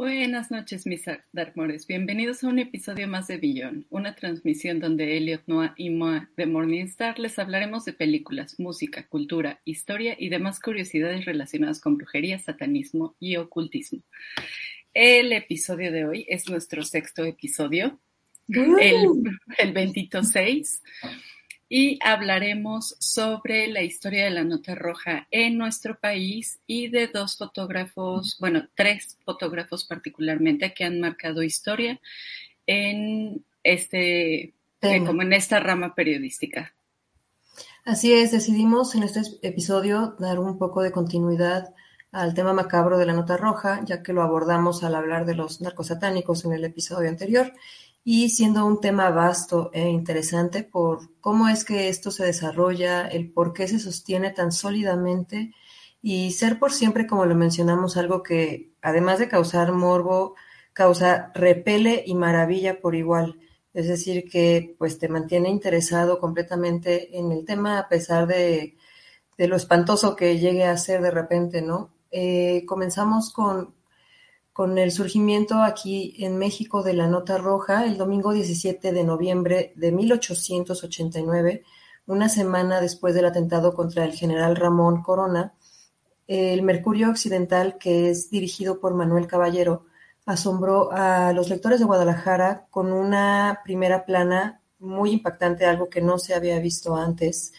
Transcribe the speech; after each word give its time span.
Buenas 0.00 0.50
noches, 0.50 0.86
mis 0.86 1.04
Darkmores. 1.30 1.86
Bienvenidos 1.86 2.42
a 2.42 2.48
un 2.48 2.58
episodio 2.58 3.06
más 3.06 3.26
de 3.28 3.36
Billón, 3.36 3.84
una 3.90 4.14
transmisión 4.14 4.80
donde 4.80 5.18
Elliot 5.18 5.42
Noah 5.46 5.74
y 5.76 5.90
Moa 5.90 6.30
de 6.38 6.46
Morningstar 6.46 7.18
les 7.18 7.38
hablaremos 7.38 7.84
de 7.84 7.92
películas, 7.92 8.58
música, 8.58 9.06
cultura, 9.06 9.60
historia 9.66 10.16
y 10.18 10.30
demás 10.30 10.58
curiosidades 10.58 11.26
relacionadas 11.26 11.82
con 11.82 11.98
brujería, 11.98 12.38
satanismo 12.38 13.14
y 13.20 13.36
ocultismo. 13.36 14.00
El 14.94 15.34
episodio 15.34 15.92
de 15.92 16.06
hoy 16.06 16.24
es 16.30 16.48
nuestro 16.48 16.82
sexto 16.82 17.22
episodio, 17.26 18.00
el, 18.48 19.06
el 19.58 19.72
26 19.74 20.82
y 21.72 22.00
hablaremos 22.02 22.96
sobre 22.98 23.68
la 23.68 23.80
historia 23.80 24.24
de 24.24 24.30
la 24.30 24.42
nota 24.42 24.74
roja 24.74 25.28
en 25.30 25.56
nuestro 25.56 26.00
país 26.00 26.58
y 26.66 26.88
de 26.88 27.06
dos 27.06 27.38
fotógrafos, 27.38 28.36
bueno, 28.40 28.68
tres 28.74 29.16
fotógrafos 29.24 29.84
particularmente 29.84 30.74
que 30.74 30.84
han 30.84 30.98
marcado 30.98 31.44
historia 31.44 32.00
en 32.66 33.44
este, 33.62 34.52
eh, 34.80 35.04
como 35.06 35.22
en 35.22 35.32
esta 35.32 35.60
rama 35.60 35.94
periodística. 35.94 36.74
Así 37.84 38.12
es, 38.12 38.32
decidimos 38.32 38.96
en 38.96 39.04
este 39.04 39.20
episodio 39.42 40.16
dar 40.18 40.40
un 40.40 40.58
poco 40.58 40.82
de 40.82 40.90
continuidad 40.90 41.72
al 42.10 42.34
tema 42.34 42.52
macabro 42.52 42.98
de 42.98 43.06
la 43.06 43.12
nota 43.12 43.36
roja, 43.36 43.80
ya 43.84 44.02
que 44.02 44.12
lo 44.12 44.22
abordamos 44.22 44.82
al 44.82 44.96
hablar 44.96 45.24
de 45.24 45.36
los 45.36 45.60
narcosatánicos 45.60 46.44
en 46.44 46.52
el 46.52 46.64
episodio 46.64 47.08
anterior 47.08 47.52
y 48.04 48.30
siendo 48.30 48.64
un 48.66 48.80
tema 48.80 49.10
vasto 49.10 49.70
e 49.72 49.88
interesante 49.88 50.64
por 50.64 51.18
cómo 51.20 51.48
es 51.48 51.64
que 51.64 51.88
esto 51.88 52.10
se 52.10 52.24
desarrolla, 52.24 53.06
el 53.08 53.30
por 53.32 53.52
qué 53.52 53.68
se 53.68 53.78
sostiene 53.78 54.30
tan 54.30 54.52
sólidamente 54.52 55.54
y 56.02 56.32
ser 56.32 56.58
por 56.58 56.72
siempre, 56.72 57.06
como 57.06 57.26
lo 57.26 57.34
mencionamos, 57.34 57.96
algo 57.96 58.22
que 58.22 58.72
además 58.82 59.18
de 59.18 59.28
causar 59.28 59.72
morbo, 59.72 60.34
causa 60.72 61.30
repele 61.34 62.02
y 62.06 62.14
maravilla 62.14 62.80
por 62.80 62.94
igual. 62.94 63.38
Es 63.74 63.86
decir, 63.86 64.28
que 64.28 64.74
pues 64.78 64.98
te 64.98 65.08
mantiene 65.08 65.50
interesado 65.50 66.18
completamente 66.18 67.16
en 67.18 67.32
el 67.32 67.44
tema 67.44 67.78
a 67.78 67.88
pesar 67.88 68.26
de, 68.26 68.76
de 69.36 69.48
lo 69.48 69.56
espantoso 69.56 70.16
que 70.16 70.38
llegue 70.38 70.64
a 70.64 70.76
ser 70.76 71.02
de 71.02 71.10
repente, 71.10 71.62
¿no? 71.62 71.92
Eh, 72.10 72.64
comenzamos 72.66 73.32
con, 73.32 73.74
con 74.52 74.78
el 74.78 74.92
surgimiento 74.92 75.62
aquí 75.62 76.14
en 76.18 76.36
México 76.36 76.82
de 76.82 76.94
la 76.94 77.06
nota 77.06 77.38
roja 77.38 77.84
el 77.86 77.96
domingo 77.96 78.32
17 78.32 78.92
de 78.92 79.04
noviembre 79.04 79.72
de 79.76 79.92
1889, 79.92 81.62
una 82.06 82.28
semana 82.28 82.80
después 82.80 83.14
del 83.14 83.26
atentado 83.26 83.74
contra 83.74 84.04
el 84.04 84.12
general 84.12 84.56
Ramón 84.56 85.02
Corona, 85.02 85.54
el 86.26 86.62
Mercurio 86.62 87.10
Occidental, 87.10 87.78
que 87.78 88.10
es 88.10 88.30
dirigido 88.30 88.80
por 88.80 88.94
Manuel 88.94 89.26
Caballero, 89.26 89.86
asombró 90.26 90.92
a 90.92 91.32
los 91.32 91.48
lectores 91.48 91.80
de 91.80 91.86
Guadalajara 91.86 92.66
con 92.70 92.92
una 92.92 93.60
primera 93.64 94.04
plana 94.04 94.60
muy 94.78 95.12
impactante, 95.12 95.66
algo 95.66 95.88
que 95.88 96.00
no 96.00 96.18
se 96.18 96.34
había 96.34 96.58
visto 96.60 96.96
antes. 96.96 97.52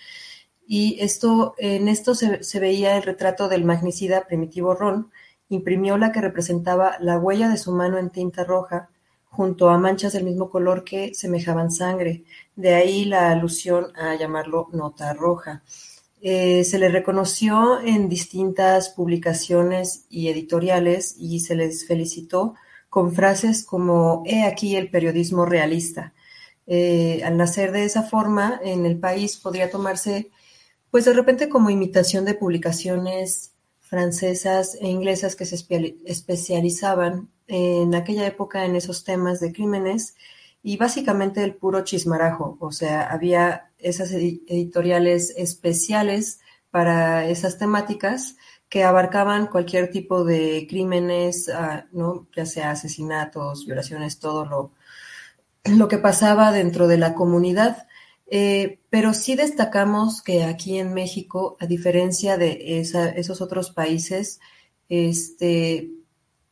Y 0.66 0.98
esto, 1.02 1.54
en 1.58 1.88
esto 1.88 2.16
se, 2.16 2.44
se 2.44 2.60
veía 2.60 2.96
el 2.96 3.04
retrato 3.04 3.50
del 3.50 3.66
magnicida 3.66 4.26
Primitivo 4.26 4.74
Ron, 4.74 5.12
imprimió 5.52 5.98
la 5.98 6.12
que 6.12 6.22
representaba 6.22 6.96
la 7.00 7.20
huella 7.20 7.50
de 7.50 7.58
su 7.58 7.72
mano 7.72 7.98
en 7.98 8.10
tinta 8.10 8.44
roja, 8.44 8.90
junto 9.26 9.70
a 9.70 9.78
manchas 9.78 10.14
del 10.14 10.24
mismo 10.24 10.50
color 10.50 10.84
que 10.84 11.14
semejaban 11.14 11.72
sangre, 11.72 12.24
de 12.56 12.74
ahí 12.74 13.06
la 13.06 13.32
alusión 13.32 13.96
a 13.96 14.16
llamarlo 14.16 14.70
nota 14.74 15.14
roja. 15.14 15.64
Eh, 16.22 16.64
se 16.64 16.78
le 16.78 16.90
reconoció 16.90 17.82
en 17.82 18.08
distintas 18.08 18.90
publicaciones 18.90 20.06
y 20.10 20.30
editoriales 20.30 21.16
y 21.18 21.40
se 21.40 21.56
les 21.56 21.88
felicitó 21.88 22.56
con 22.90 23.14
frases 23.14 23.66
como 23.66 24.24
He 24.26 24.44
aquí 24.44 24.76
el 24.76 24.90
periodismo 24.90 25.46
realista. 25.46 26.14
Eh, 26.68 27.22
al 27.24 27.38
nacer 27.38 27.72
de 27.72 27.86
esa 27.86 28.04
forma, 28.04 28.60
en 28.64 28.86
el 28.86 29.00
país 29.00 29.38
podría 29.38 29.72
tomarse, 29.72 30.30
pues 30.92 31.06
de 31.06 31.14
repente 31.14 31.50
como 31.50 31.70
imitación 31.70 32.24
de 32.26 32.36
publicaciones 32.36 33.51
francesas 33.92 34.78
e 34.80 34.88
inglesas 34.88 35.36
que 35.36 35.46
se 35.46 35.58
especializaban 36.06 37.28
en 37.48 37.94
aquella 37.94 38.26
época 38.26 38.64
en 38.64 38.78
esos 38.78 39.04
temas 39.04 39.42
de 39.42 39.52
crímenes 39.52 40.16
y 40.64 40.78
básicamente 40.78 41.44
el 41.44 41.56
puro 41.56 41.84
chismarajo, 41.84 42.58
o 42.62 42.72
sea, 42.72 43.12
había 43.12 43.70
esas 43.80 44.14
editoriales 44.14 45.34
especiales 45.36 46.40
para 46.70 47.28
esas 47.28 47.58
temáticas 47.58 48.38
que 48.70 48.86
abarcaban 48.86 49.48
cualquier 49.48 49.92
tipo 49.92 50.24
de 50.24 50.68
crímenes, 50.70 51.50
ah, 51.50 51.88
¿no? 51.92 52.28
ya 52.34 52.46
sea 52.46 52.72
asesinatos, 52.72 53.66
violaciones, 53.66 54.20
todo 54.20 54.46
lo, 54.46 54.72
lo 55.66 55.90
que 55.90 55.98
pasaba 55.98 56.54
dentro 56.54 56.88
de 56.88 56.98
la 56.98 57.14
comunidad. 57.14 57.90
Eh, 58.34 58.80
pero 58.90 59.14
sí 59.14 59.36
destacamos 59.36 60.22
que 60.22 60.46
aquí 60.46 60.80
en 60.80 60.94
México, 60.94 61.58
a 61.60 61.66
diferencia 61.66 62.38
de 62.38 62.80
esos 62.80 63.42
otros 63.42 63.72
países, 63.72 64.40
este, 64.88 65.92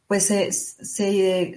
pues 0.05 0.25
se, 0.25 0.51
se, 0.51 1.55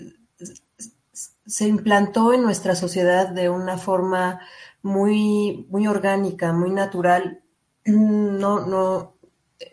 implantó 1.67 2.33
en 2.33 2.43
nuestra 2.43 2.77
sociedad 2.77 3.31
de 3.31 3.51
una 3.51 3.79
forma 3.79 4.41
muy, 4.83 5.67
muy 5.71 5.89
orgánica, 5.89 6.53
muy 6.53 6.71
natural. 6.71 7.43
No, 7.85 9.17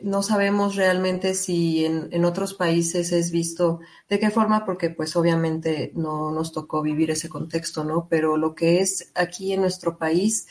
no 0.01 0.23
sabemos 0.23 0.75
realmente 0.75 1.33
si 1.33 1.85
en, 1.85 2.25
otros 2.25 2.53
países 2.53 3.11
es 3.11 3.31
visto 3.31 3.79
de 4.09 4.19
qué 4.19 4.29
forma, 4.29 4.66
porque 4.66 4.89
pues 4.89 5.16
obviamente 5.16 5.91
no 5.95 6.31
nos 6.31 6.51
tocó 6.51 6.81
vivir 6.81 7.11
ese 7.11 7.29
contexto, 7.29 7.83
¿no? 7.83 8.07
Pero 8.09 8.38
lo 8.38 8.55
que 8.55 8.79
es 8.79 9.11
aquí 9.16 9.53
en 9.53 9.61
nuestro 9.61 9.97
país, 9.97 10.47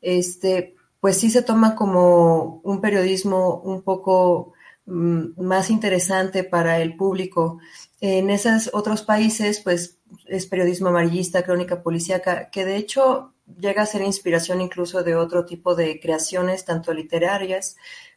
este, 0.00 0.76
pues 1.00 1.18
sí 1.18 1.30
se 1.30 1.42
toma 1.42 1.74
como 1.74 2.60
un 2.64 2.80
periodismo 2.80 3.60
un 3.60 3.82
poco 3.82 4.52
mm, 4.86 5.40
más 5.42 5.70
interesante 5.70 6.44
para 6.44 6.80
el 6.80 6.96
público. 6.96 7.58
En 8.00 8.30
esos 8.30 8.70
otros 8.72 9.02
países, 9.02 9.60
pues 9.60 9.98
es 10.26 10.46
periodismo 10.46 10.88
amarillista, 10.88 11.42
crónica 11.42 11.82
policíaca, 11.82 12.50
que 12.50 12.64
de 12.64 12.76
hecho 12.76 13.32
llega 13.58 13.82
a 13.82 13.86
ser 13.86 14.02
inspiración 14.02 14.60
incluso 14.60 15.02
de 15.02 15.14
otro 15.14 15.44
tipo 15.44 15.74
de 15.74 16.00
creaciones, 16.00 16.64
tanto 16.64 16.92
literarias 16.92 17.76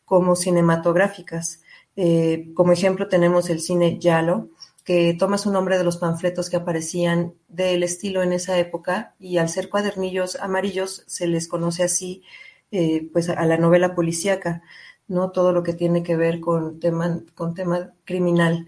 como 0.10 0.36
cinematográficas. 0.36 1.62
Eh, 1.96 2.50
como 2.56 2.72
ejemplo 2.72 3.08
tenemos 3.08 3.52
el 3.52 3.62
cine 3.62 4.00
Yalo, 4.00 4.50
que 4.84 5.14
toma 5.14 5.38
su 5.38 5.52
nombre 5.52 5.78
de 5.78 5.84
los 5.84 5.98
panfletos 5.98 6.50
que 6.50 6.58
aparecían 6.58 7.36
del 7.48 7.84
estilo 7.84 8.24
en 8.24 8.34
esa 8.34 8.58
época 8.58 9.14
y 9.20 9.38
al 9.38 9.50
ser 9.50 9.70
cuadernillos 9.70 10.36
amarillos 10.38 11.04
se 11.06 11.28
les 11.28 11.48
conoce 11.48 11.84
así 11.84 12.24
eh, 12.72 13.08
pues 13.14 13.30
a 13.30 13.46
la 13.46 13.58
novela 13.58 13.94
policíaca, 13.94 14.64
¿no? 15.08 15.30
Todo 15.30 15.52
lo 15.52 15.62
que 15.62 15.74
tiene 15.74 16.02
que 16.02 16.16
ver 16.16 16.40
con 16.40 16.80
tema, 16.80 17.22
con 17.36 17.54
tema 17.54 17.94
criminal. 18.04 18.66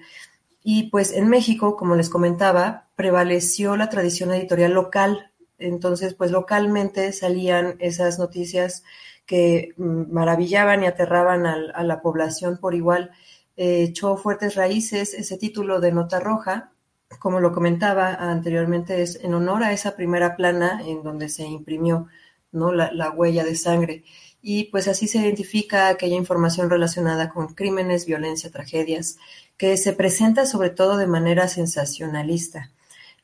Y 0.64 0.92
pues 0.92 1.12
en 1.12 1.28
México, 1.28 1.76
como 1.76 1.96
les 1.96 2.10
comentaba, 2.12 2.88
prevaleció 2.96 3.78
la 3.78 3.90
tradición 3.90 4.32
editorial 4.32 4.74
local. 4.74 5.32
Entonces, 5.58 6.14
pues 6.14 6.30
localmente 6.30 7.12
salían 7.14 7.78
esas 7.80 8.20
noticias 8.20 8.84
que 9.26 9.74
mm, 9.78 10.12
maravillaban 10.12 10.84
y 10.84 10.88
aterraban 10.88 11.46
a, 11.46 11.84
la 11.84 12.02
población 12.02 12.58
por 12.58 12.76
igual. 12.76 13.12
Eh, 13.58 13.84
echó 13.84 14.18
fuertes 14.18 14.56
raíces 14.56 15.14
ese 15.14 15.38
título 15.38 15.80
de 15.80 15.92
Nota 15.92 16.20
Roja, 16.20 16.72
como 17.20 17.40
lo 17.40 17.52
comentaba 17.52 18.14
anteriormente, 18.14 19.02
es 19.02 19.20
en 19.24 19.34
honor 19.34 19.64
a 19.64 19.74
esa 19.74 19.96
primera 19.96 20.36
plana 20.36 20.82
en 20.86 21.04
donde 21.04 21.30
se 21.30 21.44
imprimió 21.44 22.08
¿no? 22.52 22.72
la, 22.72 22.92
la 22.92 23.12
huella 23.12 23.44
de 23.44 23.56
sangre. 23.56 24.04
Y 24.42 24.66
pues 24.66 24.88
así 24.88 25.08
se 25.08 25.20
identifica 25.20 25.90
aquella 25.90 26.16
información 26.16 26.70
relacionada 26.70 27.30
con 27.30 27.54
crímenes, 27.54 28.06
violencia, 28.06 28.50
tragedias, 28.50 29.18
que 29.58 29.78
se 29.78 29.94
presenta 29.94 30.46
sobre 30.46 30.72
todo 30.72 30.98
de 30.98 31.08
manera 31.08 31.48
sensacionalista. 31.48 32.72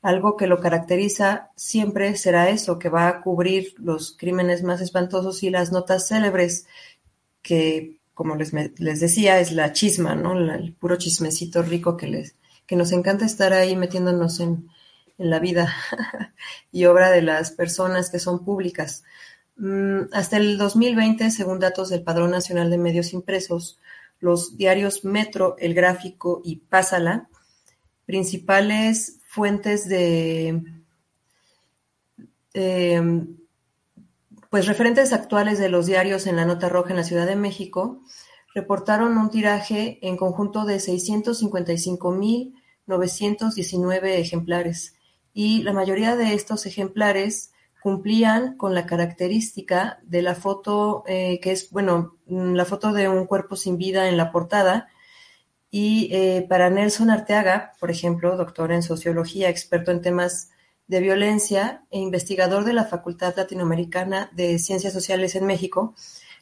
Algo 0.02 0.38
que 0.38 0.48
lo 0.48 0.60
caracteriza 0.60 1.52
siempre 1.56 2.16
será 2.16 2.50
eso, 2.50 2.80
que 2.80 2.90
va 2.90 3.08
a 3.08 3.22
cubrir 3.22 3.74
los 3.78 4.16
crímenes 4.16 4.64
más 4.64 4.82
espantosos 4.82 5.44
y 5.44 5.50
las 5.50 5.72
notas 5.72 6.08
célebres, 6.08 6.68
que, 7.42 8.00
como 8.14 8.36
les, 8.36 8.54
les 8.54 9.00
decía, 9.00 9.40
es 9.40 9.52
la 9.52 9.74
chisma, 9.74 10.16
¿no? 10.16 10.34
el 10.34 10.74
puro 10.74 10.98
chismecito 10.98 11.62
rico 11.64 11.98
que, 11.98 12.08
les, 12.08 12.36
que 12.66 12.76
nos 12.76 12.92
encanta 12.92 13.26
estar 13.26 13.54
ahí 13.54 13.76
metiéndonos 13.76 14.40
en, 14.40 14.70
en 15.18 15.30
la 15.30 15.40
vida 15.40 15.74
y 16.72 16.86
obra 16.86 17.10
de 17.12 17.22
las 17.22 17.52
personas 17.52 18.10
que 18.10 18.20
son 18.20 18.46
públicas. 18.46 19.04
Mm, 19.58 20.14
hasta 20.14 20.38
el 20.38 20.58
2020, 20.58 21.32
según 21.32 21.60
datos 21.60 21.90
del 21.90 22.04
Padrón 22.04 22.32
Nacional 22.32 22.70
de 22.70 22.78
Medios 22.78 23.14
Impresos, 23.14 23.80
los 24.20 24.58
diarios 24.58 25.04
Metro, 25.04 25.56
El 25.58 25.74
Gráfico 25.74 26.42
y 26.44 26.58
Pásala, 26.58 27.30
principales 28.06 29.20
fuentes 29.38 29.88
de, 29.88 30.64
eh, 32.56 33.24
pues 34.50 34.66
referentes 34.66 35.14
actuales 35.14 35.60
de 35.60 35.70
los 35.70 35.86
diarios 35.86 36.26
en 36.26 36.38
la 36.38 36.46
Nota 36.46 36.70
Roja 36.70 36.90
en 36.90 36.96
la 36.96 37.04
Ciudad 37.04 37.28
de 37.28 37.36
México, 37.36 38.02
reportaron 38.56 39.16
un 39.16 39.30
tiraje 39.30 40.00
en 40.02 40.18
conjunto 40.18 40.66
de 40.66 40.80
655 40.80 42.12
mil 42.14 42.56
919 42.88 44.20
ejemplares 44.20 44.96
y 45.36 45.62
la 45.62 45.72
mayoría 45.72 46.16
de 46.16 46.34
estos 46.34 46.66
ejemplares 46.66 47.52
cumplían 47.84 48.58
con 48.58 48.74
la 48.74 48.88
característica 48.88 50.00
de 50.02 50.24
la 50.24 50.34
foto, 50.34 51.04
eh, 51.06 51.40
que 51.44 51.52
es, 51.52 51.70
bueno, 51.70 52.16
la 52.26 52.66
foto 52.66 52.92
de 52.92 53.08
un 53.08 53.28
cuerpo 53.28 53.56
sin 53.56 53.78
vida 53.78 54.10
en 54.10 54.18
la 54.18 54.32
portada. 54.32 54.88
Y 55.70 56.10
eh, 56.12 56.46
para 56.48 56.70
Nelson 56.70 57.10
Arteaga, 57.10 57.74
por 57.80 57.92
ejemplo, 57.92 58.38
doctor 58.38 58.72
en 58.72 58.84
sociología, 58.84 59.50
experto 59.50 59.92
en 59.92 60.02
temas 60.02 60.50
de 60.88 61.02
violencia 61.02 61.84
e 61.92 62.00
investigador 62.00 62.64
de 62.64 62.74
la 62.74 62.86
Facultad 62.86 63.36
Latinoamericana 63.36 64.30
de 64.34 64.58
Ciencias 64.60 64.94
Sociales 64.94 65.36
en 65.36 65.46
México, 65.46 65.96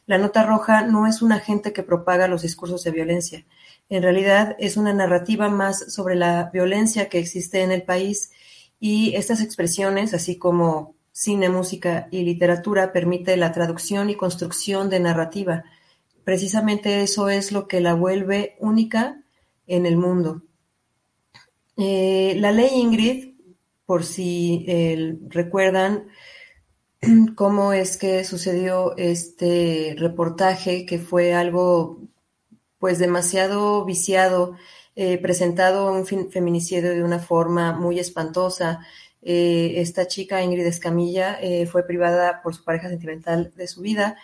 la 0.06 0.18
nota 0.18 0.44
roja 0.44 0.82
no 0.82 1.08
es 1.08 1.20
un 1.20 1.32
agente 1.32 1.72
que 1.72 1.82
propaga 1.82 2.28
los 2.28 2.42
discursos 2.42 2.84
de 2.84 2.92
violencia. 2.92 3.44
En 3.88 4.02
realidad 4.02 4.54
es 4.60 4.76
una 4.76 4.92
narrativa 4.92 5.48
más 5.48 5.92
sobre 5.92 6.14
la 6.14 6.50
violencia 6.52 7.08
que 7.08 7.18
existe 7.18 7.62
en 7.62 7.72
el 7.72 7.82
país 7.82 8.30
y 8.78 9.14
estas 9.16 9.40
expresiones, 9.40 10.14
así 10.14 10.36
como 10.36 10.94
cine, 11.10 11.48
música 11.48 12.08
y 12.12 12.22
literatura, 12.22 12.92
permite 12.92 13.36
la 13.36 13.50
traducción 13.50 14.08
y 14.08 14.16
construcción 14.16 14.90
de 14.90 15.00
narrativa. 15.00 15.64
Precisamente 16.26 17.04
eso 17.04 17.28
es 17.28 17.52
lo 17.52 17.68
que 17.68 17.80
la 17.80 17.94
vuelve 17.94 18.56
única 18.58 19.22
en 19.68 19.86
el 19.86 19.96
mundo. 19.96 20.42
Eh, 21.76 22.34
la 22.38 22.50
ley 22.50 22.68
Ingrid, 22.74 23.36
por 23.84 24.02
si 24.02 24.64
eh, 24.66 25.18
recuerdan 25.28 26.08
cómo 27.36 27.72
es 27.72 27.96
que 27.96 28.24
sucedió 28.24 28.96
este 28.96 29.94
reportaje, 29.96 30.84
que 30.84 30.98
fue 30.98 31.32
algo 31.32 32.00
pues 32.80 32.98
demasiado 32.98 33.84
viciado 33.84 34.56
eh, 34.96 35.18
presentado 35.18 35.92
un 35.92 36.06
feminicidio 36.06 36.90
de 36.90 37.04
una 37.04 37.20
forma 37.20 37.72
muy 37.72 38.00
espantosa. 38.00 38.80
Eh, 39.22 39.74
esta 39.76 40.08
chica, 40.08 40.42
Ingrid 40.42 40.66
Escamilla, 40.66 41.38
fue 41.70 41.86
privada 41.86 42.42
por 42.42 42.52
su 42.52 42.64
pareja 42.64 42.88
sentimental 42.88 43.52
de 43.54 43.68
su 43.68 43.80
vida 43.80 44.16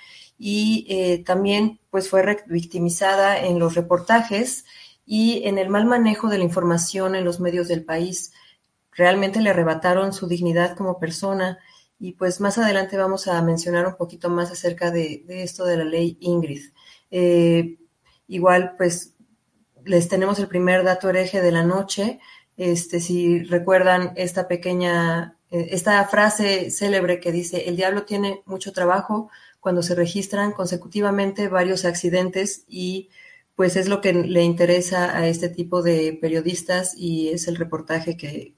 y 0.44 1.22
también 1.24 1.78
pues 1.90 2.08
fue 2.08 2.36
victimizada 2.46 3.38
en 3.38 3.60
los 3.60 3.76
reportajes 3.76 4.64
y 5.06 5.46
en 5.46 5.56
el 5.56 5.68
mal 5.68 5.84
manejo 5.84 6.28
de 6.28 6.38
la 6.38 6.42
información 6.42 7.14
en 7.14 7.24
los 7.24 7.38
medios 7.38 7.68
del 7.68 7.84
país. 7.84 8.32
Realmente 8.90 9.40
le 9.40 9.50
arrebataron 9.50 10.12
su 10.12 10.26
dignidad 10.26 10.76
como 10.76 10.98
persona 10.98 11.60
y 12.00 12.14
pues 12.14 12.40
más 12.40 12.58
adelante 12.58 12.96
vamos 12.96 13.28
a 13.28 13.40
mencionar 13.40 13.86
un 13.86 13.94
poquito 13.94 14.30
más 14.30 14.50
acerca 14.50 14.90
de, 14.90 15.24
esto 15.28 15.64
de 15.64 15.76
la 15.76 15.84
ley 15.84 16.18
Ingrid. 16.20 16.72
igual 18.26 18.74
pues 18.76 19.14
les 19.84 20.08
tenemos 20.08 20.40
el 20.40 20.48
primer 20.48 20.82
dato 20.82 21.08
hereje 21.08 21.40
de 21.40 21.52
la 21.52 21.62
noche. 21.62 22.18
Este, 22.56 22.98
si 22.98 23.44
recuerdan 23.44 24.12
esta 24.16 24.48
pequeña, 24.48 25.36
eh, 25.52 25.68
esta 25.70 26.04
frase 26.08 26.72
célebre 26.72 27.20
que 27.20 27.30
dice, 27.30 27.68
el 27.68 27.76
diablo 27.76 28.04
tiene 28.04 28.42
mucho 28.44 28.72
trabajo 28.72 29.30
cuando 29.62 29.84
se 29.84 29.94
registran 29.94 30.50
consecutivamente 30.50 31.46
varios 31.46 31.84
accidentes 31.84 32.64
y 32.66 33.10
pues 33.54 33.76
es 33.76 33.86
lo 33.86 34.00
que 34.00 34.12
le 34.12 34.42
interesa 34.42 35.16
a 35.16 35.28
este 35.28 35.48
tipo 35.48 35.82
de 35.82 36.18
periodistas 36.20 36.96
y 36.98 37.28
es 37.28 37.46
el 37.46 37.54
reportaje 37.54 38.16
que, 38.16 38.54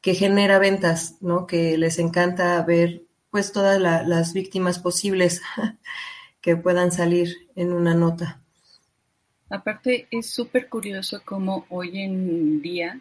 que 0.00 0.14
genera 0.14 0.58
ventas, 0.58 1.14
¿no? 1.20 1.46
Que 1.46 1.78
les 1.78 2.00
encanta 2.00 2.60
ver 2.64 3.04
pues 3.30 3.52
todas 3.52 3.80
las 3.80 4.32
víctimas 4.32 4.80
posibles 4.80 5.42
que 6.40 6.56
puedan 6.56 6.90
salir 6.90 7.36
en 7.54 7.72
una 7.72 7.94
nota. 7.94 8.42
Aparte, 9.50 10.08
es 10.10 10.28
súper 10.28 10.68
curioso 10.68 11.22
cómo 11.24 11.66
hoy 11.68 12.00
en 12.00 12.60
día 12.62 13.00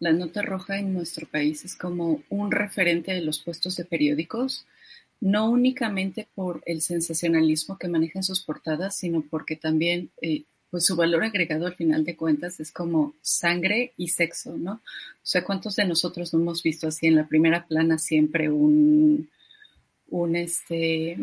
la 0.00 0.12
nota 0.12 0.42
roja 0.42 0.80
en 0.80 0.92
nuestro 0.92 1.28
país 1.28 1.64
es 1.64 1.76
como 1.76 2.24
un 2.30 2.50
referente 2.50 3.12
de 3.12 3.20
los 3.20 3.38
puestos 3.38 3.76
de 3.76 3.84
periódicos, 3.84 4.66
no 5.20 5.50
únicamente 5.50 6.28
por 6.34 6.62
el 6.66 6.82
sensacionalismo 6.82 7.78
que 7.78 7.88
manejan 7.88 8.22
sus 8.22 8.42
portadas, 8.42 8.96
sino 8.96 9.22
porque 9.22 9.56
también 9.56 10.10
eh, 10.20 10.44
pues 10.70 10.84
su 10.84 10.96
valor 10.96 11.24
agregado 11.24 11.66
al 11.66 11.74
final 11.74 12.04
de 12.04 12.16
cuentas 12.16 12.60
es 12.60 12.70
como 12.72 13.14
sangre 13.22 13.92
y 13.96 14.08
sexo, 14.08 14.56
¿no? 14.56 14.72
O 14.72 14.80
sea, 15.22 15.44
¿cuántos 15.44 15.76
de 15.76 15.86
nosotros 15.86 16.34
no 16.34 16.40
hemos 16.40 16.62
visto 16.62 16.88
así 16.88 17.06
en 17.06 17.16
la 17.16 17.26
primera 17.26 17.66
plana 17.66 17.98
siempre 17.98 18.50
un, 18.50 19.28
un 20.08 20.36
este, 20.36 21.16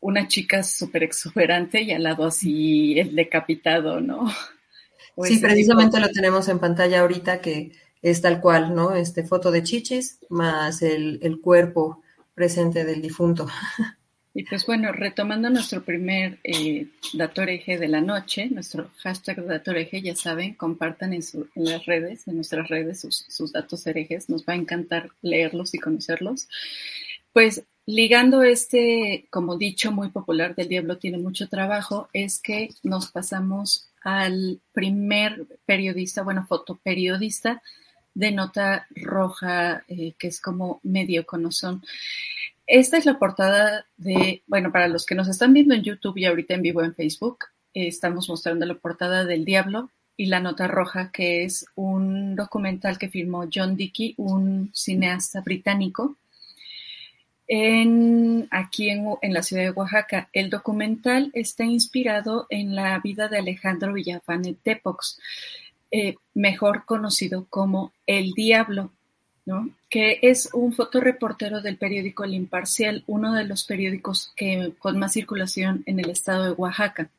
una 0.00 0.26
chica 0.28 0.62
súper 0.62 1.02
exuberante 1.02 1.82
y 1.82 1.92
al 1.92 2.04
lado 2.04 2.24
así 2.24 2.98
el 2.98 3.14
decapitado, 3.14 4.00
¿no? 4.00 4.32
sí, 5.24 5.38
precisamente 5.38 6.00
lo 6.00 6.08
tenemos 6.08 6.48
en 6.48 6.58
pantalla 6.58 7.00
ahorita 7.00 7.40
que 7.40 7.72
es 8.02 8.20
tal 8.20 8.40
cual, 8.40 8.74
¿no? 8.74 8.94
Este 8.94 9.24
foto 9.24 9.50
de 9.50 9.62
chichis 9.62 10.18
más 10.28 10.82
el, 10.82 11.40
cuerpo 11.42 12.02
presente 12.34 12.84
del 12.84 13.02
difunto. 13.02 13.48
Y 14.32 14.44
pues 14.44 14.64
bueno, 14.64 14.92
retomando 14.92 15.50
nuestro 15.50 15.82
primer 15.82 16.38
eh, 16.44 16.86
dato 17.14 17.42
hereje 17.42 17.78
de 17.78 17.88
la 17.88 18.00
noche, 18.00 18.48
nuestro 18.48 18.88
hashtag 18.98 19.44
dato 19.44 19.72
hereje, 19.72 20.02
ya 20.02 20.14
saben, 20.14 20.54
compartan 20.54 21.12
en, 21.12 21.22
en 21.56 21.64
las 21.64 21.84
redes, 21.84 22.28
en 22.28 22.36
nuestras 22.36 22.68
redes, 22.68 23.00
sus, 23.00 23.24
sus 23.28 23.50
datos 23.50 23.84
herejes, 23.88 24.30
nos 24.30 24.46
va 24.46 24.52
a 24.52 24.56
encantar 24.56 25.10
leerlos 25.20 25.74
y 25.74 25.80
conocerlos. 25.80 26.46
Pues 27.32 27.64
ligando 27.86 28.44
este, 28.44 29.26
como 29.30 29.58
dicho 29.58 29.90
muy 29.90 30.10
popular 30.10 30.54
del 30.54 30.68
diablo 30.68 30.98
tiene 30.98 31.18
mucho 31.18 31.48
trabajo, 31.48 32.08
es 32.12 32.40
que 32.40 32.70
nos 32.84 33.10
pasamos 33.10 33.90
al 34.02 34.60
primer 34.72 35.46
periodista, 35.66 36.22
bueno, 36.22 36.46
fotoperiodista 36.46 37.62
de 38.14 38.32
nota 38.32 38.86
roja, 38.90 39.84
eh, 39.88 40.14
que 40.18 40.28
es 40.28 40.40
como 40.40 40.80
medio 40.82 41.26
conozón. 41.26 41.82
Esta 42.66 42.98
es 42.98 43.06
la 43.06 43.18
portada 43.18 43.86
de, 43.96 44.42
bueno, 44.46 44.70
para 44.70 44.88
los 44.88 45.06
que 45.06 45.14
nos 45.14 45.28
están 45.28 45.52
viendo 45.52 45.74
en 45.74 45.82
YouTube 45.82 46.18
y 46.18 46.26
ahorita 46.26 46.54
en 46.54 46.62
vivo 46.62 46.82
en 46.82 46.94
Facebook, 46.94 47.46
eh, 47.74 47.88
estamos 47.88 48.28
mostrando 48.28 48.66
la 48.66 48.74
portada 48.74 49.24
del 49.24 49.44
Diablo 49.44 49.90
y 50.16 50.26
la 50.26 50.40
nota 50.40 50.68
roja, 50.68 51.10
que 51.10 51.44
es 51.44 51.66
un 51.74 52.36
documental 52.36 52.98
que 52.98 53.08
firmó 53.08 53.48
John 53.52 53.76
Dickey, 53.76 54.14
un 54.18 54.70
cineasta 54.74 55.40
británico, 55.40 56.16
en, 57.52 58.46
aquí 58.52 58.90
en, 58.90 59.32
la 59.32 59.42
ciudad 59.42 59.64
de 59.64 59.70
Oaxaca. 59.70 60.28
El 60.32 60.50
documental 60.50 61.30
está 61.32 61.64
inspirado 61.64 62.46
en 62.50 62.76
la 62.76 63.00
vida 63.00 63.28
de 63.28 63.38
Alejandro 63.38 63.92
Villafane 63.92 64.54
Tepox, 64.62 65.18
eh, 65.90 66.16
mejor 66.34 66.84
conocido 66.84 67.46
como 67.48 67.92
El 68.06 68.32
Diablo, 68.32 68.92
¿no? 69.46 69.70
que 69.88 70.20
es 70.22 70.50
un 70.52 70.72
fotoreportero 70.72 71.60
del 71.60 71.76
periódico 71.76 72.24
El 72.24 72.34
Imparcial, 72.34 73.02
uno 73.06 73.34
de 73.34 73.44
los 73.44 73.64
periódicos 73.64 74.32
que, 74.36 74.72
con 74.78 74.98
más 74.98 75.12
circulación 75.12 75.82
en 75.86 75.98
el 75.98 76.10
estado 76.10 76.44
de 76.44 76.52
Oaxaca. 76.52 77.10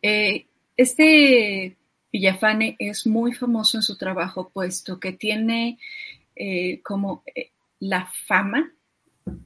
Eh, 0.00 0.46
este 0.76 1.76
Villafane 2.12 2.76
es 2.78 3.06
muy 3.06 3.32
famoso 3.32 3.76
en 3.76 3.82
su 3.82 3.96
trabajo, 3.96 4.50
puesto 4.52 4.98
que 4.98 5.12
tiene 5.12 5.78
eh, 6.36 6.80
como 6.82 7.22
la 7.80 8.06
fama 8.06 8.72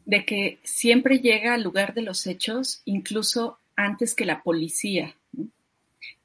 de 0.05 0.25
que 0.25 0.59
siempre 0.63 1.19
llega 1.19 1.55
al 1.55 1.63
lugar 1.63 1.95
de 1.95 2.03
los 2.03 2.27
hechos, 2.27 2.83
incluso 2.85 3.59
antes 3.77 4.15
que 4.15 4.25
la 4.25 4.43
policía. 4.43 5.15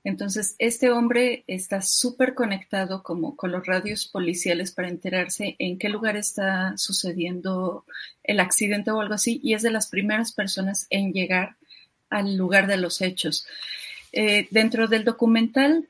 Entonces, 0.04 0.56
este 0.60 0.92
hombre 0.92 1.46
está 1.48 1.82
súper 1.82 2.34
conectado 2.34 3.04
como 3.04 3.38
con 3.38 3.52
los 3.52 3.66
radios 3.66 4.06
policiales 4.06 4.72
para 4.72 4.90
enterarse 4.90 5.56
en 5.60 5.78
qué 5.78 5.88
lugar 5.88 6.18
está 6.18 6.74
sucediendo 6.78 7.86
el 8.24 8.42
accidente 8.42 8.92
o 8.92 9.00
algo 9.00 9.14
así, 9.14 9.40
y 9.42 9.54
es 9.54 9.62
de 9.62 9.72
las 9.72 9.88
primeras 9.88 10.34
personas 10.34 10.88
en 10.90 11.14
llegar 11.14 11.56
al 12.10 12.36
lugar 12.36 12.68
de 12.68 12.78
los 12.78 13.02
hechos. 13.02 13.48
Eh, 14.12 14.48
dentro 14.52 14.88
del 14.88 15.06
documental 15.06 15.88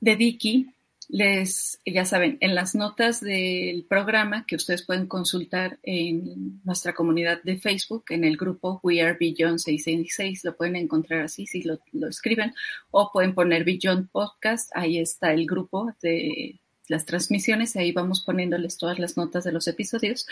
de 0.00 0.16
Dicky, 0.16 0.70
les, 1.08 1.80
ya 1.86 2.04
saben, 2.04 2.36
en 2.40 2.54
las 2.54 2.74
notas 2.74 3.20
del 3.20 3.84
programa 3.84 4.44
que 4.46 4.56
ustedes 4.56 4.84
pueden 4.84 5.06
consultar 5.06 5.78
en 5.82 6.60
nuestra 6.64 6.94
comunidad 6.94 7.42
de 7.42 7.58
Facebook, 7.58 8.04
en 8.10 8.24
el 8.24 8.36
grupo 8.36 8.80
We 8.82 9.00
Are 9.00 9.16
Beyond 9.18 9.58
666, 9.58 10.44
lo 10.44 10.56
pueden 10.56 10.76
encontrar 10.76 11.22
así 11.22 11.46
si 11.46 11.62
lo, 11.62 11.78
escriben, 12.08 12.52
o 12.90 13.10
pueden 13.12 13.34
poner 13.34 13.64
Beyond 13.64 14.10
Podcast, 14.10 14.70
ahí 14.74 14.98
está 14.98 15.32
el 15.32 15.46
grupo 15.46 15.92
de 16.02 16.58
las 16.88 17.04
transmisiones, 17.04 17.76
ahí 17.76 17.92
vamos 17.92 18.22
poniéndoles 18.24 18.76
todas 18.76 18.98
las 18.98 19.16
notas 19.16 19.44
de 19.44 19.52
los 19.52 19.68
episodios. 19.68 20.26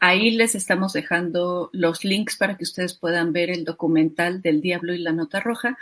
Ahí 0.00 0.32
les 0.32 0.54
estamos 0.54 0.92
dejando 0.92 1.70
los 1.72 2.04
links 2.04 2.36
para 2.36 2.56
que 2.56 2.64
ustedes 2.64 2.94
puedan 2.94 3.32
ver 3.32 3.50
el 3.50 3.64
documental 3.64 4.42
del 4.42 4.60
Diablo 4.60 4.92
y 4.92 4.98
la 4.98 5.12
Nota 5.12 5.40
Roja. 5.40 5.78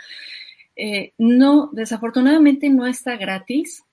Eh, 0.75 1.13
no, 1.17 1.69
desafortunadamente 1.73 2.69
no 2.69 2.87
está 2.87 3.17
gratis 3.17 3.83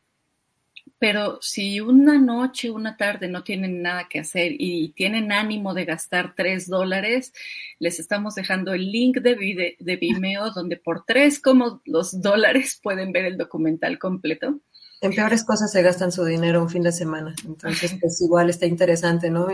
pero 1.00 1.38
si 1.40 1.80
una 1.80 2.18
noche, 2.18 2.70
una 2.70 2.98
tarde 2.98 3.26
no 3.26 3.42
tienen 3.42 3.80
nada 3.80 4.06
que 4.06 4.20
hacer 4.20 4.52
y 4.58 4.90
tienen 4.90 5.32
ánimo 5.32 5.72
de 5.72 5.86
gastar 5.86 6.34
tres 6.36 6.68
dólares, 6.68 7.32
les 7.78 7.98
estamos 7.98 8.34
dejando 8.34 8.74
el 8.74 8.92
link 8.92 9.16
de, 9.16 9.76
de 9.80 9.96
Vimeo 9.96 10.50
donde 10.54 10.76
por 10.76 11.06
tres 11.06 11.40
como 11.40 11.80
los 11.86 12.20
dólares 12.20 12.78
pueden 12.82 13.12
ver 13.12 13.24
el 13.24 13.38
documental 13.38 13.98
completo. 13.98 14.60
En 15.00 15.14
peores 15.14 15.42
cosas 15.42 15.72
se 15.72 15.80
gastan 15.80 16.12
su 16.12 16.22
dinero 16.22 16.60
un 16.60 16.68
fin 16.68 16.82
de 16.82 16.92
semana, 16.92 17.34
entonces 17.46 17.96
pues 17.98 18.20
igual 18.20 18.50
está 18.50 18.66
interesante, 18.66 19.30
¿no? 19.30 19.48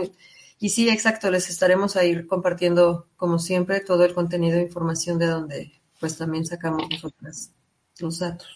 Y, 0.59 0.69
sí, 0.69 0.89
exacto, 0.89 1.31
les 1.31 1.49
estaremos 1.49 1.95
a 1.95 2.03
ir 2.03 2.27
compartiendo 2.27 3.07
como 3.15 3.39
siempre 3.39 3.79
todo 3.79 4.03
el 4.03 4.13
contenido 4.13 4.57
e 4.57 4.63
información 4.63 5.17
de 5.17 5.27
donde 5.27 5.71
pues 6.01 6.17
también 6.17 6.45
sacamos 6.45 6.89
nosotras 6.89 7.51
los 7.99 8.19
datos. 8.19 8.49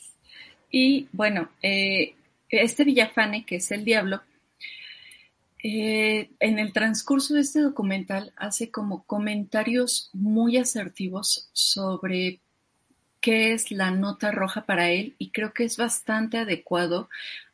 Y 0.69 1.07
bueno, 1.13 1.49
eh, 1.61 2.15
este 2.51 2.83
Villafane, 2.83 3.45
que 3.45 3.57
es 3.57 3.71
el 3.71 3.85
diablo, 3.85 4.21
eh, 5.63 6.31
en 6.39 6.59
el 6.59 6.73
transcurso 6.73 7.35
de 7.35 7.41
este 7.41 7.61
documental 7.61 8.33
hace 8.35 8.71
como 8.71 9.03
comentarios 9.03 10.09
muy 10.11 10.57
asertivos 10.57 11.49
sobre 11.53 12.39
qué 13.19 13.53
es 13.53 13.69
la 13.69 13.91
nota 13.91 14.31
roja 14.31 14.65
para 14.65 14.89
él 14.89 15.15
y 15.19 15.29
creo 15.29 15.53
que 15.53 15.63
es 15.63 15.77
bastante 15.77 16.39
adecuado 16.39 17.09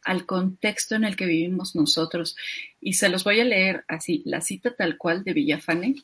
al 0.05 0.25
contexto 0.25 0.95
en 0.95 1.03
el 1.03 1.17
que 1.17 1.25
vivimos 1.25 1.75
nosotros. 1.75 2.37
Y 2.79 2.93
se 2.93 3.09
los 3.09 3.25
voy 3.25 3.41
a 3.41 3.45
leer 3.45 3.83
así, 3.89 4.23
la 4.25 4.39
cita 4.39 4.73
tal 4.73 4.97
cual 4.97 5.25
de 5.25 5.33
Villafane, 5.33 5.95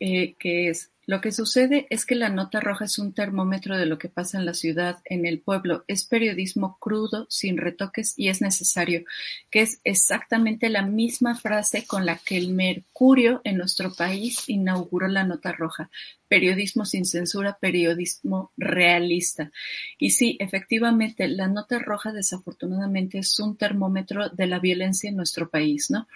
eh, 0.00 0.34
que 0.38 0.68
es, 0.68 0.90
lo 1.10 1.20
que 1.20 1.32
sucede 1.32 1.88
es 1.90 2.06
que 2.06 2.14
la 2.14 2.28
nota 2.28 2.60
roja 2.60 2.84
es 2.84 2.96
un 3.00 3.12
termómetro 3.12 3.76
de 3.76 3.84
lo 3.84 3.98
que 3.98 4.08
pasa 4.08 4.38
en 4.38 4.46
la 4.46 4.54
ciudad, 4.54 4.98
en 5.04 5.26
el 5.26 5.40
pueblo. 5.40 5.84
Es 5.88 6.04
periodismo 6.04 6.78
crudo, 6.78 7.26
sin 7.28 7.56
retoques 7.58 8.14
y 8.16 8.28
es 8.28 8.40
necesario, 8.40 9.02
que 9.50 9.62
es 9.62 9.80
exactamente 9.82 10.68
la 10.68 10.86
misma 10.86 11.34
frase 11.34 11.84
con 11.84 12.06
la 12.06 12.14
que 12.14 12.36
el 12.36 12.52
Mercurio 12.52 13.40
en 13.42 13.56
nuestro 13.56 13.92
país 13.92 14.48
inauguró 14.48 15.08
la 15.08 15.24
nota 15.24 15.50
roja. 15.50 15.90
Periodismo 16.28 16.84
sin 16.84 17.04
censura, 17.04 17.58
periodismo 17.60 18.52
realista. 18.56 19.50
Y 19.98 20.10
sí, 20.10 20.36
efectivamente, 20.38 21.26
la 21.26 21.48
nota 21.48 21.80
roja 21.80 22.12
desafortunadamente 22.12 23.18
es 23.18 23.36
un 23.40 23.56
termómetro 23.56 24.28
de 24.28 24.46
la 24.46 24.60
violencia 24.60 25.10
en 25.10 25.16
nuestro 25.16 25.50
país, 25.50 25.90
¿no? 25.90 26.06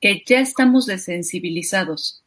Que 0.00 0.22
ya 0.24 0.38
estamos 0.38 0.86
desensibilizados 0.86 2.22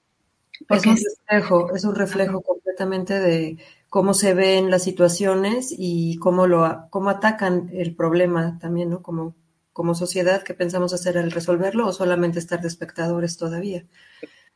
es 0.67 0.85
un 0.85 0.95
reflejo, 0.95 1.75
es 1.75 1.83
un 1.83 1.95
reflejo 1.95 2.41
completamente 2.41 3.19
de 3.19 3.57
cómo 3.89 4.13
se 4.13 4.33
ven 4.33 4.69
las 4.69 4.83
situaciones 4.83 5.73
y 5.77 6.17
cómo 6.17 6.47
lo 6.47 6.87
cómo 6.89 7.09
atacan 7.09 7.69
el 7.73 7.95
problema 7.95 8.57
también, 8.59 8.89
¿no? 8.89 9.01
Como, 9.01 9.35
como 9.73 9.95
sociedad, 9.95 10.43
¿qué 10.43 10.53
pensamos 10.53 10.93
hacer 10.93 11.17
al 11.17 11.31
resolverlo 11.31 11.87
o 11.87 11.93
solamente 11.93 12.39
estar 12.39 12.61
de 12.61 12.67
espectadores 12.67 13.37
todavía? 13.37 13.85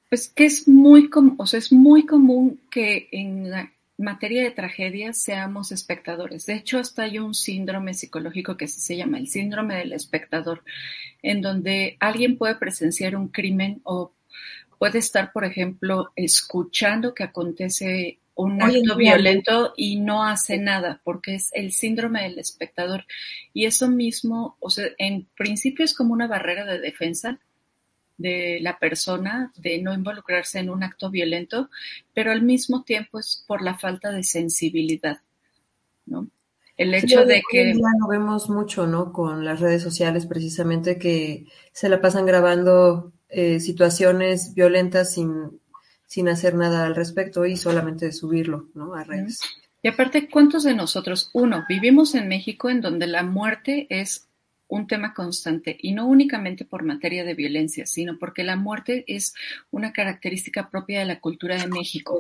Pues 0.10 0.30
que 0.30 0.46
es 0.46 0.68
muy, 0.68 1.10
o 1.38 1.46
sea, 1.48 1.58
es 1.58 1.72
muy 1.72 2.06
común 2.06 2.62
que 2.70 3.08
en 3.12 3.50
la 3.50 3.74
materia 3.98 4.44
de 4.44 4.52
tragedias 4.52 5.22
seamos 5.22 5.72
espectadores. 5.72 6.46
De 6.46 6.56
hecho, 6.56 6.78
hasta 6.78 7.04
hay 7.04 7.20
un 7.20 7.34
síndrome 7.34 7.94
psicológico 7.94 8.58
que 8.58 8.68
se 8.68 8.98
llama 8.98 9.18
el 9.18 9.28
síndrome 9.28 9.76
del 9.76 9.94
espectador, 9.94 10.64
en 11.22 11.42
donde 11.42 11.98
alguien 12.00 12.38
puede 12.38 12.56
presenciar 12.56 13.16
un 13.16 13.30
crimen 13.30 13.82
o 13.84 14.14
puede 14.84 15.00
estar, 15.00 15.32
por 15.32 15.46
ejemplo, 15.46 16.12
escuchando 16.14 17.14
que 17.14 17.24
acontece 17.24 18.20
un 18.36 18.62
acto 18.62 18.98
violento 18.98 19.74
y 19.78 20.02
no 20.02 20.26
hace 20.26 20.58
nada, 20.58 21.00
porque 21.06 21.36
es 21.36 21.52
el 21.54 21.72
síndrome 21.72 22.24
del 22.24 22.38
espectador. 22.38 23.06
Y 23.54 23.64
eso 23.64 23.88
mismo, 23.88 24.58
o 24.60 24.70
sea, 24.70 24.88
en 24.98 25.26
principio 25.38 25.86
es 25.86 25.94
como 25.94 26.12
una 26.12 26.28
barrera 26.28 26.66
de 26.66 26.82
defensa 26.82 27.40
de 28.18 28.60
la 28.60 28.78
persona 28.78 29.54
de 29.56 29.82
no 29.82 29.94
involucrarse 29.94 30.60
en 30.60 30.70
un 30.70 30.84
acto 30.84 31.10
violento, 31.10 31.70
pero 32.14 32.34
al 32.34 32.42
mismo 32.42 32.84
tiempo 32.84 33.20
es 33.20 33.42
por 33.48 33.62
la 33.62 33.78
falta 33.78 34.12
de 34.12 34.24
sensibilidad, 34.26 35.20
¿no? 36.06 36.28
El 36.76 36.94
hecho 36.94 37.24
de 37.24 37.42
que... 37.50 37.72
Ya 37.72 37.90
lo 38.02 38.08
vemos 38.10 38.50
mucho, 38.50 38.86
¿no? 38.86 39.14
Con 39.14 39.46
las 39.46 39.62
redes 39.62 39.82
sociales, 39.82 40.26
precisamente, 40.26 40.98
que 40.98 41.46
se 41.72 41.88
la 41.88 42.02
pasan 42.02 42.26
grabando 42.26 43.13
eh, 43.34 43.60
situaciones 43.60 44.54
violentas 44.54 45.14
sin, 45.14 45.60
sin 46.06 46.30
hacer 46.30 46.56
nada 46.56 46.86
al 46.86 46.96
respecto 46.96 47.46
y 47.46 47.58
solamente 47.58 48.12
subirlo 48.12 48.70
¿no? 48.74 48.94
a 48.94 49.04
redes. 49.04 49.40
Y 49.82 49.88
aparte, 49.88 50.30
¿cuántos 50.30 50.64
de 50.64 50.74
nosotros, 50.74 51.30
uno, 51.34 51.66
vivimos 51.68 52.16
en 52.16 52.28
México 52.28 52.70
en 52.70 52.82
donde 52.82 53.08
la 53.08 53.24
muerte 53.24 53.88
es 53.90 54.30
un 54.68 54.88
tema 54.88 55.14
constante 55.14 55.78
y 55.80 55.92
no 55.92 56.08
únicamente 56.08 56.66
por 56.66 56.84
materia 56.84 57.24
de 57.24 57.34
violencia, 57.34 57.86
sino 57.86 58.18
porque 58.18 58.44
la 58.44 58.56
muerte 58.56 59.04
es 59.08 59.34
una 59.72 59.94
característica 59.94 60.70
propia 60.70 61.00
de 61.00 61.06
la 61.06 61.20
cultura 61.20 61.58
de 61.58 61.68
México, 61.68 62.20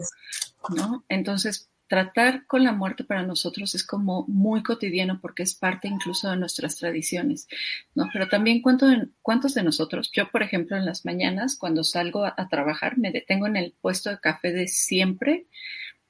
¿no? 0.75 1.03
Entonces, 1.09 1.69
tratar 1.93 2.47
con 2.47 2.63
la 2.63 2.71
muerte 2.71 3.03
para 3.03 3.21
nosotros 3.21 3.75
es 3.75 3.85
como 3.85 4.25
muy 4.27 4.63
cotidiano 4.63 5.19
porque 5.21 5.43
es 5.43 5.53
parte 5.53 5.87
incluso 5.87 6.27
de 6.27 6.37
nuestras 6.37 6.75
tradiciones, 6.77 7.47
¿no? 7.93 8.09
Pero 8.11 8.27
también 8.27 8.63
cuántos 8.63 9.53
de 9.53 9.61
nosotros, 9.61 10.09
yo 10.11 10.31
por 10.31 10.41
ejemplo 10.41 10.75
en 10.75 10.87
las 10.87 11.05
mañanas 11.05 11.55
cuando 11.55 11.83
salgo 11.83 12.25
a, 12.25 12.47
trabajar 12.49 12.97
me 12.97 13.11
detengo 13.11 13.45
en 13.45 13.57
el 13.57 13.75
puesto 13.79 14.09
de 14.09 14.19
café 14.19 14.51
de 14.51 14.67
siempre 14.67 15.45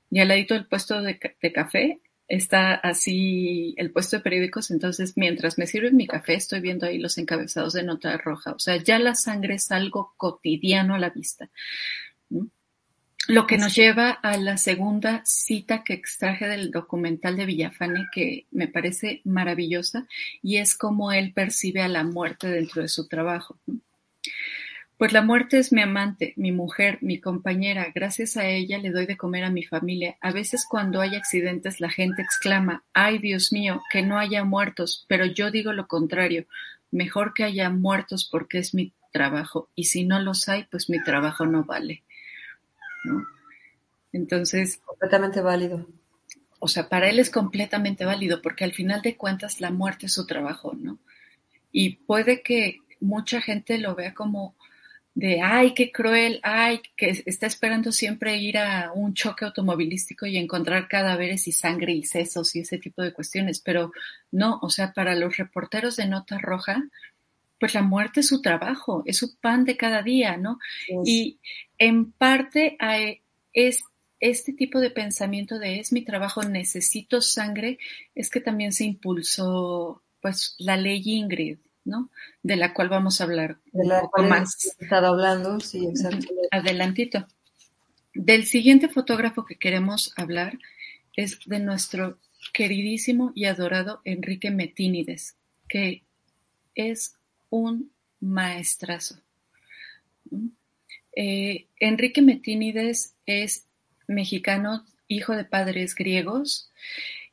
y 0.10 0.22
al 0.22 0.30
ladito 0.30 0.54
del 0.54 0.68
puesto 0.68 1.02
de, 1.02 1.20
de 1.42 1.52
café 1.52 2.00
está 2.30 2.76
así 2.76 3.76
el 3.76 3.92
puesto 3.92 4.16
de 4.16 4.24
periódicos, 4.24 4.72
entonces 4.72 5.18
mientras 5.18 5.58
me 5.58 5.68
sirven 5.68 5.98
mi 5.98 6.08
café 6.08 6.36
estoy 6.36 6.62
viendo 6.62 6.86
ahí 6.86 6.98
los 6.98 7.18
encabezados 7.18 7.74
de 7.74 7.84
nota 7.84 8.16
roja, 8.16 8.54
o 8.54 8.60
sea, 8.60 8.78
ya 8.78 9.00
la 9.00 9.16
sangre 9.16 9.56
es 9.56 9.70
algo 9.70 10.14
cotidiano 10.16 10.96
a 10.96 11.00
la 11.00 11.10
vista. 11.10 11.50
Lo 13.28 13.48
que 13.48 13.58
nos 13.58 13.74
lleva 13.74 14.12
a 14.12 14.36
la 14.38 14.58
segunda 14.58 15.22
cita 15.24 15.86
que 15.86 15.94
extraje 15.94 16.46
del 16.48 16.72
documental 16.72 17.38
de 17.38 17.46
Villafane, 17.46 18.08
que 18.14 18.48
me 18.52 18.68
parece 18.68 19.22
maravillosa, 19.24 20.08
y 20.42 20.58
es 20.58 20.76
cómo 20.76 21.14
él 21.14 21.32
percibe 21.34 21.82
a 21.82 21.88
la 21.88 22.04
muerte 22.04 22.48
dentro 22.48 22.82
de 22.82 22.90
su 22.90 23.08
trabajo. 23.08 23.58
Pues 24.98 25.14
la 25.14 25.22
muerte 25.22 25.58
es 25.58 25.72
mi 25.72 25.82
amante, 25.82 26.34
mi 26.36 26.52
mujer, 26.52 26.98
mi 27.02 27.20
compañera. 27.20 27.92
Gracias 27.96 28.36
a 28.36 28.46
ella 28.48 28.78
le 28.78 28.92
doy 28.92 29.06
de 29.06 29.18
comer 29.18 29.46
a 29.46 29.50
mi 29.50 29.64
familia. 29.64 30.18
A 30.22 30.32
veces 30.32 30.66
cuando 30.70 31.00
hay 31.00 31.16
accidentes 31.16 31.80
la 31.80 31.90
gente 31.90 32.22
exclama, 32.22 32.84
ay 32.94 33.20
Dios 33.20 33.54
mío, 33.54 33.82
que 33.90 34.02
no 34.02 34.20
haya 34.20 34.44
muertos, 34.44 35.06
pero 35.08 35.26
yo 35.26 35.50
digo 35.50 35.72
lo 35.72 35.88
contrario, 35.88 36.46
mejor 36.92 37.34
que 37.34 37.44
haya 37.44 37.70
muertos 37.70 38.28
porque 38.30 38.60
es 38.60 38.74
mi 38.74 38.94
trabajo, 39.12 39.70
y 39.76 39.86
si 39.86 40.06
no 40.06 40.20
los 40.20 40.50
hay, 40.50 40.66
pues 40.66 40.90
mi 40.90 41.02
trabajo 41.04 41.46
no 41.46 41.64
vale. 41.64 42.04
¿No? 43.04 43.26
Entonces... 44.12 44.80
Completamente 44.86 45.42
válido. 45.42 45.88
O 46.60 46.68
sea, 46.68 46.88
para 46.88 47.10
él 47.10 47.20
es 47.20 47.30
completamente 47.30 48.06
válido 48.06 48.42
porque 48.42 48.64
al 48.64 48.74
final 48.74 49.02
de 49.02 49.18
cuentas 49.18 49.60
la 49.60 49.72
muerte 49.72 50.06
es 50.06 50.14
su 50.14 50.26
trabajo, 50.26 50.74
¿no? 50.74 51.00
Y 51.72 51.98
puede 51.98 52.42
que 52.42 52.78
mucha 53.02 53.42
gente 53.42 53.78
lo 53.78 53.96
vea 53.96 54.14
como 54.14 54.56
de, 55.16 55.42
ay, 55.42 55.74
qué 55.74 55.92
cruel, 55.92 56.40
ay, 56.42 56.82
que 56.96 57.10
está 57.26 57.46
esperando 57.46 57.92
siempre 57.92 58.38
ir 58.38 58.58
a 58.58 58.92
un 58.94 59.14
choque 59.14 59.46
automovilístico 59.46 60.26
y 60.26 60.38
encontrar 60.38 60.88
cadáveres 60.88 61.48
y 61.48 61.52
sangre 61.52 61.94
y 61.94 62.04
sesos 62.04 62.56
y 62.56 62.62
ese 62.62 62.80
tipo 62.80 63.04
de 63.04 63.14
cuestiones, 63.14 63.60
pero 63.60 63.92
no, 64.32 64.60
o 64.62 64.70
sea, 64.70 64.94
para 64.94 65.16
los 65.16 65.38
reporteros 65.38 65.98
de 65.98 66.08
Nota 66.08 66.40
Roja, 66.40 66.84
pues 67.64 67.76
la 67.76 67.82
muerte 67.82 68.20
es 68.20 68.28
su 68.28 68.42
trabajo, 68.42 69.04
es 69.06 69.16
su 69.16 69.38
pan 69.38 69.64
de 69.64 69.78
cada 69.78 70.04
día, 70.04 70.36
¿no? 70.36 70.60
Y 71.06 71.40
en 71.78 72.12
parte 72.12 72.78
es 73.54 73.86
este 74.20 74.52
tipo 74.52 74.82
de 74.82 74.90
pensamiento 74.90 75.58
de 75.60 75.80
es 75.80 75.94
mi 75.94 76.04
trabajo, 76.04 76.44
necesito 76.44 77.22
sangre, 77.22 77.80
es 78.16 78.30
que 78.30 78.42
también 78.42 78.74
se 78.74 78.84
impulsó 78.84 80.04
pues 80.20 80.58
la 80.60 80.76
ley 80.76 81.04
Ingrid, 81.06 81.60
¿no? 81.86 82.10
De 82.42 82.58
la 82.58 82.74
cual 82.74 82.90
vamos 82.90 83.22
a 83.22 83.24
hablar 83.24 83.60
un 83.72 83.90
poco 84.02 84.24
más. 84.24 84.76
Estado 84.78 85.08
hablando, 85.08 85.58
sí, 85.62 85.86
exactamente. 85.86 86.50
Adelantito. 86.52 87.28
Del 88.14 88.46
siguiente 88.46 88.90
fotógrafo 88.90 89.46
que 89.46 89.56
queremos 89.56 90.12
hablar 90.18 90.60
es 91.16 91.40
de 91.46 91.60
nuestro 91.62 92.18
queridísimo 92.54 93.32
y 93.34 93.46
adorado 93.46 94.02
Enrique 94.04 94.52
Metínides, 94.52 95.38
que 95.70 96.04
es 96.76 97.16
un 97.54 97.92
maestrazo. 98.20 99.20
Eh, 101.16 101.68
Enrique 101.80 102.24
Metínides 102.24 103.14
es 103.28 103.68
mexicano, 104.08 104.88
hijo 105.08 105.36
de 105.36 105.46
padres 105.46 105.94
griegos, 105.94 106.72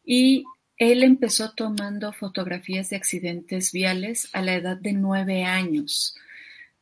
y 0.05 0.45
él 0.77 1.05
empezó 1.05 1.53
tomando 1.53 2.13
fotografías 2.13 2.91
de 2.91 2.97
accidentes 2.97 3.73
viales 3.73 4.29
a 4.35 4.43
la 4.43 4.55
edad 4.57 4.77
de 4.77 4.93
nueve 4.93 5.45
años. 5.45 6.15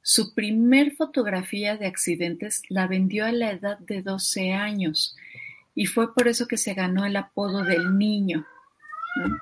Su 0.02 0.34
primer 0.34 0.96
fotografía 0.96 1.76
de 1.76 1.86
accidentes 1.86 2.62
la 2.68 2.88
vendió 2.88 3.24
a 3.24 3.30
la 3.30 3.52
edad 3.52 3.78
de 3.78 4.02
doce 4.02 4.52
años 4.52 5.16
y 5.76 5.86
fue 5.86 6.12
por 6.12 6.26
eso 6.26 6.48
que 6.48 6.56
se 6.56 6.74
ganó 6.74 7.06
el 7.06 7.16
apodo 7.16 7.62
del 7.62 7.96
niño. 7.96 8.44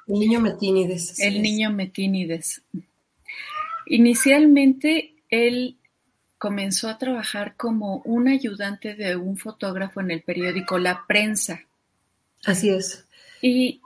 El 0.06 0.18
niño 0.18 0.40
Metínides. 0.40 1.18
El 1.18 1.40
niño 1.40 1.70
Metínides. 1.70 2.62
Inicialmente 3.86 5.14
él 5.30 5.76
comenzó 6.38 6.88
a 6.88 6.98
trabajar 6.98 7.56
como 7.56 7.98
un 8.04 8.28
ayudante 8.28 8.94
de 8.94 9.16
un 9.16 9.36
fotógrafo 9.36 10.00
en 10.00 10.10
el 10.10 10.22
periódico 10.22 10.78
La 10.78 11.04
Prensa. 11.06 11.62
Así 12.44 12.70
es. 12.70 13.06
Y 13.40 13.80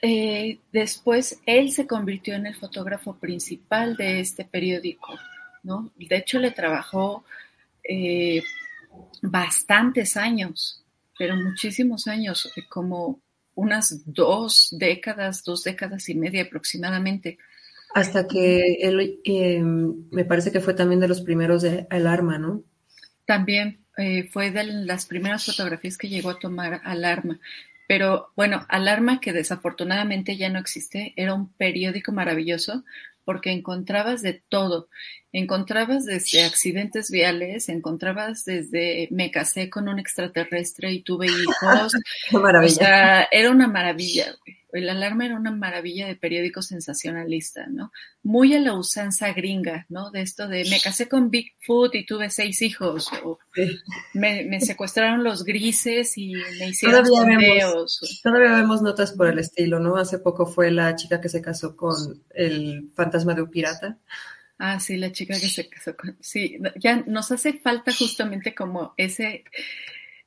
eh, 0.00 0.58
después 0.72 1.40
él 1.46 1.70
se 1.70 1.86
convirtió 1.86 2.34
en 2.34 2.46
el 2.46 2.56
fotógrafo 2.56 3.14
principal 3.14 3.96
de 3.96 4.20
este 4.20 4.44
periódico, 4.44 5.16
¿no? 5.62 5.92
De 5.96 6.16
hecho, 6.16 6.40
le 6.40 6.50
trabajó 6.50 7.24
eh, 7.84 8.42
bastantes 9.22 10.16
años, 10.16 10.82
pero 11.16 11.36
muchísimos 11.36 12.08
años, 12.08 12.52
como 12.68 13.20
unas 13.54 14.02
dos 14.06 14.68
décadas, 14.72 15.44
dos 15.44 15.62
décadas 15.62 16.08
y 16.08 16.14
media 16.14 16.42
aproximadamente. 16.42 17.38
Hasta 17.94 18.26
que 18.26 18.78
él, 18.80 19.20
em, 19.24 20.08
me 20.10 20.24
parece 20.24 20.50
que 20.50 20.60
fue 20.60 20.74
también 20.74 21.00
de 21.00 21.08
los 21.08 21.20
primeros 21.20 21.62
de 21.62 21.86
Alarma, 21.90 22.38
¿no? 22.38 22.64
También 23.26 23.80
eh, 23.98 24.28
fue 24.32 24.50
de 24.50 24.64
las 24.64 25.06
primeras 25.06 25.44
fotografías 25.44 25.98
que 25.98 26.08
llegó 26.08 26.30
a 26.30 26.38
tomar 26.38 26.80
Alarma. 26.84 27.38
Pero 27.86 28.32
bueno, 28.36 28.64
Alarma, 28.68 29.20
que 29.20 29.32
desafortunadamente 29.32 30.36
ya 30.36 30.48
no 30.48 30.58
existe, 30.58 31.12
era 31.16 31.34
un 31.34 31.52
periódico 31.52 32.12
maravilloso 32.12 32.84
porque 33.24 33.50
encontrabas 33.50 34.22
de 34.22 34.42
todo. 34.48 34.88
Encontrabas 35.34 36.04
desde 36.04 36.44
accidentes 36.44 37.10
viales, 37.10 37.70
encontrabas 37.70 38.44
desde 38.44 39.08
me 39.10 39.30
casé 39.30 39.70
con 39.70 39.88
un 39.88 39.98
extraterrestre 39.98 40.92
y 40.92 41.02
tuve 41.02 41.26
hijos. 41.26 41.92
Qué 42.30 42.38
maravilla. 42.38 42.72
O 42.72 42.76
sea, 42.76 43.28
era 43.30 43.50
una 43.50 43.66
maravilla. 43.66 44.36
El 44.72 44.88
alarma 44.88 45.26
era 45.26 45.36
una 45.36 45.50
maravilla 45.50 46.06
de 46.06 46.16
periódico 46.16 46.62
sensacionalista, 46.62 47.66
¿no? 47.66 47.92
Muy 48.22 48.54
a 48.54 48.60
la 48.60 48.74
usanza 48.74 49.32
gringa, 49.32 49.86
¿no? 49.90 50.10
De 50.10 50.22
esto 50.22 50.48
de 50.48 50.64
me 50.70 50.80
casé 50.80 51.08
con 51.08 51.30
Bigfoot 51.30 51.94
y 51.94 52.06
tuve 52.06 52.30
seis 52.30 52.62
hijos, 52.62 53.08
o 53.22 53.38
me, 54.14 54.60
secuestraron 54.60 55.24
los 55.24 55.44
grises 55.44 56.16
y 56.16 56.34
me 56.58 56.68
hicieron 56.68 57.04
todavía 57.04 57.38
vemos, 57.38 58.20
todavía 58.22 58.52
vemos 58.52 58.80
notas 58.80 59.12
por 59.12 59.28
el 59.28 59.38
estilo, 59.38 59.78
¿no? 59.78 59.96
Hace 59.96 60.18
poco 60.18 60.46
fue 60.46 60.70
la 60.70 60.96
chica 60.96 61.20
que 61.20 61.28
se 61.28 61.42
casó 61.42 61.76
con 61.76 62.22
el 62.34 62.90
fantasma 62.94 63.34
de 63.34 63.42
un 63.42 63.50
pirata. 63.50 63.98
Ah, 64.64 64.78
sí, 64.78 64.96
la 64.96 65.10
chica 65.10 65.34
que 65.34 65.48
se 65.48 65.68
casó 65.68 65.96
con... 65.96 66.16
Sí, 66.20 66.56
ya 66.76 67.02
nos 67.04 67.32
hace 67.32 67.54
falta 67.54 67.92
justamente 67.92 68.54
como 68.54 68.94
ese, 68.96 69.42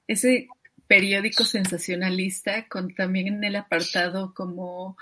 ese 0.08 0.50
periódico 0.88 1.46
sensacionalista 1.46 2.68
con 2.68 2.94
también 2.94 3.28
en 3.28 3.44
el 3.46 3.56
apartado 3.56 4.34
como 4.34 4.98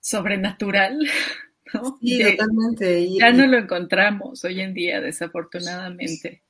sobrenatural. 0.00 0.98
¿no? 1.74 1.96
Sí, 2.00 2.24
totalmente. 2.24 3.08
ya 3.16 3.30
no 3.30 3.46
lo 3.46 3.56
encontramos 3.56 4.44
hoy 4.44 4.62
en 4.62 4.74
día, 4.74 5.00
desafortunadamente. 5.00 6.42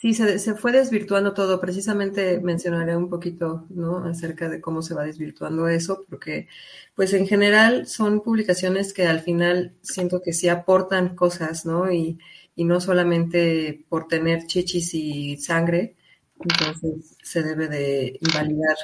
Sí, 0.00 0.14
se, 0.14 0.38
se, 0.38 0.54
fue 0.54 0.70
desvirtuando 0.70 1.34
todo. 1.34 1.60
Precisamente 1.60 2.40
mencionaré 2.40 2.96
un 2.96 3.10
poquito, 3.10 3.66
¿no? 3.68 4.04
Acerca 4.04 4.48
de 4.48 4.60
cómo 4.60 4.80
se 4.80 4.94
va 4.94 5.04
desvirtuando 5.04 5.68
eso, 5.68 6.04
porque, 6.08 6.46
pues, 6.94 7.12
en 7.14 7.26
general 7.26 7.88
son 7.88 8.20
publicaciones 8.22 8.92
que 8.92 9.06
al 9.08 9.20
final 9.20 9.74
siento 9.82 10.22
que 10.22 10.32
sí 10.32 10.48
aportan 10.48 11.16
cosas, 11.16 11.66
¿no? 11.66 11.90
Y, 11.92 12.18
y 12.54 12.64
no 12.64 12.80
solamente 12.80 13.84
por 13.88 14.06
tener 14.06 14.46
chichis 14.46 14.94
y 14.94 15.36
sangre, 15.36 15.96
entonces 16.40 17.16
se 17.22 17.42
debe 17.42 17.66
de 17.68 18.18
invalidar. 18.20 18.76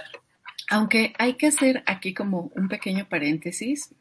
Aunque 0.70 1.12
hay 1.18 1.34
que 1.34 1.48
hacer 1.48 1.82
aquí 1.86 2.12
como 2.12 2.50
un 2.56 2.68
pequeño 2.68 3.08
paréntesis. 3.08 3.94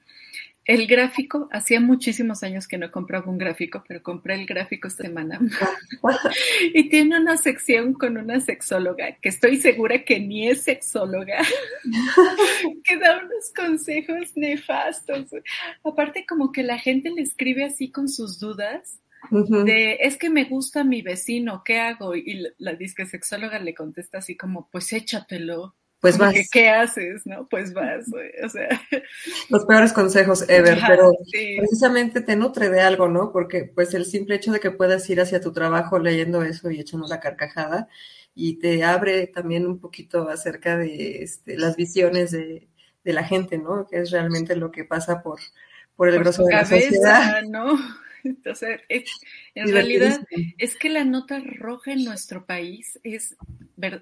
El 0.65 0.87
gráfico, 0.87 1.49
hacía 1.51 1.79
muchísimos 1.79 2.41
años 2.43 2.67
que 2.67 2.77
no 2.77 2.89
compraba 2.91 3.29
un 3.29 3.37
gráfico, 3.37 3.83
pero 3.87 4.01
compré 4.01 4.35
el 4.35 4.45
gráfico 4.45 4.87
esta 4.87 5.03
semana. 5.03 5.39
y 6.73 6.89
tiene 6.89 7.19
una 7.19 7.37
sección 7.37 7.93
con 7.93 8.17
una 8.17 8.39
sexóloga, 8.39 9.17
que 9.21 9.29
estoy 9.29 9.57
segura 9.57 10.03
que 10.05 10.19
ni 10.19 10.47
es 10.47 10.61
sexóloga, 10.61 11.43
que 12.83 12.97
da 12.97 13.19
unos 13.19 13.51
consejos 13.55 14.31
nefastos. 14.35 15.31
Aparte 15.83 16.25
como 16.25 16.51
que 16.51 16.63
la 16.63 16.77
gente 16.77 17.11
le 17.11 17.21
escribe 17.21 17.65
así 17.65 17.91
con 17.91 18.07
sus 18.07 18.39
dudas 18.39 18.99
de 19.31 19.97
es 20.01 20.17
que 20.17 20.29
me 20.29 20.45
gusta 20.45 20.83
mi 20.83 21.01
vecino, 21.01 21.63
¿qué 21.63 21.79
hago? 21.79 22.15
Y 22.15 22.45
la, 22.57 22.73
disque 22.73 23.05
sexóloga 23.05 23.59
le 23.59 23.73
contesta 23.73 24.19
así 24.19 24.35
como, 24.35 24.69
pues 24.71 24.91
échatelo. 24.93 25.75
Pues 26.03 26.17
vas. 26.17 26.35
¿Qué 26.51 26.67
haces? 26.67 27.25
¿No? 27.25 27.47
Pues 27.47 27.73
vas, 27.73 28.03
o 28.43 28.49
sea. 28.49 28.67
Los 29.49 29.63
peores 29.63 29.93
consejos 29.93 30.43
ever, 30.49 30.77
pero 30.85 31.13
precisamente 31.31 32.19
te 32.19 32.35
nutre 32.35 32.67
de 32.67 32.81
algo, 32.81 33.07
¿no? 33.07 33.31
Porque 33.31 33.71
pues 33.73 33.93
el 33.93 34.03
simple 34.03 34.35
hecho 34.35 34.51
de 34.51 34.59
que 34.59 34.69
puedas 34.69 35.09
ir 35.09 35.21
hacia 35.21 35.39
tu 35.39 35.53
trabajo 35.53 35.99
leyendo 35.99 36.43
eso 36.43 36.69
y 36.69 36.81
echando 36.81 37.07
la 37.07 37.21
carcajada 37.21 37.87
y 38.35 38.59
te 38.59 38.83
abre 38.83 39.27
también 39.27 39.65
un 39.65 39.79
poquito 39.79 40.27
acerca 40.27 40.75
de 40.75 41.23
este, 41.23 41.57
las 41.57 41.77
visiones 41.77 42.31
de, 42.31 42.67
de, 43.05 43.13
la 43.13 43.23
gente, 43.23 43.57
¿no? 43.57 43.87
Que 43.87 43.99
es 43.99 44.11
realmente 44.11 44.57
lo 44.57 44.71
que 44.71 44.83
pasa 44.83 45.23
por, 45.23 45.39
por 45.95 46.09
el 46.09 46.19
grosso 46.19 46.43
de 46.43 46.53
la 46.53 46.65
sociedad. 46.65 47.43
¿no? 47.43 47.79
Entonces, 48.25 48.81
en 49.55 49.71
realidad 49.71 50.25
es 50.57 50.75
que 50.75 50.89
la 50.89 51.03
nota 51.03 51.39
roja 51.39 51.91
en 51.91 52.05
nuestro 52.05 52.45
país 52.45 52.99
es, 53.03 53.35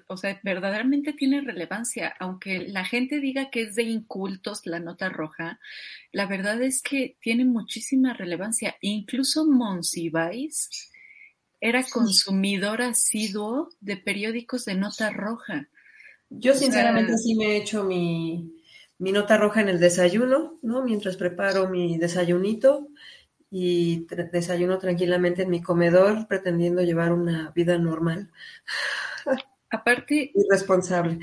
o 0.06 0.16
sea, 0.16 0.40
verdaderamente 0.42 1.12
tiene 1.12 1.40
relevancia. 1.40 2.14
Aunque 2.20 2.60
la 2.68 2.84
gente 2.84 3.20
diga 3.20 3.50
que 3.50 3.62
es 3.62 3.74
de 3.74 3.82
incultos 3.82 4.66
la 4.66 4.78
nota 4.78 5.08
roja, 5.08 5.58
la 6.12 6.26
verdad 6.26 6.62
es 6.62 6.82
que 6.82 7.16
tiene 7.20 7.44
muchísima 7.44 8.12
relevancia. 8.12 8.76
Incluso 8.80 9.44
Monsiváis 9.44 10.90
era 11.60 11.84
consumidor 11.84 12.82
asiduo 12.82 13.70
de 13.80 13.96
periódicos 13.96 14.64
de 14.64 14.74
nota 14.74 15.10
roja. 15.10 15.68
Yo 16.28 16.54
sinceramente 16.54 17.18
sí 17.18 17.34
me 17.34 17.46
he 17.46 17.56
hecho 17.58 17.84
mi, 17.84 18.52
mi 18.98 19.12
nota 19.12 19.36
roja 19.36 19.60
en 19.60 19.68
el 19.68 19.80
desayuno, 19.80 20.58
¿no? 20.62 20.82
Mientras 20.84 21.16
preparo 21.16 21.68
mi 21.68 21.98
desayunito 21.98 22.88
y 23.54 24.06
desayuno 24.32 24.78
tranquilamente 24.78 25.42
en 25.42 25.50
mi 25.50 25.60
comedor 25.60 26.26
pretendiendo 26.26 26.80
llevar 26.80 27.12
una 27.12 27.50
vida 27.50 27.76
normal. 27.76 28.30
Aparte, 29.70 30.32
irresponsable. 30.34 31.18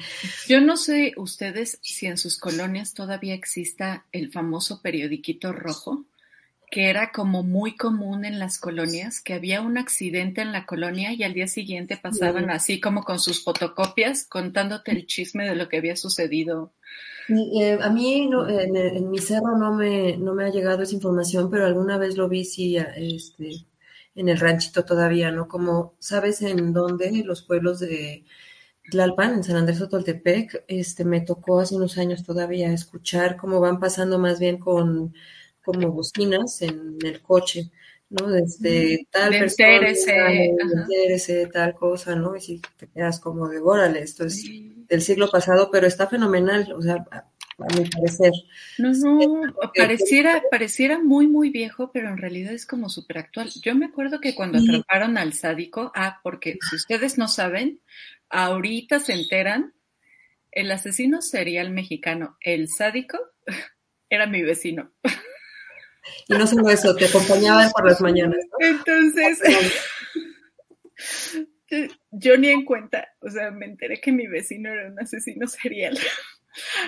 Yo 0.47 0.61
no 0.61 0.77
sé 0.77 1.13
ustedes 1.17 1.79
si 1.81 2.05
en 2.05 2.19
sus 2.19 2.37
colonias 2.37 2.93
todavía 2.93 3.33
exista 3.33 4.05
el 4.11 4.31
famoso 4.31 4.79
periodiquito 4.83 5.53
rojo, 5.53 6.05
que 6.71 6.89
era 6.89 7.11
como 7.11 7.43
muy 7.43 7.75
común 7.75 8.25
en 8.25 8.39
las 8.39 8.59
colonias, 8.59 9.21
que 9.21 9.33
había 9.33 9.61
un 9.61 9.77
accidente 9.77 10.41
en 10.41 10.51
la 10.51 10.65
colonia 10.65 11.13
y 11.13 11.23
al 11.23 11.33
día 11.33 11.47
siguiente 11.47 11.97
pasaban 11.97 12.49
así 12.49 12.79
como 12.79 13.03
con 13.03 13.19
sus 13.19 13.43
fotocopias 13.43 14.25
contándote 14.25 14.91
el 14.91 15.07
chisme 15.07 15.47
de 15.47 15.55
lo 15.55 15.67
que 15.67 15.77
había 15.77 15.95
sucedido 15.95 16.73
eh, 17.29 17.77
a 17.79 17.89
mí 17.89 18.27
no, 18.27 18.47
en, 18.49 19.09
mi 19.09 19.19
cerro 19.19 19.55
no 19.57 19.73
me, 19.73 20.17
no 20.17 20.33
me 20.33 20.45
ha 20.45 20.49
llegado 20.49 20.81
esa 20.81 20.95
información, 20.95 21.49
pero 21.51 21.65
alguna 21.65 21.97
vez 21.97 22.17
lo 22.17 22.27
vi, 22.27 22.43
sí, 22.43 22.77
este, 22.77 23.67
en 24.15 24.29
el 24.29 24.39
ranchito 24.39 24.83
todavía, 24.83 25.31
¿no? 25.31 25.47
Como, 25.47 25.95
¿sabes 25.99 26.41
en 26.41 26.73
dónde? 26.73 27.11
Los 27.23 27.43
pueblos 27.43 27.79
de 27.79 28.25
Tlalpan, 28.89 29.35
en 29.35 29.43
San 29.43 29.57
Andrés 29.57 29.87
Toltepec, 29.87 30.65
este, 30.67 31.05
me 31.05 31.21
tocó 31.21 31.59
hace 31.59 31.75
unos 31.75 31.97
años 31.99 32.23
todavía 32.23 32.73
escuchar 32.73 33.37
cómo 33.37 33.59
van 33.59 33.79
pasando 33.79 34.17
más 34.17 34.39
bien 34.39 34.57
con 34.57 35.13
como 35.71 35.91
bocinas 35.91 36.61
en 36.63 36.97
el 37.03 37.21
coche, 37.21 37.69
¿no? 38.09 38.27
Desde 38.27 39.07
tal 39.11 39.29
persona, 39.29 39.93
tal 41.53 41.75
cosa, 41.75 42.15
¿no? 42.15 42.35
Y 42.35 42.41
si 42.41 42.61
te 42.77 42.87
quedas 42.87 43.19
como 43.19 43.47
de, 43.47 43.59
órale, 43.59 44.01
esto 44.01 44.25
es 44.25 44.43
del 44.87 45.01
siglo 45.01 45.29
pasado, 45.29 45.69
pero 45.71 45.85
está 45.85 46.07
fenomenal, 46.07 46.73
o 46.73 46.81
sea, 46.81 47.05
a 47.13 47.77
mi 47.77 47.87
parecer. 47.87 48.31
No, 48.79 48.93
no, 48.93 49.53
pareciera, 49.75 50.41
pareciera 50.49 50.97
muy, 50.97 51.27
muy 51.27 51.51
viejo, 51.51 51.91
pero 51.91 52.09
en 52.09 52.17
realidad 52.17 52.53
es 52.53 52.65
como 52.65 52.89
súper 52.89 53.19
actual. 53.19 53.51
Yo 53.61 53.75
me 53.75 53.85
acuerdo 53.85 54.19
que 54.19 54.33
cuando 54.33 54.57
atraparon 54.57 55.19
al 55.19 55.33
sádico, 55.33 55.91
ah, 55.93 56.19
porque 56.23 56.57
si 56.67 56.77
ustedes 56.77 57.19
no 57.19 57.27
saben, 57.27 57.79
ahorita 58.29 58.99
se 58.99 59.13
enteran, 59.13 59.73
el 60.51 60.71
asesino 60.71 61.21
serial 61.21 61.69
mexicano, 61.69 62.37
el 62.41 62.69
sádico, 62.69 63.19
era 64.09 64.25
mi 64.25 64.41
vecino. 64.41 64.91
Y 66.27 66.33
no 66.33 66.47
solo 66.47 66.69
eso, 66.69 66.95
te 66.95 67.05
acompañaba 67.05 67.69
por 67.69 67.85
las 67.85 68.01
mañanas. 68.01 68.39
Entonces, 68.59 69.39
yo 72.11 72.37
ni 72.37 72.49
en 72.49 72.65
cuenta, 72.65 73.07
o 73.19 73.29
sea, 73.29 73.51
me 73.51 73.65
enteré 73.65 73.99
que 73.99 74.11
mi 74.11 74.27
vecino 74.27 74.71
era 74.71 74.89
un 74.89 74.99
asesino 74.99 75.47
serial. 75.47 75.97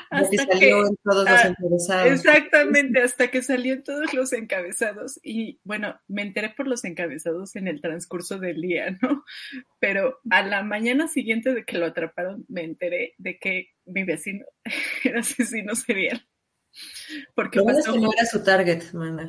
Hasta 0.09 0.29
que 0.29 0.37
salió 0.37 0.87
en 0.87 0.95
todos 1.03 1.29
los 1.29 1.39
ah, 1.39 1.47
encabezados. 1.47 2.11
Exactamente, 2.11 3.01
hasta 3.01 3.27
que 3.29 3.41
salió 3.41 3.73
en 3.73 3.83
todos 3.83 4.13
los 4.13 4.33
encabezados. 4.33 5.19
Y 5.23 5.59
bueno, 5.63 5.99
me 6.07 6.23
enteré 6.23 6.49
por 6.49 6.67
los 6.67 6.83
encabezados 6.83 7.55
en 7.55 7.67
el 7.67 7.81
transcurso 7.81 8.39
del 8.39 8.61
día, 8.61 8.97
¿no? 9.01 9.23
Pero 9.79 10.19
a 10.29 10.41
la 10.43 10.63
mañana 10.63 11.07
siguiente 11.07 11.53
de 11.53 11.63
que 11.63 11.77
lo 11.77 11.85
atraparon, 11.85 12.45
me 12.49 12.63
enteré 12.63 13.13
de 13.17 13.37
que 13.39 13.69
mi 13.85 14.03
vecino 14.03 14.45
era 15.03 15.19
asesino 15.19 15.75
serial. 15.75 16.25
Porque 17.35 17.61
pasó, 17.61 17.97
no 17.97 18.11
era 18.13 18.25
su 18.25 18.43
target, 18.43 18.83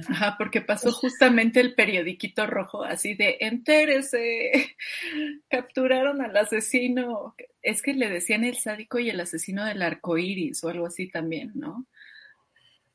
Ajá, 0.08 0.36
porque 0.38 0.60
pasó 0.60 0.92
justamente 0.92 1.60
el 1.60 1.74
periodiquito 1.74 2.46
rojo, 2.46 2.84
así 2.84 3.14
de 3.14 3.38
entérese, 3.40 4.76
capturaron 5.50 6.22
al 6.22 6.36
asesino. 6.36 7.34
es 7.62 7.82
que 7.82 7.94
le 7.94 8.08
decían 8.08 8.44
el 8.44 8.58
sádico 8.58 8.98
y 8.98 9.10
el 9.10 9.20
asesino 9.20 9.64
del 9.64 9.82
arco 9.82 10.18
iris 10.18 10.62
o 10.64 10.68
algo 10.68 10.86
así 10.86 11.08
también, 11.10 11.52
¿no? 11.54 11.86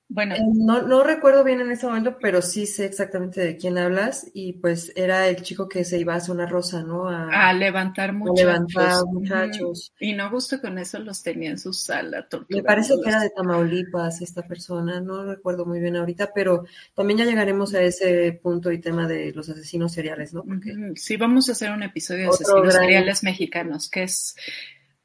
Bueno. 0.10 0.36
Eh, 0.36 0.40
no, 0.42 0.84
no 0.84 1.04
recuerdo 1.04 1.44
bien 1.44 1.60
en 1.60 1.72
ese 1.72 1.86
momento, 1.86 2.18
pero 2.22 2.42
sí 2.42 2.66
sé 2.66 2.86
exactamente 2.86 3.42
de 3.42 3.58
quién 3.58 3.78
hablas 3.78 4.30
y 4.34 4.54
pues 4.54 4.94
era 4.96 5.28
el 5.28 5.42
chico 5.42 5.68
que 5.68 5.84
se 5.84 6.00
iba 6.00 6.14
a 6.14 6.18
hacer 6.18 6.34
una 6.34 6.46
rosa, 6.46 6.82
¿no? 6.82 7.10
A, 7.10 7.52
levantar 7.54 8.14
muchachos. 8.14 8.40
levantar 8.40 9.06
muchachos. 9.06 9.94
Y 10.00 10.14
no 10.14 10.30
gusto 10.30 10.62
con 10.62 10.78
eso 10.78 11.00
los 11.00 11.22
tenía 11.24 11.50
en 11.50 11.60
su 11.60 11.74
sala. 11.74 12.26
Me 12.48 12.64
parece 12.64 12.94
que 13.04 13.10
era 13.10 13.22
de 13.22 13.32
Tamaulipas 13.32 14.22
esta 14.22 14.44
persona, 14.44 15.02
no 15.02 15.26
recuerdo 15.26 15.66
muy 15.66 15.80
bien 15.82 15.98
ahorita, 15.98 16.32
pero 16.34 16.66
también 16.96 17.20
ya 17.20 17.26
llegaremos 17.26 17.74
a 17.74 17.82
ese 17.82 18.40
punto 18.42 18.72
y 18.72 18.80
tema 18.80 19.08
de 19.08 19.34
los 19.34 19.50
asesinos 19.50 19.92
seriales, 19.92 20.34
¿no? 20.34 20.44
Porque 20.44 20.74
sí, 20.96 21.18
vamos 21.18 21.50
a 21.50 21.52
hacer 21.52 21.72
un 21.72 21.84
episodio 21.84 22.24
de 22.24 22.30
asesinos 22.30 22.74
seriales 22.74 23.24
mexicanos, 23.24 23.90
que 23.90 24.04
es 24.04 24.36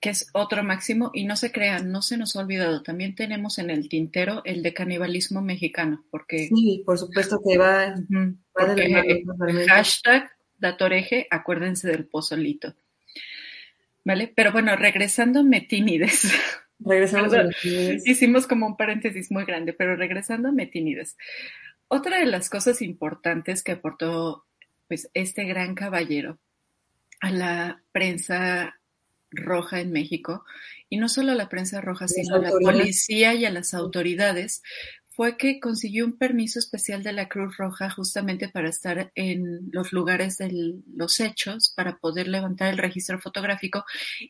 que 0.02 0.10
es 0.10 0.28
otro 0.32 0.64
máximo, 0.64 1.12
y 1.14 1.24
no 1.26 1.36
se 1.36 1.52
crean, 1.52 1.92
no 1.92 2.02
se 2.02 2.16
nos 2.16 2.34
ha 2.34 2.40
olvidado, 2.40 2.82
también 2.82 3.14
tenemos 3.14 3.60
en 3.60 3.70
el 3.70 3.88
tintero 3.88 4.42
el 4.44 4.60
de 4.64 4.74
canibalismo 4.74 5.42
mexicano, 5.42 6.04
porque... 6.10 6.48
Sí, 6.48 6.82
por 6.84 6.98
supuesto 6.98 7.40
que 7.46 7.56
va, 7.56 7.94
Hashtag 9.68 10.28
Datoreje, 10.58 11.28
acuérdense 11.30 11.86
del 11.86 12.06
pozolito. 12.06 12.74
¿Vale? 14.04 14.32
Pero 14.34 14.50
bueno, 14.50 14.74
regresando 14.74 15.38
a 15.38 15.44
Metínides. 15.44 16.32
Regresamos 16.80 17.32
a 17.34 17.44
Metínides. 17.44 18.04
Hicimos 18.04 18.48
como 18.48 18.66
un 18.66 18.76
paréntesis 18.76 19.30
muy 19.30 19.44
grande, 19.44 19.72
pero 19.72 19.94
regresando 19.94 20.48
a 20.48 20.52
Metínides. 20.52 21.16
Otra 21.86 22.18
de 22.18 22.26
las 22.26 22.50
cosas 22.50 22.82
importantes 22.82 23.62
que 23.62 23.72
aportó 23.72 24.46
pues 24.88 25.08
este 25.14 25.44
gran 25.44 25.76
caballero 25.76 26.40
a 27.20 27.30
la 27.30 27.82
prensa 27.92 28.80
roja 29.32 29.80
en 29.80 29.92
México, 29.92 30.44
y 30.88 30.98
no 30.98 31.08
solo 31.08 31.32
a 31.32 31.34
la 31.34 31.48
prensa 31.48 31.80
roja, 31.80 32.06
sino 32.08 32.36
a 32.36 32.38
la 32.38 32.50
policía 32.50 33.34
y 33.34 33.44
a 33.44 33.50
las 33.50 33.74
autoridades, 33.74 34.62
fue 35.14 35.36
que 35.36 35.60
consiguió 35.60 36.06
un 36.06 36.16
permiso 36.16 36.58
especial 36.58 37.02
de 37.02 37.12
la 37.12 37.28
Cruz 37.28 37.56
Roja 37.58 37.90
justamente 37.90 38.48
para 38.48 38.68
estar 38.68 39.12
en 39.14 39.68
los 39.70 39.92
lugares 39.92 40.38
de 40.38 40.80
los 40.94 41.20
hechos, 41.20 41.72
para 41.76 41.98
poder 41.98 42.28
levantar 42.28 42.72
el 42.72 42.78
registro 42.78 43.20
fotográfico. 43.20 43.84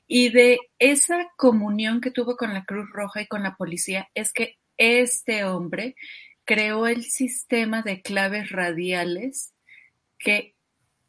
Y 0.07 0.31
de 0.31 0.59
esa 0.79 1.29
comunión 1.37 2.01
que 2.01 2.11
tuvo 2.11 2.37
con 2.37 2.53
la 2.53 2.65
Cruz 2.65 2.89
Roja 2.93 3.23
y 3.23 3.27
con 3.27 3.45
la 3.45 3.57
policía 3.57 4.09
es 4.15 4.33
que 4.33 4.57
este 4.77 5.45
hombre 5.45 5.95
creó 6.45 6.89
el 6.89 7.05
sistema 7.05 7.83
de 7.83 8.03
claves 8.03 8.51
radiales 8.51 9.55
que 10.19 10.57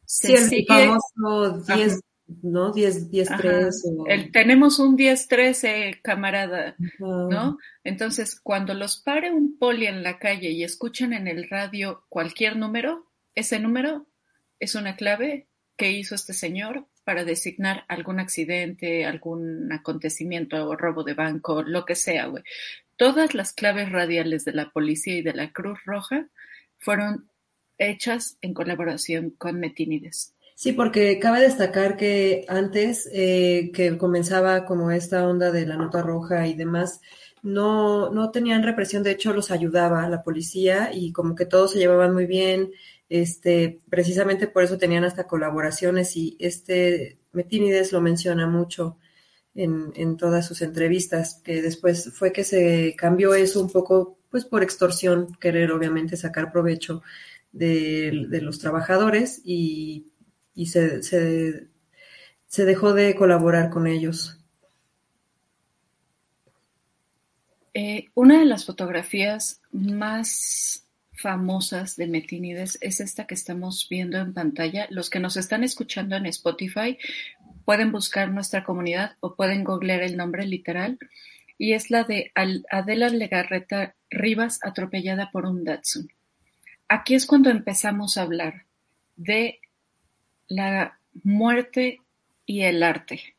se 0.06 0.36
sigue... 0.48 0.66
famoso 0.68 1.64
10 1.74 2.00
¿no? 2.26 2.72
10, 2.72 3.10
10 3.10 3.28
3. 3.36 3.84
El, 4.08 4.32
tenemos 4.32 4.78
un 4.78 4.96
10 4.96 5.28
13, 5.28 6.00
camarada, 6.02 6.76
¿no? 6.98 7.58
Entonces, 7.82 8.40
cuando 8.40 8.74
los 8.74 8.98
pare 8.98 9.32
un 9.32 9.58
poli 9.58 9.86
en 9.86 10.02
la 10.02 10.18
calle 10.18 10.50
y 10.50 10.64
escuchan 10.64 11.12
en 11.12 11.28
el 11.28 11.48
radio 11.48 12.04
cualquier 12.08 12.56
número, 12.56 13.06
ese 13.34 13.60
número 13.60 14.06
es 14.58 14.74
una 14.74 14.96
clave 14.96 15.48
que 15.76 15.92
hizo 15.92 16.14
este 16.14 16.32
señor 16.32 16.86
para 17.04 17.24
designar 17.24 17.84
algún 17.88 18.18
accidente, 18.18 19.04
algún 19.04 19.70
acontecimiento 19.72 20.66
o 20.66 20.76
robo 20.76 21.04
de 21.04 21.14
banco, 21.14 21.62
lo 21.62 21.84
que 21.84 21.94
sea, 21.94 22.26
güey. 22.26 22.42
Todas 22.96 23.34
las 23.34 23.52
claves 23.52 23.90
radiales 23.90 24.44
de 24.44 24.52
la 24.52 24.70
policía 24.70 25.16
y 25.16 25.22
de 25.22 25.34
la 25.34 25.52
Cruz 25.52 25.80
Roja 25.84 26.28
fueron 26.78 27.28
hechas 27.76 28.38
en 28.40 28.54
colaboración 28.54 29.30
con 29.30 29.58
Metínides. 29.58 30.33
Sí, 30.54 30.72
porque 30.72 31.18
cabe 31.18 31.40
destacar 31.40 31.96
que 31.96 32.44
antes 32.48 33.08
eh, 33.12 33.70
que 33.74 33.98
comenzaba 33.98 34.64
como 34.64 34.90
esta 34.92 35.26
onda 35.28 35.50
de 35.50 35.66
la 35.66 35.76
nota 35.76 36.00
roja 36.02 36.46
y 36.46 36.54
demás, 36.54 37.00
no, 37.42 38.10
no 38.10 38.30
tenían 38.30 38.62
represión, 38.62 39.02
de 39.02 39.10
hecho 39.12 39.32
los 39.32 39.50
ayudaba 39.50 40.08
la 40.08 40.22
policía 40.22 40.90
y 40.94 41.12
como 41.12 41.34
que 41.34 41.44
todos 41.46 41.72
se 41.72 41.78
llevaban 41.78 42.14
muy 42.14 42.26
bien, 42.26 42.70
este, 43.08 43.80
precisamente 43.90 44.46
por 44.46 44.62
eso 44.62 44.78
tenían 44.78 45.04
hasta 45.04 45.26
colaboraciones 45.26 46.16
y 46.16 46.36
este 46.40 47.18
Metínides 47.32 47.92
lo 47.92 48.00
menciona 48.00 48.46
mucho 48.46 48.96
en, 49.54 49.92
en 49.96 50.16
todas 50.16 50.46
sus 50.46 50.62
entrevistas, 50.62 51.40
que 51.44 51.62
después 51.62 52.12
fue 52.14 52.32
que 52.32 52.44
se 52.44 52.94
cambió 52.96 53.34
eso 53.34 53.60
un 53.60 53.70
poco, 53.70 54.18
pues 54.30 54.44
por 54.44 54.62
extorsión, 54.62 55.34
querer 55.40 55.72
obviamente 55.72 56.16
sacar 56.16 56.52
provecho 56.52 57.02
de, 57.52 58.26
de 58.28 58.40
los 58.40 58.58
trabajadores 58.58 59.40
y 59.44 60.06
y 60.54 60.66
se, 60.66 61.02
se, 61.02 62.64
dejó 62.64 62.94
de 62.94 63.14
colaborar 63.14 63.70
con 63.70 63.86
ellos. 63.86 64.38
Eh, 67.74 68.06
una 68.14 68.38
de 68.38 68.44
las 68.44 68.64
fotografías 68.64 69.60
más 69.72 70.86
famosas 71.12 71.96
de 71.96 72.06
Metínides 72.06 72.78
es 72.80 73.00
esta 73.00 73.26
que 73.26 73.34
estamos 73.34 73.88
viendo 73.88 74.18
en 74.18 74.32
pantalla. 74.32 74.86
Los 74.90 75.10
que 75.10 75.20
nos 75.20 75.36
están 75.36 75.64
escuchando 75.64 76.16
en 76.16 76.26
Spotify 76.26 76.98
pueden 77.64 77.90
buscar 77.92 78.30
nuestra 78.30 78.62
comunidad 78.62 79.16
o 79.20 79.34
pueden 79.34 79.64
googlear 79.64 80.02
el 80.02 80.16
nombre 80.16 80.46
literal 80.46 80.98
y 81.56 81.72
es 81.72 81.90
la 81.90 82.04
de 82.04 82.32
Adela 82.70 83.08
Legarreta 83.08 83.94
Rivas 84.10 84.58
atropellada 84.62 85.30
por 85.30 85.46
un 85.46 85.64
Datsun. 85.64 86.08
Aquí 86.88 87.14
es 87.14 87.26
cuando 87.26 87.50
empezamos 87.50 88.18
a 88.18 88.22
hablar 88.22 88.66
de 89.16 89.60
la 90.48 90.98
muerte 91.22 92.00
y 92.46 92.62
el 92.62 92.82
arte. 92.82 93.34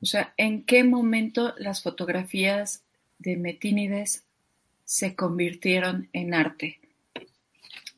O 0.00 0.06
sea, 0.06 0.34
¿en 0.36 0.64
qué 0.64 0.84
momento 0.84 1.54
las 1.58 1.82
fotografías 1.82 2.84
de 3.18 3.36
Metínides 3.36 4.24
se 4.84 5.14
convirtieron 5.14 6.08
en 6.12 6.34
arte? 6.34 6.80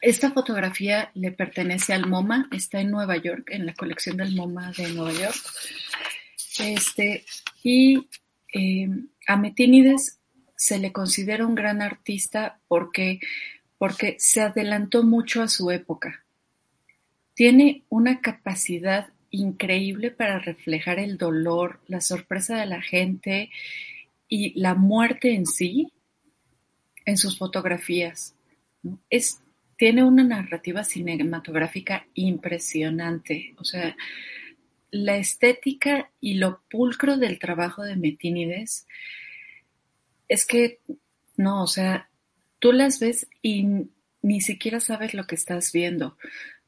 Esta 0.01 0.31
fotografía 0.31 1.11
le 1.15 1.33
pertenece 1.33 1.95
al 1.95 2.07
MoMA, 2.07 2.49
está 2.53 2.81
en 2.81 2.91
Nueva 2.91 3.17
York, 3.17 3.49
en 3.51 3.67
la 3.67 3.75
colección 3.75 4.19
del 4.19 4.37
MoMA 4.37 4.73
de 4.73 4.93
Nueva 4.93 5.13
York. 5.13 5.37
Este, 6.61 7.25
y 7.65 8.07
eh, 8.55 8.89
a 9.27 9.37
Metínides 9.37 10.21
se 10.57 10.79
le 10.79 10.93
considera 10.93 11.47
un 11.47 11.55
gran 11.55 11.83
artista 11.83 12.61
porque, 12.69 13.21
porque 13.79 14.17
se 14.19 14.43
adelantó 14.43 15.03
mucho 15.03 15.43
a 15.43 15.49
su 15.49 15.71
época. 15.71 16.26
Tiene 17.37 17.85
una 17.91 18.23
capacidad 18.23 19.11
increíble 19.31 20.11
para 20.11 20.39
reflejar 20.39 20.99
el 20.99 21.19
dolor, 21.19 21.81
la 21.87 22.01
sorpresa 22.01 22.59
de 22.59 22.65
la 22.65 22.81
gente 22.81 23.51
y 24.27 24.59
la 24.59 24.75
muerte 24.75 25.35
en 25.35 25.45
sí 25.45 25.93
en 27.05 27.19
sus 27.19 27.37
fotografías. 27.37 28.35
Tiene 29.77 30.03
una 30.03 30.25
narrativa 30.25 30.83
cinematográfica 30.83 32.07
impresionante. 32.15 33.55
O 33.59 33.65
sea, 33.65 33.95
la 34.91 35.19
estética 35.19 36.11
y 36.23 36.35
lo 36.35 36.63
pulcro 36.71 37.19
del 37.19 37.39
trabajo 37.39 37.83
de 37.83 37.97
Metínides 37.97 38.87
es 40.29 40.47
que, 40.47 40.81
no, 41.37 41.63
o 41.63 41.67
sea, 41.67 42.09
tú 42.61 42.73
las 42.73 42.99
ves 42.99 43.29
y 43.43 43.67
ni 44.23 44.41
siquiera 44.41 44.81
sabes 44.81 45.13
lo 45.13 45.27
que 45.27 45.35
estás 45.35 45.71
viendo 45.71 46.17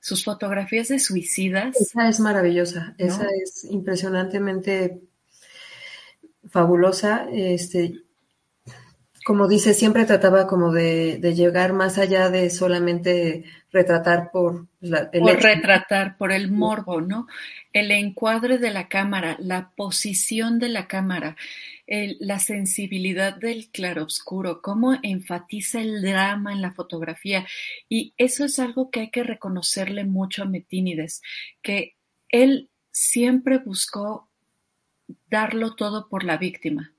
sus 0.01 0.25
fotografías 0.25 0.89
de 0.89 0.99
suicidas. 0.99 1.77
Esa 1.81 2.09
es 2.09 2.21
maravillosa, 2.21 2.95
esa 2.99 3.27
es 3.43 3.65
impresionantemente 3.65 5.01
fabulosa. 6.49 7.29
Este, 7.33 8.03
como 9.29 9.47
dice, 9.47 9.75
siempre 9.75 10.07
trataba 10.07 10.47
como 10.47 10.73
de, 10.73 11.21
llegar 11.37 11.75
más 11.75 11.99
allá 11.99 12.31
de 12.31 12.49
solamente 12.49 13.45
retratar 13.71 14.31
por 14.33 14.69
la, 14.81 15.11
el 15.13 15.21
por 15.21 15.43
retratar, 15.43 16.17
por 16.17 16.33
el 16.33 16.51
morbo, 16.51 17.03
¿no? 17.03 17.27
El 17.75 17.91
encuadre 17.91 18.57
de 18.57 18.71
la 18.71 18.89
cámara, 18.89 19.37
la 19.39 19.73
posición 19.77 20.59
de 20.59 20.71
la 20.71 20.87
cámara 20.87 21.37
la 22.21 22.39
sensibilidad 22.39 23.35
del 23.35 23.69
claroscuro, 23.71 24.63
cómo 24.63 24.99
enfatiza 25.03 25.83
el 25.83 26.01
drama 26.01 26.53
en 26.53 26.63
la 26.63 26.73
fotografía. 26.73 27.47
Y 27.89 28.15
eso 28.17 28.47
es 28.47 28.59
algo 28.59 28.91
que 28.91 29.01
hay 29.01 29.11
que 29.11 29.25
reconocerle 29.25 30.05
mucho 30.05 30.43
a 30.43 30.47
Metínides, 30.47 31.21
que 31.61 31.97
él 32.31 32.71
siempre 32.91 33.59
buscó 33.59 34.31
darlo 35.29 35.75
todo 35.77 36.09
por 36.09 36.25
la 36.25 36.39
víctima. 36.39 36.93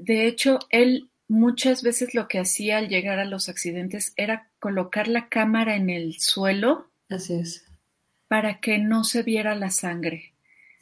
De 0.00 0.26
hecho, 0.26 0.58
él 0.70 1.10
muchas 1.28 1.82
veces 1.82 2.14
lo 2.14 2.28
que 2.28 2.38
hacía 2.38 2.78
al 2.78 2.88
llegar 2.88 3.18
a 3.18 3.24
los 3.24 3.48
accidentes 3.48 4.12
era 4.16 4.50
colocar 4.58 5.08
la 5.08 5.28
cámara 5.28 5.76
en 5.76 5.90
el 5.90 6.20
suelo. 6.20 6.88
Así 7.08 7.34
es. 7.34 7.64
Para 8.28 8.60
que 8.60 8.78
no 8.78 9.04
se 9.04 9.22
viera 9.22 9.54
la 9.54 9.70
sangre. 9.70 10.32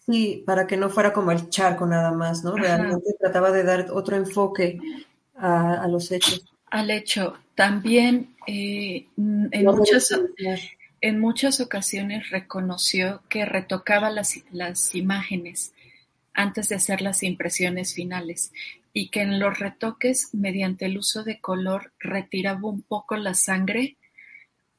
Sí, 0.06 0.42
para 0.46 0.66
que 0.66 0.76
no 0.76 0.90
fuera 0.90 1.12
como 1.12 1.30
el 1.30 1.48
charco 1.48 1.86
nada 1.86 2.10
más, 2.10 2.42
¿no? 2.42 2.56
Realmente 2.56 3.14
trataba 3.20 3.52
de 3.52 3.62
dar 3.62 3.90
otro 3.92 4.16
enfoque 4.16 4.78
a, 5.36 5.86
los 5.88 6.10
hechos. 6.10 6.44
Al 6.66 6.90
hecho. 6.90 7.38
También 7.54 8.34
eh, 8.46 9.06
en, 9.16 9.64
muchas, 9.64 10.08
en 11.00 11.20
muchas 11.20 11.60
ocasiones 11.60 12.30
reconoció 12.30 13.22
que 13.28 13.44
retocaba 13.44 14.10
las, 14.10 14.40
las 14.50 14.94
imágenes 14.94 15.72
antes 16.34 16.68
de 16.68 16.76
hacer 16.76 17.02
las 17.02 17.22
impresiones 17.22 17.94
finales 17.94 18.52
y 18.92 19.08
que 19.08 19.22
en 19.22 19.38
los 19.38 19.58
retoques, 19.58 20.30
mediante 20.34 20.86
el 20.86 20.98
uso 20.98 21.24
de 21.24 21.40
color, 21.40 21.92
retiraba 21.98 22.68
un 22.68 22.82
poco 22.82 23.16
la 23.16 23.34
sangre 23.34 23.96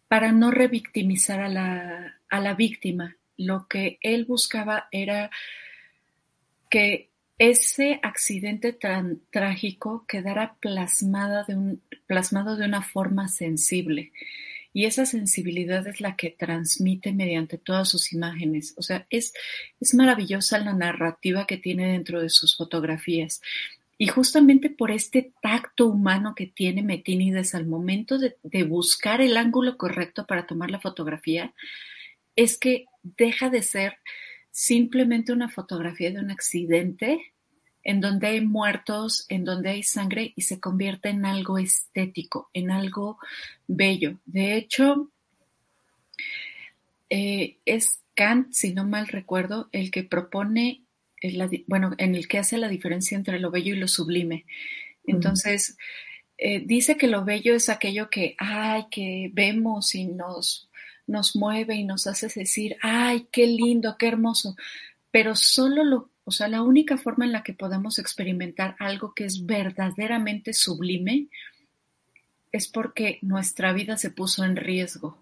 para 0.07 0.31
no 0.31 0.51
revictimizar 0.51 1.39
a 1.39 1.49
la, 1.49 2.19
a 2.29 2.39
la 2.39 2.53
víctima. 2.53 3.17
Lo 3.37 3.67
que 3.67 3.97
él 4.01 4.25
buscaba 4.25 4.87
era 4.91 5.31
que 6.69 7.09
ese 7.39 7.99
accidente 8.03 8.73
tan 8.73 9.21
trágico 9.31 10.05
quedara 10.07 10.55
de 10.61 11.55
un, 11.55 11.81
plasmado 12.05 12.55
de 12.55 12.65
una 12.65 12.81
forma 12.81 13.27
sensible. 13.27 14.11
Y 14.73 14.85
esa 14.85 15.05
sensibilidad 15.05 15.87
es 15.87 16.01
la 16.01 16.15
que 16.15 16.31
transmite 16.31 17.13
mediante 17.13 17.59
todas 17.59 17.87
sus 17.87 18.11
imágenes. 18.11 18.73
O 18.75 18.81
sea, 18.81 19.05
es, 19.11 19.33
es 19.79 19.93
maravillosa 19.93 20.57
la 20.59 20.73
narrativa 20.73 21.45
que 21.45 21.57
tiene 21.57 21.91
dentro 21.91 22.21
de 22.21 22.29
sus 22.29 22.57
fotografías. 22.57 23.41
Y 23.99 24.07
justamente 24.07 24.71
por 24.71 24.89
este 24.89 25.31
tacto 25.41 25.85
humano 25.85 26.33
que 26.35 26.47
tiene 26.47 26.81
Metínides 26.81 27.53
al 27.53 27.67
momento 27.67 28.17
de, 28.17 28.35
de, 28.41 28.63
buscar 28.63 29.21
el 29.21 29.37
ángulo 29.37 29.77
correcto 29.77 30.25
para 30.25 30.47
tomar 30.47 30.71
la 30.71 30.79
fotografía, 30.79 31.53
es 32.35 32.57
que 32.57 32.85
deja 33.03 33.49
de 33.51 33.61
ser 33.61 33.99
simplemente 34.49 35.31
una 35.31 35.49
fotografía 35.49 36.11
de 36.11 36.19
un 36.19 36.31
accidente 36.31 37.32
en 37.83 37.99
donde 37.99 38.27
hay 38.27 38.41
muertos, 38.41 39.25
en 39.29 39.43
donde 39.43 39.69
hay 39.69 39.83
sangre 39.83 40.33
y 40.35 40.43
se 40.43 40.59
convierte 40.59 41.09
en 41.09 41.25
algo 41.25 41.57
estético, 41.57 42.49
en 42.53 42.71
algo 42.71 43.17
bello. 43.67 44.19
De 44.25 44.55
hecho, 44.55 45.09
eh, 47.09 47.57
es 47.65 47.99
Kant, 48.15 48.53
si 48.53 48.73
no 48.73 48.85
mal 48.85 49.07
recuerdo, 49.07 49.69
el 49.71 49.91
que 49.91 50.03
propone, 50.03 50.83
el, 51.21 51.63
bueno, 51.67 51.93
en 51.97 52.15
el 52.15 52.27
que 52.27 52.39
hace 52.39 52.57
la 52.57 52.69
diferencia 52.69 53.17
entre 53.17 53.39
lo 53.39 53.51
bello 53.51 53.73
y 53.73 53.79
lo 53.79 53.87
sublime. 53.87 54.45
Entonces, 55.05 55.77
eh, 56.37 56.61
dice 56.65 56.97
que 56.97 57.07
lo 57.07 57.25
bello 57.25 57.53
es 57.55 57.69
aquello 57.69 58.09
que, 58.09 58.35
ay, 58.37 58.85
que 58.89 59.29
vemos 59.33 59.93
y 59.95 60.05
nos, 60.05 60.69
nos 61.05 61.35
mueve 61.35 61.75
y 61.75 61.83
nos 61.83 62.07
hace 62.07 62.27
decir, 62.27 62.77
ay, 62.81 63.27
qué 63.31 63.45
lindo, 63.47 63.97
qué 63.97 64.07
hermoso, 64.07 64.55
pero 65.11 65.35
solo 65.35 65.83
lo 65.83 66.12
o 66.25 66.31
sea, 66.31 66.47
la 66.47 66.61
única 66.61 66.97
forma 66.97 67.25
en 67.25 67.31
la 67.31 67.43
que 67.43 67.53
podemos 67.53 67.99
experimentar 67.99 68.75
algo 68.79 69.13
que 69.13 69.25
es 69.25 69.45
verdaderamente 69.45 70.53
sublime 70.53 71.27
es 72.51 72.67
porque 72.67 73.19
nuestra 73.21 73.73
vida 73.73 73.97
se 73.97 74.11
puso 74.11 74.43
en 74.43 74.55
riesgo. 74.55 75.17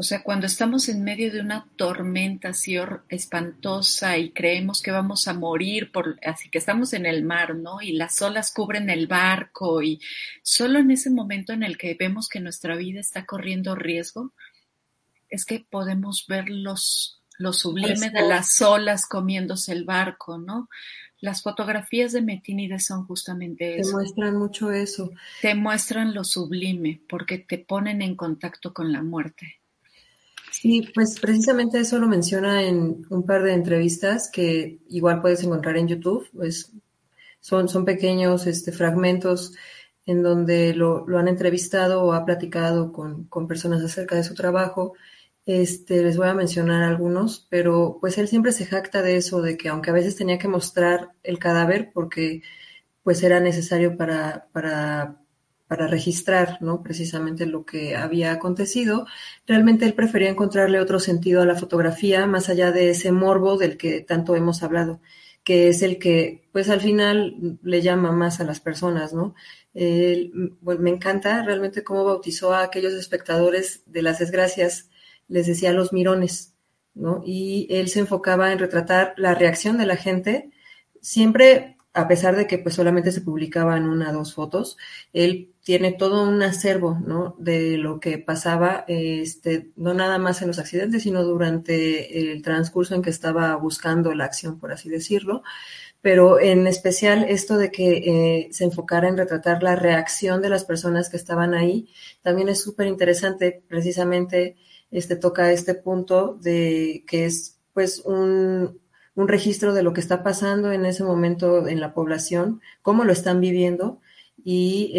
O 0.00 0.04
sea, 0.04 0.22
cuando 0.22 0.46
estamos 0.46 0.88
en 0.88 1.02
medio 1.02 1.32
de 1.32 1.40
una 1.40 1.68
tormenta 1.76 2.50
así 2.50 2.76
espantosa 3.08 4.16
y 4.16 4.30
creemos 4.30 4.80
que 4.80 4.92
vamos 4.92 5.26
a 5.26 5.34
morir, 5.34 5.90
por, 5.90 6.20
así 6.24 6.50
que 6.50 6.58
estamos 6.58 6.92
en 6.92 7.04
el 7.04 7.24
mar, 7.24 7.56
¿no? 7.56 7.82
Y 7.82 7.92
las 7.92 8.22
olas 8.22 8.52
cubren 8.52 8.90
el 8.90 9.08
barco 9.08 9.82
y 9.82 10.00
solo 10.42 10.78
en 10.78 10.92
ese 10.92 11.10
momento 11.10 11.52
en 11.52 11.64
el 11.64 11.76
que 11.76 11.96
vemos 11.98 12.28
que 12.28 12.38
nuestra 12.38 12.76
vida 12.76 13.00
está 13.00 13.26
corriendo 13.26 13.74
riesgo, 13.74 14.32
es 15.28 15.44
que 15.44 15.66
podemos 15.68 16.26
ver 16.28 16.48
los 16.48 17.17
lo 17.38 17.52
sublime 17.52 18.10
de 18.10 18.28
las 18.28 18.60
olas 18.60 19.06
comiéndose 19.06 19.72
el 19.72 19.84
barco, 19.84 20.38
¿no? 20.38 20.68
Las 21.20 21.42
fotografías 21.42 22.12
de 22.12 22.22
Metínides 22.22 22.86
son 22.86 23.04
justamente 23.06 23.78
eso. 23.78 23.90
Te 23.90 23.94
muestran 23.96 24.36
mucho 24.36 24.70
eso. 24.70 25.10
Te 25.40 25.54
muestran 25.54 26.14
lo 26.14 26.22
sublime 26.22 27.00
porque 27.08 27.38
te 27.38 27.58
ponen 27.58 28.02
en 28.02 28.14
contacto 28.14 28.72
con 28.72 28.92
la 28.92 29.02
muerte. 29.02 29.56
Sí, 30.50 30.88
pues 30.94 31.18
precisamente 31.20 31.80
eso 31.80 31.98
lo 31.98 32.06
menciona 32.06 32.62
en 32.62 33.04
un 33.10 33.26
par 33.26 33.42
de 33.42 33.52
entrevistas 33.52 34.30
que 34.32 34.78
igual 34.88 35.20
puedes 35.20 35.42
encontrar 35.42 35.76
en 35.76 35.88
YouTube. 35.88 36.28
Pues 36.32 36.72
son, 37.40 37.68
son 37.68 37.84
pequeños 37.84 38.46
este, 38.46 38.72
fragmentos 38.72 39.54
en 40.06 40.22
donde 40.22 40.74
lo, 40.74 41.06
lo 41.06 41.18
han 41.18 41.28
entrevistado 41.28 42.02
o 42.02 42.12
ha 42.12 42.24
platicado 42.24 42.92
con, 42.92 43.24
con 43.24 43.46
personas 43.46 43.82
acerca 43.82 44.16
de 44.16 44.24
su 44.24 44.34
trabajo 44.34 44.94
este, 45.48 46.02
les 46.02 46.18
voy 46.18 46.28
a 46.28 46.34
mencionar 46.34 46.82
algunos, 46.82 47.46
pero 47.48 47.96
pues 48.02 48.18
él 48.18 48.28
siempre 48.28 48.52
se 48.52 48.66
jacta 48.66 49.00
de 49.00 49.16
eso, 49.16 49.40
de 49.40 49.56
que 49.56 49.70
aunque 49.70 49.88
a 49.88 49.94
veces 49.94 50.14
tenía 50.14 50.38
que 50.38 50.46
mostrar 50.46 51.12
el 51.22 51.38
cadáver 51.38 51.90
porque 51.94 52.42
pues 53.02 53.22
era 53.22 53.40
necesario 53.40 53.96
para, 53.96 54.48
para, 54.52 55.22
para 55.66 55.86
registrar, 55.86 56.58
¿no? 56.60 56.82
Precisamente 56.82 57.46
lo 57.46 57.64
que 57.64 57.96
había 57.96 58.32
acontecido, 58.32 59.06
realmente 59.46 59.86
él 59.86 59.94
prefería 59.94 60.28
encontrarle 60.28 60.80
otro 60.80 61.00
sentido 61.00 61.40
a 61.40 61.46
la 61.46 61.54
fotografía, 61.54 62.26
más 62.26 62.50
allá 62.50 62.70
de 62.70 62.90
ese 62.90 63.10
morbo 63.10 63.56
del 63.56 63.78
que 63.78 64.02
tanto 64.02 64.36
hemos 64.36 64.62
hablado, 64.62 65.00
que 65.44 65.68
es 65.68 65.80
el 65.80 65.98
que 65.98 66.46
pues 66.52 66.68
al 66.68 66.82
final 66.82 67.58
le 67.62 67.80
llama 67.80 68.12
más 68.12 68.40
a 68.40 68.44
las 68.44 68.60
personas, 68.60 69.14
¿no? 69.14 69.34
bueno, 70.60 70.82
me 70.82 70.90
encanta 70.90 71.42
realmente 71.42 71.84
cómo 71.84 72.04
bautizó 72.04 72.52
a 72.52 72.64
aquellos 72.64 72.92
espectadores 72.92 73.82
de 73.86 74.02
las 74.02 74.18
desgracias 74.18 74.90
les 75.28 75.46
decía 75.46 75.72
los 75.72 75.92
mirones, 75.92 76.54
¿no? 76.94 77.22
Y 77.24 77.66
él 77.70 77.88
se 77.88 78.00
enfocaba 78.00 78.52
en 78.52 78.58
retratar 78.58 79.14
la 79.16 79.34
reacción 79.34 79.78
de 79.78 79.86
la 79.86 79.96
gente, 79.96 80.50
siempre 81.00 81.76
a 81.98 82.06
pesar 82.06 82.36
de 82.36 82.46
que 82.46 82.58
pues 82.58 82.76
solamente 82.76 83.10
se 83.10 83.22
publicaban 83.22 83.88
una 83.88 84.10
o 84.10 84.12
dos 84.12 84.32
fotos, 84.32 84.76
él 85.12 85.52
tiene 85.64 85.92
todo 85.92 86.28
un 86.28 86.40
acervo, 86.42 86.98
¿no? 87.04 87.34
De 87.38 87.76
lo 87.76 87.98
que 87.98 88.18
pasaba, 88.18 88.84
este, 88.86 89.72
no 89.76 89.94
nada 89.94 90.16
más 90.18 90.40
en 90.40 90.48
los 90.48 90.60
accidentes, 90.60 91.02
sino 91.02 91.24
durante 91.24 92.32
el 92.32 92.42
transcurso 92.42 92.94
en 92.94 93.02
que 93.02 93.10
estaba 93.10 93.56
buscando 93.56 94.14
la 94.14 94.26
acción, 94.26 94.58
por 94.60 94.70
así 94.72 94.88
decirlo. 94.88 95.42
Pero 96.00 96.38
en 96.38 96.68
especial 96.68 97.24
esto 97.28 97.58
de 97.58 97.72
que 97.72 97.96
eh, 98.46 98.48
se 98.52 98.64
enfocara 98.64 99.08
en 99.08 99.16
retratar 99.16 99.62
la 99.64 99.74
reacción 99.74 100.40
de 100.40 100.50
las 100.50 100.64
personas 100.64 101.08
que 101.08 101.16
estaban 101.16 101.52
ahí, 101.54 101.88
también 102.22 102.48
es 102.48 102.62
súper 102.62 102.86
interesante, 102.86 103.62
precisamente 103.66 104.56
este, 104.90 105.16
toca 105.16 105.52
este 105.52 105.74
punto 105.74 106.38
de 106.40 107.04
que 107.06 107.26
es 107.26 107.58
pues 107.74 108.02
un, 108.04 108.80
un 109.14 109.28
registro 109.28 109.74
de 109.74 109.82
lo 109.82 109.92
que 109.92 110.00
está 110.00 110.22
pasando 110.22 110.72
en 110.72 110.86
ese 110.86 111.04
momento 111.04 111.66
en 111.68 111.80
la 111.80 111.94
población, 111.94 112.60
cómo 112.82 113.04
lo 113.04 113.12
están 113.12 113.40
viviendo 113.40 114.00
y 114.44 114.92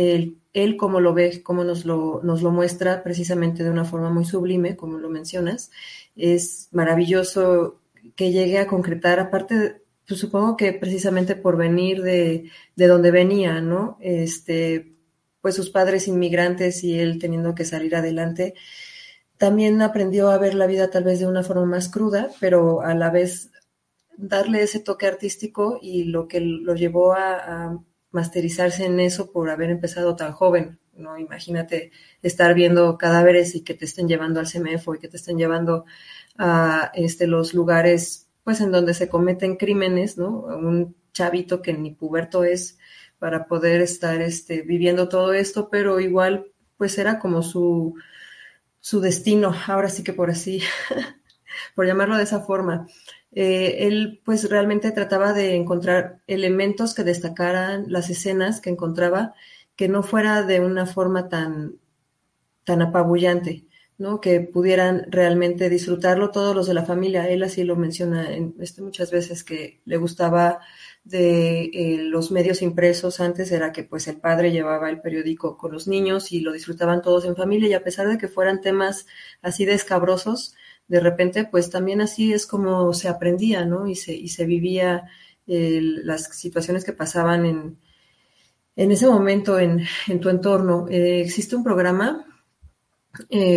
él, 0.54 0.78
cómo 0.78 1.00
lo 1.00 1.14
ve, 1.14 1.42
cómo 1.42 1.64
nos 1.64 1.86
lo, 1.86 2.22
nos 2.24 2.42
lo 2.42 2.52
muestra 2.52 3.04
precisamente 3.04 3.64
de 3.64 3.70
una 3.70 3.86
forma 3.86 4.10
muy 4.10 4.26
sublime, 4.26 4.76
como 4.76 4.98
lo 4.98 5.10
mencionas. 5.10 5.72
Es 6.16 6.68
maravilloso 6.72 7.80
que 8.16 8.32
llegue 8.32 8.60
a 8.60 8.68
concretar, 8.68 9.20
aparte, 9.20 9.82
pues 10.08 10.20
supongo 10.20 10.58
que 10.58 10.74
precisamente 10.74 11.36
por 11.36 11.56
venir 11.56 12.02
de, 12.02 12.50
de 12.76 12.88
donde 12.88 13.12
venía, 13.12 13.62
¿no? 13.62 13.98
Este, 14.02 14.94
pues 15.42 15.56
sus 15.56 15.70
padres 15.70 16.08
inmigrantes 16.08 16.84
y 16.84 17.00
él 17.00 17.20
teniendo 17.20 17.56
que 17.56 17.66
salir 17.66 17.96
adelante, 17.96 18.56
también 19.40 19.82
aprendió 19.82 20.30
a 20.30 20.38
ver 20.38 20.54
la 20.54 20.68
vida 20.68 20.92
tal 20.92 21.06
vez 21.06 21.20
de 21.20 21.26
una 21.26 21.44
forma 21.44 21.66
más 21.66 21.88
cruda, 21.88 22.30
pero 22.42 22.82
a 22.82 22.94
la 22.94 23.10
vez 23.10 23.52
darle 24.18 24.62
ese 24.62 24.82
toque 24.82 25.08
artístico 25.08 25.80
y 25.82 26.04
lo 26.04 26.28
que 26.28 26.42
lo 26.42 26.76
llevó 26.76 27.14
a, 27.14 27.80
masterizarse 28.12 28.86
en 28.86 29.00
eso 29.00 29.32
por 29.32 29.52
haber 29.52 29.70
empezado 29.70 30.16
tan 30.16 30.32
joven, 30.32 30.80
¿no? 30.94 31.20
Imagínate 31.20 31.92
estar 32.24 32.56
viendo 32.56 32.98
cadáveres 32.98 33.54
y 33.54 33.62
que 33.62 33.76
te 33.76 33.86
estén 33.86 34.08
llevando 34.08 34.40
al 34.40 34.48
CEMEFO 34.48 34.96
y 34.96 35.00
que 35.00 35.10
te 35.10 35.18
estén 35.18 35.38
llevando 35.38 35.86
a 36.36 36.92
este, 36.96 37.28
los 37.28 37.54
lugares, 37.54 38.28
pues, 38.44 38.62
en 38.62 38.72
donde 38.72 38.96
se 38.96 39.10
cometen 39.10 39.58
crímenes, 39.58 40.18
¿no? 40.18 40.40
Un 40.40 40.96
chavito 41.14 41.62
que 41.62 41.74
ni 41.74 41.92
puberto 41.92 42.44
es 42.44 42.80
para 43.20 43.46
poder 43.46 43.80
estar, 43.82 44.20
este, 44.24 44.64
viviendo 44.64 45.08
todo 45.08 45.32
esto, 45.34 45.70
pero 45.70 46.00
igual, 46.00 46.48
pues, 46.78 46.98
era 46.98 47.20
como 47.20 47.44
su, 47.44 47.94
su 48.80 49.02
destino, 49.02 49.54
ahora 49.68 49.90
sí 49.90 50.04
que 50.04 50.14
por 50.14 50.30
así, 50.30 50.62
por 51.76 51.86
llamarlo 51.86 52.18
de 52.18 52.24
esa 52.24 52.42
forma. 52.42 52.88
Eh, 53.32 53.88
él 53.88 54.22
pues 54.26 54.50
realmente 54.50 54.92
trataba 54.92 55.34
de 55.34 55.56
encontrar 55.56 56.22
elementos 56.28 56.96
que 56.96 57.04
destacaran 57.04 57.86
las 57.88 58.10
escenas 58.10 58.60
que 58.60 58.72
encontraba, 58.72 59.36
que 59.76 59.88
no 59.88 60.04
fuera 60.04 60.44
de 60.44 60.60
una 60.62 60.86
forma 60.86 61.30
tan, 61.30 61.76
tan 62.64 62.82
apabullante, 62.82 63.66
¿no? 63.98 64.20
que 64.20 64.40
pudieran 64.42 65.12
realmente 65.12 65.70
disfrutarlo 65.70 66.32
todos 66.32 66.56
los 66.56 66.68
de 66.68 66.74
la 66.74 66.86
familia. 66.86 67.30
Él 67.30 67.44
así 67.44 67.64
lo 67.64 67.76
menciona 67.76 68.34
en, 68.34 68.56
este, 68.60 68.82
muchas 68.82 69.12
veces 69.12 69.44
que 69.44 69.82
le 69.86 69.98
gustaba 69.98 70.60
de 71.10 71.64
eh, 71.74 71.98
los 72.04 72.32
medios 72.32 72.62
impresos 72.62 73.20
antes 73.20 73.52
era 73.52 73.72
que 73.72 73.84
pues 73.84 74.08
el 74.08 74.18
padre 74.18 74.52
llevaba 74.52 74.90
el 74.90 75.02
periódico 75.02 75.58
con 75.58 75.72
los 75.72 75.88
niños 75.88 76.32
y 76.32 76.42
lo 76.42 76.54
disfrutaban 76.54 77.02
todos 77.02 77.26
en 77.26 77.36
familia 77.36 77.70
y 77.70 77.74
a 77.74 77.84
pesar 77.84 78.08
de 78.08 78.18
que 78.18 78.28
fueran 78.28 78.62
temas 78.62 79.08
así 79.42 79.66
de 79.66 79.74
escabrosos, 79.74 80.56
de 80.88 81.00
repente 81.00 81.46
pues 81.46 81.70
también 81.70 82.02
así 82.02 82.32
es 82.32 82.46
como 82.46 82.94
se 82.94 83.08
aprendía, 83.08 83.66
¿no? 83.66 83.88
Y 83.88 83.96
se, 83.96 84.14
y 84.14 84.30
se 84.30 84.46
vivía 84.46 85.10
eh, 85.48 85.80
las 85.82 86.26
situaciones 86.36 86.86
que 86.86 86.94
pasaban 86.94 87.46
en, 87.46 87.78
en 88.76 88.92
ese 88.92 89.08
momento 89.08 89.60
en, 89.60 89.86
en 90.08 90.20
tu 90.20 90.30
entorno. 90.30 90.88
Eh, 90.90 91.22
existe 91.22 91.56
un 91.56 91.64
programa 91.64 92.26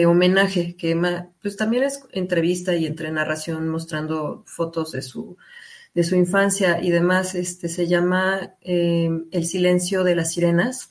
homenaje 0.07 0.77
que 0.77 0.99
pues 1.43 1.57
también 1.57 1.85
es 1.85 2.03
entrevista 2.13 2.75
y 2.75 2.87
entre 2.87 3.13
narración 3.13 3.69
mostrando 3.69 4.43
fotos 4.47 4.93
de 4.93 5.03
su 5.03 5.37
de 5.95 6.05
su 6.05 6.17
infancia 6.17 6.81
y 6.83 6.91
demás, 6.91 7.35
este, 7.35 7.69
se 7.69 7.87
llama 7.87 8.55
eh, 8.61 9.11
El 9.31 9.47
silencio 9.47 10.05
de 10.05 10.15
las 10.15 10.33
sirenas. 10.33 10.91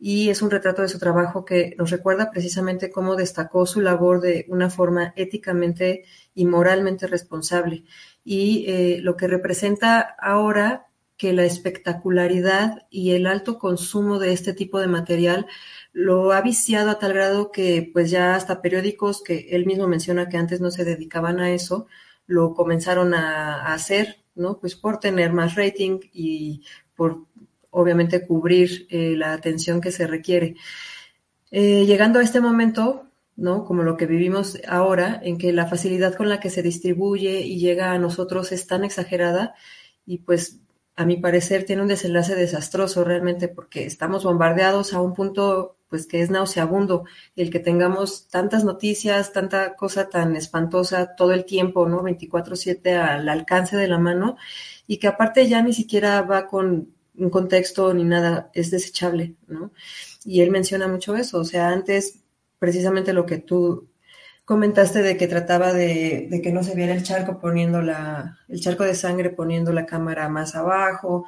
Y 0.00 0.30
es 0.30 0.42
un 0.42 0.50
retrato 0.50 0.82
de 0.82 0.88
su 0.88 0.98
trabajo 1.00 1.44
que 1.44 1.74
nos 1.76 1.90
recuerda 1.90 2.30
precisamente 2.30 2.90
cómo 2.90 3.16
destacó 3.16 3.66
su 3.66 3.80
labor 3.80 4.20
de 4.20 4.46
una 4.48 4.70
forma 4.70 5.12
éticamente 5.16 6.04
y 6.34 6.46
moralmente 6.46 7.08
responsable. 7.08 7.84
Y 8.24 8.64
eh, 8.68 9.00
lo 9.02 9.16
que 9.16 9.26
representa 9.26 10.00
ahora 10.00 10.88
que 11.18 11.32
la 11.32 11.44
espectacularidad 11.44 12.86
y 12.90 13.10
el 13.10 13.26
alto 13.26 13.58
consumo 13.58 14.20
de 14.20 14.32
este 14.32 14.54
tipo 14.54 14.78
de 14.78 14.86
material 14.86 15.46
lo 15.92 16.32
ha 16.32 16.40
viciado 16.40 16.90
a 16.90 16.98
tal 17.00 17.12
grado 17.12 17.50
que 17.50 17.90
pues 17.92 18.10
ya 18.10 18.36
hasta 18.36 18.62
periódicos 18.62 19.20
que 19.22 19.48
él 19.50 19.66
mismo 19.66 19.88
menciona 19.88 20.28
que 20.28 20.36
antes 20.36 20.60
no 20.60 20.70
se 20.70 20.84
dedicaban 20.84 21.40
a 21.40 21.50
eso, 21.50 21.88
lo 22.26 22.54
comenzaron 22.54 23.14
a, 23.14 23.72
hacer, 23.74 24.22
¿no? 24.38 24.58
Pues 24.58 24.74
por 24.74 25.00
tener 25.00 25.32
más 25.32 25.54
rating 25.54 26.00
y 26.12 26.62
por 26.94 27.26
obviamente 27.70 28.26
cubrir 28.26 28.86
eh, 28.90 29.14
la 29.16 29.32
atención 29.32 29.80
que 29.80 29.92
se 29.92 30.06
requiere. 30.06 30.56
Eh, 31.50 31.86
llegando 31.86 32.18
a 32.18 32.22
este 32.22 32.40
momento, 32.40 33.04
¿no? 33.36 33.64
Como 33.64 33.82
lo 33.82 33.96
que 33.96 34.06
vivimos 34.06 34.58
ahora, 34.66 35.20
en 35.22 35.38
que 35.38 35.52
la 35.52 35.66
facilidad 35.66 36.14
con 36.14 36.28
la 36.28 36.40
que 36.40 36.50
se 36.50 36.62
distribuye 36.62 37.40
y 37.40 37.58
llega 37.58 37.92
a 37.92 37.98
nosotros 37.98 38.52
es 38.52 38.66
tan 38.66 38.84
exagerada 38.84 39.54
y 40.04 40.18
pues 40.18 40.60
a 40.96 41.04
mi 41.04 41.16
parecer 41.16 41.64
tiene 41.64 41.82
un 41.82 41.88
desenlace 41.88 42.34
desastroso 42.34 43.04
realmente 43.04 43.48
porque 43.48 43.86
estamos 43.86 44.24
bombardeados 44.24 44.92
a 44.92 45.00
un 45.00 45.14
punto 45.14 45.77
pues 45.88 46.06
que 46.06 46.20
es 46.20 46.30
nauseabundo 46.30 47.04
el 47.36 47.50
que 47.50 47.58
tengamos 47.60 48.28
tantas 48.28 48.64
noticias, 48.64 49.32
tanta 49.32 49.76
cosa 49.76 50.08
tan 50.08 50.36
espantosa 50.36 51.14
todo 51.16 51.32
el 51.32 51.44
tiempo, 51.44 51.88
¿no? 51.88 52.02
24/7 52.02 52.96
al 52.96 53.28
alcance 53.28 53.76
de 53.76 53.88
la 53.88 53.98
mano 53.98 54.36
y 54.86 54.98
que 54.98 55.08
aparte 55.08 55.48
ya 55.48 55.62
ni 55.62 55.72
siquiera 55.72 56.22
va 56.22 56.46
con 56.46 56.92
un 57.16 57.30
contexto 57.30 57.92
ni 57.94 58.04
nada, 58.04 58.50
es 58.54 58.70
desechable, 58.70 59.34
¿no? 59.46 59.72
Y 60.24 60.40
él 60.42 60.50
menciona 60.50 60.88
mucho 60.88 61.16
eso, 61.16 61.40
o 61.40 61.44
sea, 61.44 61.68
antes 61.68 62.20
precisamente 62.58 63.12
lo 63.12 63.26
que 63.26 63.38
tú 63.38 63.88
comentaste 64.48 65.02
de 65.02 65.18
que 65.18 65.28
trataba 65.28 65.74
de, 65.74 66.40
que 66.42 66.52
no 66.52 66.62
se 66.62 66.74
viera 66.74 66.94
el 66.94 67.02
charco 67.02 67.38
poniendo 67.38 67.82
la, 67.82 68.38
el 68.48 68.60
charco 68.60 68.84
de 68.84 68.94
sangre 68.94 69.28
poniendo 69.28 69.72
la 69.74 69.84
cámara 69.84 70.28
más 70.30 70.54
abajo, 70.54 71.26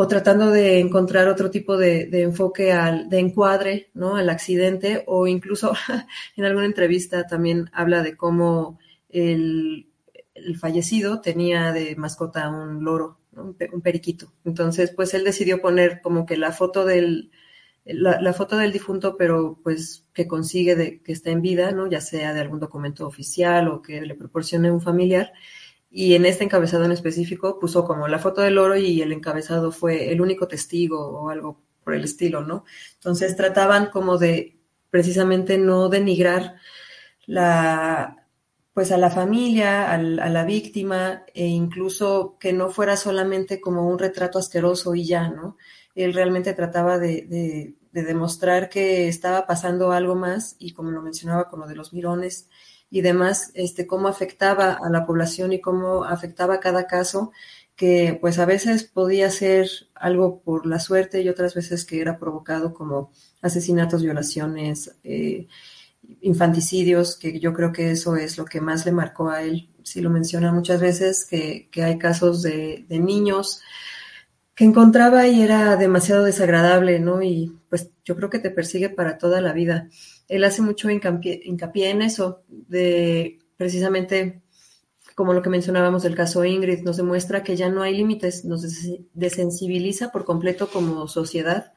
o 0.00 0.06
tratando 0.06 0.52
de 0.52 0.78
encontrar 0.78 1.26
otro 1.26 1.50
tipo 1.50 1.76
de, 1.76 2.08
enfoque 2.22 2.70
al, 2.70 3.08
de 3.08 3.18
encuadre, 3.18 3.90
¿no? 3.94 4.14
Al 4.14 4.30
accidente, 4.30 5.02
o 5.08 5.26
incluso 5.26 5.72
en 6.36 6.44
alguna 6.44 6.66
entrevista 6.66 7.26
también 7.26 7.68
habla 7.72 8.04
de 8.04 8.16
cómo 8.16 8.78
el, 9.08 9.90
el 10.34 10.56
fallecido 10.56 11.20
tenía 11.20 11.72
de 11.72 11.96
mascota 11.96 12.48
un 12.48 12.84
loro, 12.84 13.18
un, 13.32 13.56
periquito. 13.82 14.32
Entonces, 14.44 14.92
pues 14.94 15.14
él 15.14 15.24
decidió 15.24 15.60
poner 15.60 16.00
como 16.00 16.26
que 16.26 16.36
la 16.36 16.52
foto 16.52 16.84
del, 16.84 17.32
la, 17.84 18.32
foto 18.32 18.56
del 18.56 18.70
difunto, 18.70 19.16
pero 19.16 19.58
pues 19.64 20.06
que 20.14 20.28
consigue 20.28 20.76
de 20.76 21.02
que 21.02 21.10
está 21.10 21.30
en 21.30 21.42
vida, 21.42 21.72
¿no? 21.72 21.88
Ya 21.88 22.00
sea 22.00 22.32
de 22.34 22.40
algún 22.40 22.60
documento 22.60 23.04
oficial 23.04 23.66
o 23.66 23.82
que 23.82 24.00
le 24.00 24.14
proporcione 24.14 24.70
un 24.70 24.80
familiar. 24.80 25.32
Y 26.00 26.14
en 26.14 26.26
este 26.26 26.44
encabezado 26.44 26.84
en 26.84 26.92
específico 26.92 27.58
puso 27.58 27.84
como 27.84 28.06
la 28.06 28.20
foto 28.20 28.40
del 28.40 28.58
oro 28.58 28.76
y 28.76 29.02
el 29.02 29.12
encabezado 29.12 29.72
fue 29.72 30.12
el 30.12 30.20
único 30.20 30.46
testigo 30.46 31.00
o 31.00 31.28
algo 31.28 31.60
por 31.82 31.92
el 31.92 32.04
estilo, 32.04 32.44
¿no? 32.44 32.64
Entonces 32.94 33.34
trataban 33.34 33.90
como 33.90 34.16
de 34.16 34.60
precisamente 34.90 35.58
no 35.58 35.88
denigrar 35.88 36.54
la, 37.26 38.28
pues 38.74 38.92
a 38.92 38.96
la 38.96 39.10
familia, 39.10 39.90
a 39.92 39.98
la 39.98 40.44
víctima, 40.44 41.24
e 41.34 41.46
incluso 41.46 42.36
que 42.38 42.52
no 42.52 42.70
fuera 42.70 42.96
solamente 42.96 43.60
como 43.60 43.88
un 43.88 43.98
retrato 43.98 44.38
asqueroso 44.38 44.94
y 44.94 45.04
ya, 45.04 45.28
¿no? 45.28 45.56
Él 45.96 46.14
realmente 46.14 46.54
trataba 46.54 46.98
de, 47.00 47.74
demostrar 47.90 48.68
que 48.68 49.08
estaba 49.08 49.48
pasando 49.48 49.90
algo 49.90 50.14
más 50.14 50.54
y 50.60 50.74
como 50.74 50.92
lo 50.92 51.02
mencionaba 51.02 51.48
con 51.48 51.58
lo 51.58 51.66
de 51.66 51.74
los 51.74 51.92
mirones 51.92 52.48
y 52.90 53.02
demás, 53.02 53.50
este, 53.54 53.86
cómo 53.86 54.08
afectaba 54.08 54.72
a 54.72 54.88
la 54.90 55.06
población 55.06 55.52
y 55.52 55.60
cómo 55.60 56.04
afectaba 56.04 56.60
cada 56.60 56.86
caso, 56.86 57.32
que 57.76 58.18
pues 58.20 58.38
a 58.38 58.46
veces 58.46 58.84
podía 58.84 59.30
ser 59.30 59.68
algo 59.94 60.40
por 60.40 60.66
la 60.66 60.80
suerte 60.80 61.22
y 61.22 61.28
otras 61.28 61.54
veces 61.54 61.84
que 61.84 62.00
era 62.00 62.18
provocado 62.18 62.74
como 62.74 63.12
asesinatos, 63.40 64.02
violaciones, 64.02 64.96
eh, 65.04 65.46
infanticidios, 66.20 67.16
que 67.16 67.38
yo 67.38 67.52
creo 67.52 67.72
que 67.72 67.92
eso 67.92 68.16
es 68.16 68.38
lo 68.38 68.44
que 68.44 68.60
más 68.60 68.84
le 68.86 68.92
marcó 68.92 69.30
a 69.30 69.42
él. 69.42 69.68
Sí 69.84 70.00
lo 70.00 70.10
menciona 70.10 70.52
muchas 70.52 70.80
veces, 70.80 71.24
que, 71.24 71.68
hay 71.76 71.98
casos 71.98 72.42
de, 72.42 72.84
niños 72.88 73.60
que 74.58 74.64
encontraba 74.64 75.28
y 75.28 75.40
era 75.40 75.76
demasiado 75.76 76.24
desagradable, 76.24 76.98
¿no? 76.98 77.22
Y 77.22 77.56
pues 77.68 77.92
yo 78.04 78.16
creo 78.16 78.28
que 78.28 78.40
te 78.40 78.50
persigue 78.50 78.90
para 78.90 79.16
toda 79.16 79.40
la 79.40 79.52
vida. 79.52 79.88
Él 80.26 80.42
hace 80.42 80.62
mucho 80.62 80.90
hincapié, 80.90 81.90
en 81.90 82.02
eso, 82.02 82.42
de 82.48 83.38
precisamente 83.56 84.42
como 85.14 85.32
lo 85.32 85.42
que 85.42 85.50
mencionábamos 85.50 86.02
del 86.02 86.16
caso 86.16 86.44
Ingrid, 86.44 86.80
nos 86.80 86.96
demuestra 86.96 87.44
que 87.44 87.54
ya 87.54 87.68
no 87.68 87.82
hay 87.82 87.96
límites, 87.96 88.44
nos 88.44 88.66
desensibiliza 89.14 90.10
por 90.10 90.24
completo 90.24 90.68
como 90.68 91.06
sociedad 91.06 91.72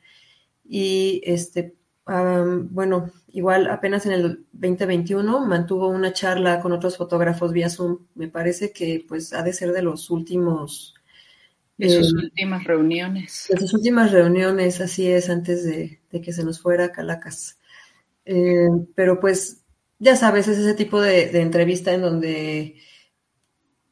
y 0.63 1.21
este 1.23 1.75
bueno, 2.05 3.11
igual 3.27 3.69
apenas 3.69 4.07
en 4.07 4.11
el 4.13 4.45
2021 4.53 5.45
mantuvo 5.45 5.87
una 5.87 6.13
charla 6.13 6.59
con 6.59 6.71
otros 6.71 6.97
fotógrafos 6.97 7.53
vía 7.53 7.69
Zoom. 7.69 8.07
Me 8.15 8.27
parece 8.27 8.73
que 8.73 9.05
pues 9.07 9.33
ha 9.33 9.43
de 9.43 9.53
ser 9.53 9.71
de 9.71 9.83
los 9.83 10.09
últimos... 10.09 10.95
De 11.77 11.89
sus 11.89 12.13
eh, 12.13 12.25
últimas 12.25 12.63
reuniones. 12.63 13.47
De 13.49 13.57
sus 13.57 13.73
últimas 13.73 14.11
reuniones, 14.11 14.81
así 14.81 15.09
es, 15.09 15.29
antes 15.29 15.63
de, 15.63 16.01
que 16.21 16.33
se 16.33 16.43
nos 16.43 16.59
fuera 16.59 16.91
Calacas. 16.91 17.59
Eh, 18.25 18.67
pero 18.95 19.19
pues, 19.19 19.63
ya 19.99 20.15
sabes, 20.15 20.47
es 20.47 20.57
ese 20.57 20.73
tipo 20.73 21.01
de, 21.01 21.27
de 21.27 21.41
entrevista 21.41 21.93
en 21.93 22.01
donde 22.01 22.75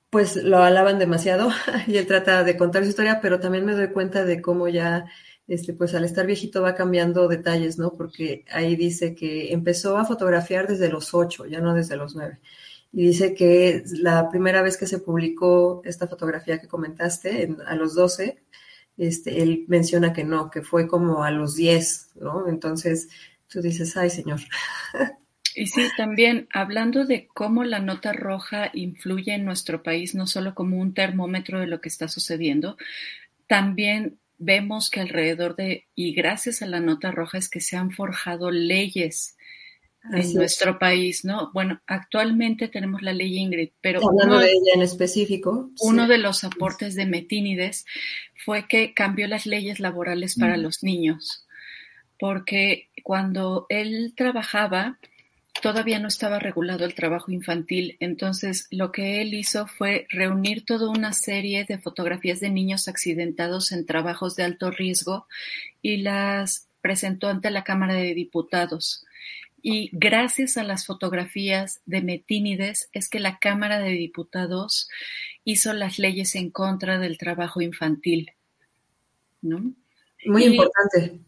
pues 0.09 0.37
lo 0.37 0.57
alaban 0.57 0.97
demasiado 0.97 1.49
y 1.87 1.97
él 1.97 2.07
trata 2.07 2.43
de 2.43 2.57
contar 2.57 2.83
su 2.83 2.89
historia, 2.89 3.19
pero 3.21 3.39
también 3.39 3.65
me 3.65 3.73
doy 3.73 3.89
cuenta 3.89 4.25
de 4.25 4.41
cómo 4.41 4.67
ya 4.67 5.05
este, 5.49 5.73
pues 5.73 5.95
al 5.95 6.05
estar 6.05 6.27
viejito 6.27 6.61
va 6.61 6.75
cambiando 6.75 7.27
detalles, 7.27 7.79
¿no? 7.79 7.93
Porque 7.93 8.45
ahí 8.51 8.75
dice 8.75 9.15
que 9.15 9.51
empezó 9.51 9.97
a 9.97 10.05
fotografiar 10.05 10.67
desde 10.67 10.89
los 10.89 11.13
ocho, 11.15 11.47
ya 11.47 11.59
no 11.59 11.73
desde 11.73 11.97
los 11.97 12.15
nueve. 12.15 12.39
Y 12.91 13.07
dice 13.07 13.35
que 13.35 13.83
la 14.01 14.29
primera 14.29 14.61
vez 14.61 14.77
que 14.77 14.87
se 14.87 14.99
publicó 14.99 15.81
esta 15.85 16.07
fotografía 16.07 16.59
que 16.59 16.67
comentaste, 16.67 17.55
a 17.67 17.75
los 17.75 17.95
doce, 17.95 18.43
este, 18.97 19.41
él 19.41 19.65
menciona 19.67 20.11
que 20.11 20.23
no, 20.23 20.49
que 20.49 20.61
fue 20.61 20.87
como 20.87 21.23
a 21.23 21.31
los 21.31 21.55
diez, 21.55 22.11
¿no? 22.15 22.47
Entonces 22.47 23.09
tú 23.47 23.61
dices, 23.61 23.95
ay, 23.97 24.09
señor. 24.09 24.39
Y 25.55 25.65
sí, 25.65 25.81
también 25.97 26.47
hablando 26.53 27.05
de 27.05 27.27
cómo 27.33 27.63
la 27.63 27.79
nota 27.79 28.13
roja 28.13 28.69
influye 28.71 29.33
en 29.33 29.45
nuestro 29.45 29.83
país, 29.83 30.15
no 30.15 30.27
solo 30.27 30.53
como 30.53 30.77
un 30.77 30.93
termómetro 30.93 31.59
de 31.59 31.67
lo 31.67 31.81
que 31.81 31.89
está 31.89 32.07
sucediendo, 32.07 32.77
también 33.47 34.19
vemos 34.37 34.89
que 34.89 35.01
alrededor 35.01 35.55
de, 35.55 35.87
y 35.95 36.13
gracias 36.13 36.61
a 36.61 36.67
la 36.67 36.79
nota 36.79 37.11
roja, 37.11 37.37
es 37.37 37.49
que 37.49 37.61
se 37.61 37.75
han 37.75 37.91
forjado 37.91 38.51
leyes 38.51 39.35
en 40.11 40.33
nuestro 40.33 40.79
país, 40.79 41.25
¿no? 41.25 41.51
Bueno, 41.53 41.81
actualmente 41.85 42.67
tenemos 42.67 43.01
la 43.01 43.13
ley 43.13 43.37
Ingrid, 43.37 43.69
pero 43.81 43.99
hablando 44.07 44.39
de 44.39 44.51
ella 44.51 44.73
en 44.75 44.81
específico, 44.81 45.69
uno 45.81 46.07
de 46.07 46.17
los 46.17 46.43
aportes 46.43 46.95
de 46.95 47.05
Metínides 47.05 47.85
fue 48.45 48.67
que 48.67 48.93
cambió 48.93 49.27
las 49.27 49.45
leyes 49.45 49.79
laborales 49.79 50.35
para 50.37 50.57
los 50.57 50.83
niños, 50.83 51.45
porque 52.17 52.89
cuando 53.03 53.65
él 53.69 54.13
trabajaba, 54.15 54.99
todavía 55.61 55.99
no 55.99 56.07
estaba 56.07 56.39
regulado 56.39 56.85
el 56.85 56.95
trabajo 56.95 57.31
infantil, 57.31 57.97
entonces 57.99 58.67
lo 58.71 58.91
que 58.91 59.21
él 59.21 59.33
hizo 59.33 59.67
fue 59.67 60.07
reunir 60.09 60.65
toda 60.65 60.89
una 60.89 61.11
serie 61.11 61.65
de 61.65 61.77
fotografías 61.77 62.39
de 62.39 62.49
niños 62.49 62.87
accidentados 62.87 63.71
en 63.73 63.85
trabajos 63.85 64.35
de 64.35 64.43
alto 64.43 64.71
riesgo 64.71 65.27
y 65.81 65.97
las 65.97 66.67
presentó 66.81 67.27
ante 67.27 67.51
la 67.51 67.63
Cámara 67.65 67.93
de 67.93 68.13
Diputados. 68.13 69.05
Y 69.61 69.89
gracias 69.93 70.57
a 70.57 70.63
las 70.63 70.85
fotografías 70.85 71.81
de 71.85 72.01
Metínides 72.01 72.89
es 72.93 73.09
que 73.09 73.19
la 73.19 73.39
Cámara 73.39 73.79
de 73.79 73.91
Diputados 73.91 74.89
hizo 75.43 75.73
las 75.73 75.99
leyes 75.99 76.35
en 76.35 76.49
contra 76.51 76.99
del 76.99 77.17
trabajo 77.17 77.61
infantil. 77.61 78.31
¿no? 79.41 79.73
Muy 80.25 80.45
importante. 80.45 81.19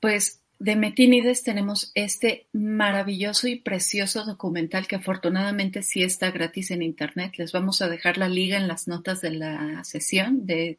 Pues 0.00 0.40
de 0.58 0.76
Metínides 0.76 1.42
tenemos 1.42 1.90
este 1.94 2.46
maravilloso 2.52 3.48
y 3.48 3.56
precioso 3.56 4.24
documental 4.24 4.86
que 4.86 4.96
afortunadamente 4.96 5.82
sí 5.82 6.02
está 6.02 6.30
gratis 6.30 6.70
en 6.70 6.82
internet. 6.82 7.32
Les 7.36 7.52
vamos 7.52 7.82
a 7.82 7.88
dejar 7.88 8.18
la 8.18 8.28
liga 8.28 8.56
en 8.56 8.68
las 8.68 8.88
notas 8.88 9.20
de 9.20 9.30
la 9.30 9.82
sesión 9.84 10.46
del 10.46 10.78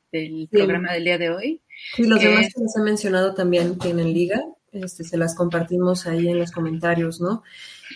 programa 0.49 0.93
del 0.93 1.03
día 1.03 1.17
de 1.17 1.29
hoy. 1.29 1.61
Sí, 1.95 2.03
los 2.03 2.19
demás 2.19 2.53
que 2.53 2.61
les 2.61 2.75
he 2.75 2.81
mencionado 2.81 3.33
también 3.33 3.77
tienen 3.77 4.13
liga. 4.13 4.43
Este, 4.75 5.03
se 5.03 5.17
las 5.17 5.35
compartimos 5.35 6.05
ahí 6.05 6.27
en 6.27 6.39
los 6.39 6.51
comentarios, 6.51 7.21
¿no? 7.21 7.43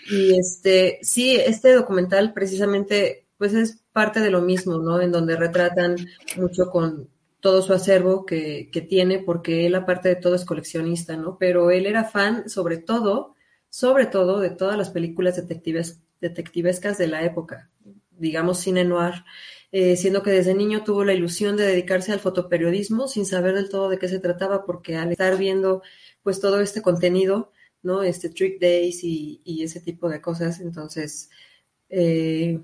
Y 0.10 0.38
este, 0.40 1.00
sí, 1.02 1.36
este 1.36 1.74
documental 1.74 2.34
precisamente 2.34 3.26
pues 3.38 3.54
es 3.54 3.84
parte 3.94 4.20
de 4.20 4.32
lo 4.32 4.42
mismo, 4.42 4.78
¿no? 4.78 5.02
En 5.02 5.12
donde 5.12 5.36
retratan 5.36 5.96
mucho 6.36 6.70
con 6.70 7.10
todo 7.40 7.62
su 7.62 7.74
acervo 7.74 8.26
que, 8.26 8.70
que 8.72 8.82
tiene, 8.82 9.20
porque 9.20 9.66
él 9.66 9.76
aparte 9.76 10.10
de 10.10 10.16
todo 10.18 10.36
es 10.36 10.46
coleccionista, 10.46 11.16
¿no? 11.16 11.38
Pero 11.38 11.72
él 11.72 11.86
era 11.86 12.04
fan 12.04 12.50
sobre 12.50 12.78
todo, 12.78 13.36
sobre 13.70 14.08
todo 14.08 14.40
de 14.40 14.50
todas 14.50 14.78
las 14.78 14.90
películas 14.90 15.38
detectives, 15.38 16.02
detectivescas 16.20 16.98
de 16.98 17.08
la 17.08 17.24
época, 17.24 17.70
digamos 18.12 18.60
cine 18.60 18.84
noir, 18.84 19.24
eh, 19.72 19.96
siendo 19.96 20.24
que 20.24 20.32
desde 20.32 20.56
niño 20.56 20.84
tuvo 20.84 21.06
la 21.06 21.14
ilusión 21.14 21.56
de 21.56 21.66
dedicarse 21.66 22.12
al 22.12 22.20
fotoperiodismo 22.20 23.08
sin 23.08 23.26
saber 23.26 23.54
del 23.54 23.70
todo 23.70 23.88
de 23.88 24.00
qué 24.00 24.08
se 24.08 24.20
trataba, 24.20 24.66
porque 24.66 24.98
al 24.98 25.12
estar 25.12 25.38
viendo 25.38 25.84
pues 26.24 26.40
todo 26.40 26.60
este 26.60 26.82
contenido, 26.82 27.52
¿no? 27.82 28.04
Este 28.04 28.30
Trick 28.30 28.60
Days 28.60 29.04
y, 29.04 29.64
ese 29.64 29.82
tipo 29.82 30.10
de 30.10 30.22
cosas, 30.22 30.60
entonces... 30.60 31.30
Eh, 31.90 32.60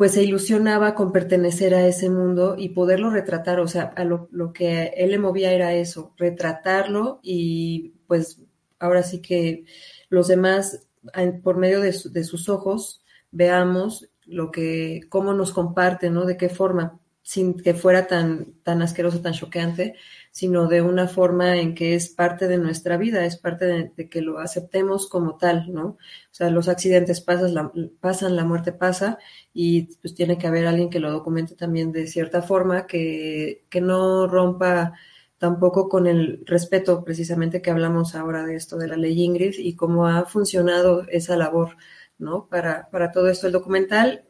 pues 0.00 0.12
se 0.12 0.22
ilusionaba 0.22 0.94
con 0.94 1.12
pertenecer 1.12 1.74
a 1.74 1.86
ese 1.86 2.08
mundo 2.08 2.54
y 2.56 2.70
poderlo 2.70 3.10
retratar, 3.10 3.60
o 3.60 3.68
sea, 3.68 3.92
a 3.96 4.04
lo, 4.04 4.30
que 4.54 4.94
él 4.96 5.10
le 5.10 5.18
movía 5.18 5.52
era 5.52 5.74
eso, 5.74 6.14
retratarlo 6.16 7.20
y 7.22 7.96
pues 8.06 8.40
ahora 8.78 9.02
sí 9.02 9.20
que 9.20 9.66
los 10.08 10.28
demás, 10.28 10.88
por 11.42 11.58
medio 11.58 11.82
de, 11.82 11.94
de 12.12 12.24
sus 12.24 12.48
ojos, 12.48 13.04
veamos 13.30 14.10
lo 14.24 14.50
que, 14.50 15.02
cómo 15.08 15.34
nos 15.34 15.52
comparte, 15.52 16.08
¿no? 16.08 16.24
De 16.24 16.36
qué 16.36 16.48
forma, 16.48 16.99
sin 17.30 17.54
que 17.54 17.74
fuera 17.74 18.08
tan, 18.08 18.54
tan 18.64 18.82
asqueroso, 18.82 19.20
tan 19.20 19.34
choqueante, 19.34 19.94
sino 20.32 20.66
de 20.66 20.82
una 20.82 21.06
forma 21.06 21.58
en 21.58 21.76
que 21.76 21.94
es 21.94 22.08
parte 22.08 22.48
de 22.48 22.58
nuestra 22.58 22.96
vida, 22.96 23.24
es 23.24 23.36
parte 23.36 23.66
de, 23.96 24.08
que 24.08 24.20
lo 24.20 24.40
aceptemos 24.40 25.08
como 25.08 25.36
tal, 25.38 25.72
¿no? 25.72 25.84
O 25.90 25.98
sea, 26.32 26.50
los 26.50 26.66
accidentes 26.68 27.20
pasan 27.20 27.54
la, 27.54 27.72
pasan, 28.00 28.34
la 28.34 28.44
muerte 28.44 28.72
pasa, 28.72 29.18
y 29.54 29.82
pues 30.02 30.12
tiene 30.16 30.38
que 30.38 30.48
haber 30.48 30.66
alguien 30.66 30.90
que 30.90 30.98
lo 30.98 31.12
documente 31.12 31.54
también 31.54 31.92
de 31.92 32.08
cierta 32.08 32.42
forma, 32.42 32.88
que, 32.88 33.64
que 33.70 33.80
no 33.80 34.26
rompa 34.26 34.94
tampoco 35.38 35.88
con 35.88 36.08
el 36.08 36.42
respeto 36.46 37.04
precisamente 37.04 37.62
que 37.62 37.70
hablamos 37.70 38.16
ahora 38.16 38.44
de 38.44 38.56
esto 38.56 38.76
de 38.76 38.88
la 38.88 38.96
ley 38.96 39.22
Ingrid 39.22 39.54
y 39.56 39.76
cómo 39.76 40.08
ha 40.08 40.24
funcionado 40.24 41.06
esa 41.08 41.36
labor, 41.36 41.76
¿no? 42.18 42.48
Para, 42.48 42.90
para 42.90 43.12
todo 43.12 43.28
esto. 43.28 43.46
El 43.46 43.52
documental 43.52 44.24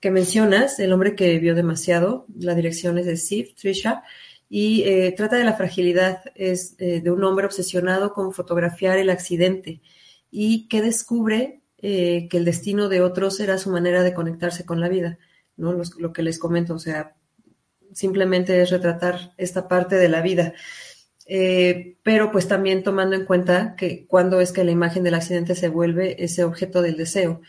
que 0.00 0.10
mencionas, 0.10 0.78
El 0.78 0.92
hombre 0.92 1.14
que 1.14 1.38
vio 1.38 1.54
demasiado, 1.54 2.26
la 2.38 2.54
dirección 2.54 2.98
es 2.98 3.06
de 3.06 3.16
Steve 3.16 3.54
Trisha, 3.60 4.04
y 4.48 4.82
eh, 4.84 5.12
trata 5.12 5.36
de 5.36 5.44
la 5.44 5.54
fragilidad 5.54 6.22
es, 6.34 6.74
eh, 6.78 7.00
de 7.00 7.10
un 7.10 7.22
hombre 7.24 7.46
obsesionado 7.46 8.14
con 8.14 8.32
fotografiar 8.32 8.98
el 8.98 9.10
accidente 9.10 9.82
y 10.30 10.68
que 10.68 10.80
descubre 10.80 11.60
eh, 11.78 12.28
que 12.30 12.38
el 12.38 12.44
destino 12.44 12.88
de 12.88 13.02
otros 13.02 13.40
era 13.40 13.58
su 13.58 13.70
manera 13.70 14.02
de 14.02 14.14
conectarse 14.14 14.64
con 14.64 14.80
la 14.80 14.88
vida, 14.88 15.18
¿no? 15.56 15.72
Los, 15.72 15.96
lo 16.00 16.12
que 16.12 16.22
les 16.22 16.38
comento, 16.38 16.74
o 16.74 16.78
sea, 16.78 17.16
simplemente 17.92 18.60
es 18.62 18.70
retratar 18.70 19.34
esta 19.36 19.68
parte 19.68 19.96
de 19.96 20.08
la 20.08 20.22
vida. 20.22 20.54
Pero 22.02 22.32
pues 22.32 22.48
también 22.48 22.82
tomando 22.82 23.14
en 23.14 23.26
cuenta 23.26 23.76
que 23.76 24.06
cuando 24.06 24.40
es 24.40 24.50
que 24.50 24.64
la 24.64 24.70
imagen 24.70 25.02
del 25.02 25.12
accidente 25.12 25.54
se 25.54 25.68
vuelve 25.68 26.24
ese 26.24 26.42
objeto 26.42 26.80
del 26.80 26.96
deseo, 26.96 27.42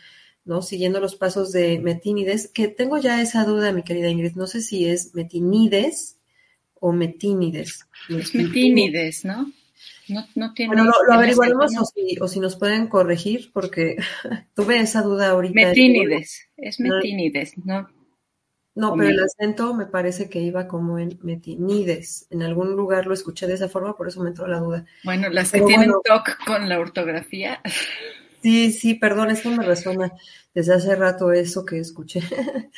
¿no? 0.50 0.64
Siguiendo 0.64 1.00
los 1.00 1.16
pasos 1.16 1.52
de 1.52 1.80
Metínides, 1.80 2.48
que 2.48 2.68
tengo 2.68 2.98
ya 2.98 3.22
esa 3.22 3.46
duda, 3.46 3.72
mi 3.72 3.84
querida 3.84 4.10
Ingrid, 4.10 4.34
no 4.34 4.48
sé 4.48 4.62
si 4.62 4.88
es 4.88 5.14
Metinides 5.14 6.18
o 6.74 6.92
Metínides. 6.92 7.88
Es 8.10 8.34
Metínides, 8.34 9.26
¿no? 9.26 9.54
No, 10.08 10.26
no 10.34 10.54
tiene 10.56 10.74
bueno, 10.74 10.86
lo, 10.86 11.06
lo 11.06 11.14
averiguaremos 11.14 11.78
o 11.78 11.86
si, 11.86 12.18
o 12.20 12.28
si, 12.28 12.40
nos 12.40 12.56
pueden 12.56 12.88
corregir, 12.88 13.52
porque 13.54 13.98
tuve 14.56 14.80
esa 14.80 15.04
duda 15.04 15.30
ahorita. 15.30 15.54
Metínides, 15.54 16.48
es 16.58 16.80
Metínides, 16.80 17.56
¿no? 17.60 17.88
No, 18.74 18.96
pero 18.96 19.10
el 19.10 19.20
acento 19.20 19.76
me 19.76 19.86
parece 19.86 20.30
que 20.30 20.40
iba 20.40 20.68
como 20.68 20.98
en 20.98 21.20
Metinides. 21.22 22.26
En 22.32 22.42
algún 22.42 22.76
lugar 22.76 23.06
lo 23.06 23.14
escuché 23.14 23.46
de 23.46 23.54
esa 23.54 23.70
forma, 23.70 23.96
por 23.96 24.08
eso 24.08 24.24
me 24.24 24.30
entró 24.30 24.48
la 24.48 24.58
duda. 24.58 24.86
Bueno, 25.04 25.30
las 25.30 25.52
que 25.52 25.60
pero 25.60 25.68
tienen 25.68 25.90
bueno, 25.90 26.02
TOC 26.04 26.44
con 26.44 26.68
la 26.68 26.80
ortografía. 26.80 27.62
Sí, 28.42 28.72
sí, 28.72 28.96
perdón, 28.96 29.32
es 29.32 29.42
que 29.42 29.50
me 29.50 29.66
resuena 29.66 30.14
desde 30.54 30.74
hace 30.74 30.96
rato 30.96 31.32
eso 31.32 31.66
que 31.66 31.80
escuché. 31.80 32.22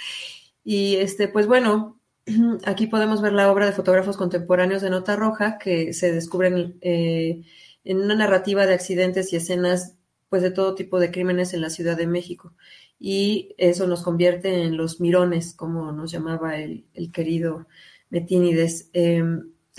y 0.64 0.96
este, 0.96 1.28
pues 1.28 1.46
bueno, 1.48 2.00
aquí 2.66 2.88
podemos 2.88 3.22
ver 3.22 3.34
la 3.34 3.52
obra 3.52 3.68
de 3.68 3.72
fotógrafos 3.74 4.18
contemporáneos 4.18 4.82
de 4.82 4.90
Nota 4.90 5.16
Roja 5.16 5.58
que 5.60 5.94
se 5.94 6.12
descubren 6.12 6.78
eh, 6.82 7.44
en 7.84 7.98
una 7.98 8.16
narrativa 8.16 8.66
de 8.66 8.74
accidentes 8.74 9.32
y 9.34 9.36
escenas 9.38 9.96
pues 10.30 10.42
de 10.42 10.52
todo 10.52 10.76
tipo 10.76 11.00
de 11.00 11.12
crímenes 11.12 11.54
en 11.54 11.62
la 11.62 11.70
Ciudad 11.70 11.98
de 11.98 12.08
México. 12.08 12.56
Y 13.00 13.54
eso 13.58 13.88
nos 13.88 14.04
convierte 14.04 14.64
en 14.64 14.78
los 14.78 15.02
mirones, 15.02 15.54
como 15.54 15.92
nos 15.92 16.12
llamaba 16.12 16.58
el, 16.58 16.86
el 16.94 17.12
querido 17.12 17.68
Metínides. 18.10 18.90
Eh, 18.94 19.24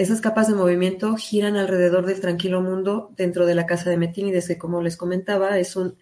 esas 0.02 0.20
capas 0.20 0.48
de 0.48 0.54
movimiento 0.54 1.16
giran 1.16 1.56
alrededor 1.56 2.06
del 2.06 2.20
tranquilo 2.20 2.60
mundo 2.60 3.12
dentro 3.16 3.46
de 3.46 3.54
la 3.54 3.66
casa 3.66 3.88
de 3.88 3.96
Metínides, 3.96 4.48
que 4.48 4.58
como 4.58 4.82
les 4.82 4.96
comentaba, 4.96 5.58
es 5.58 5.76
un 5.76 5.96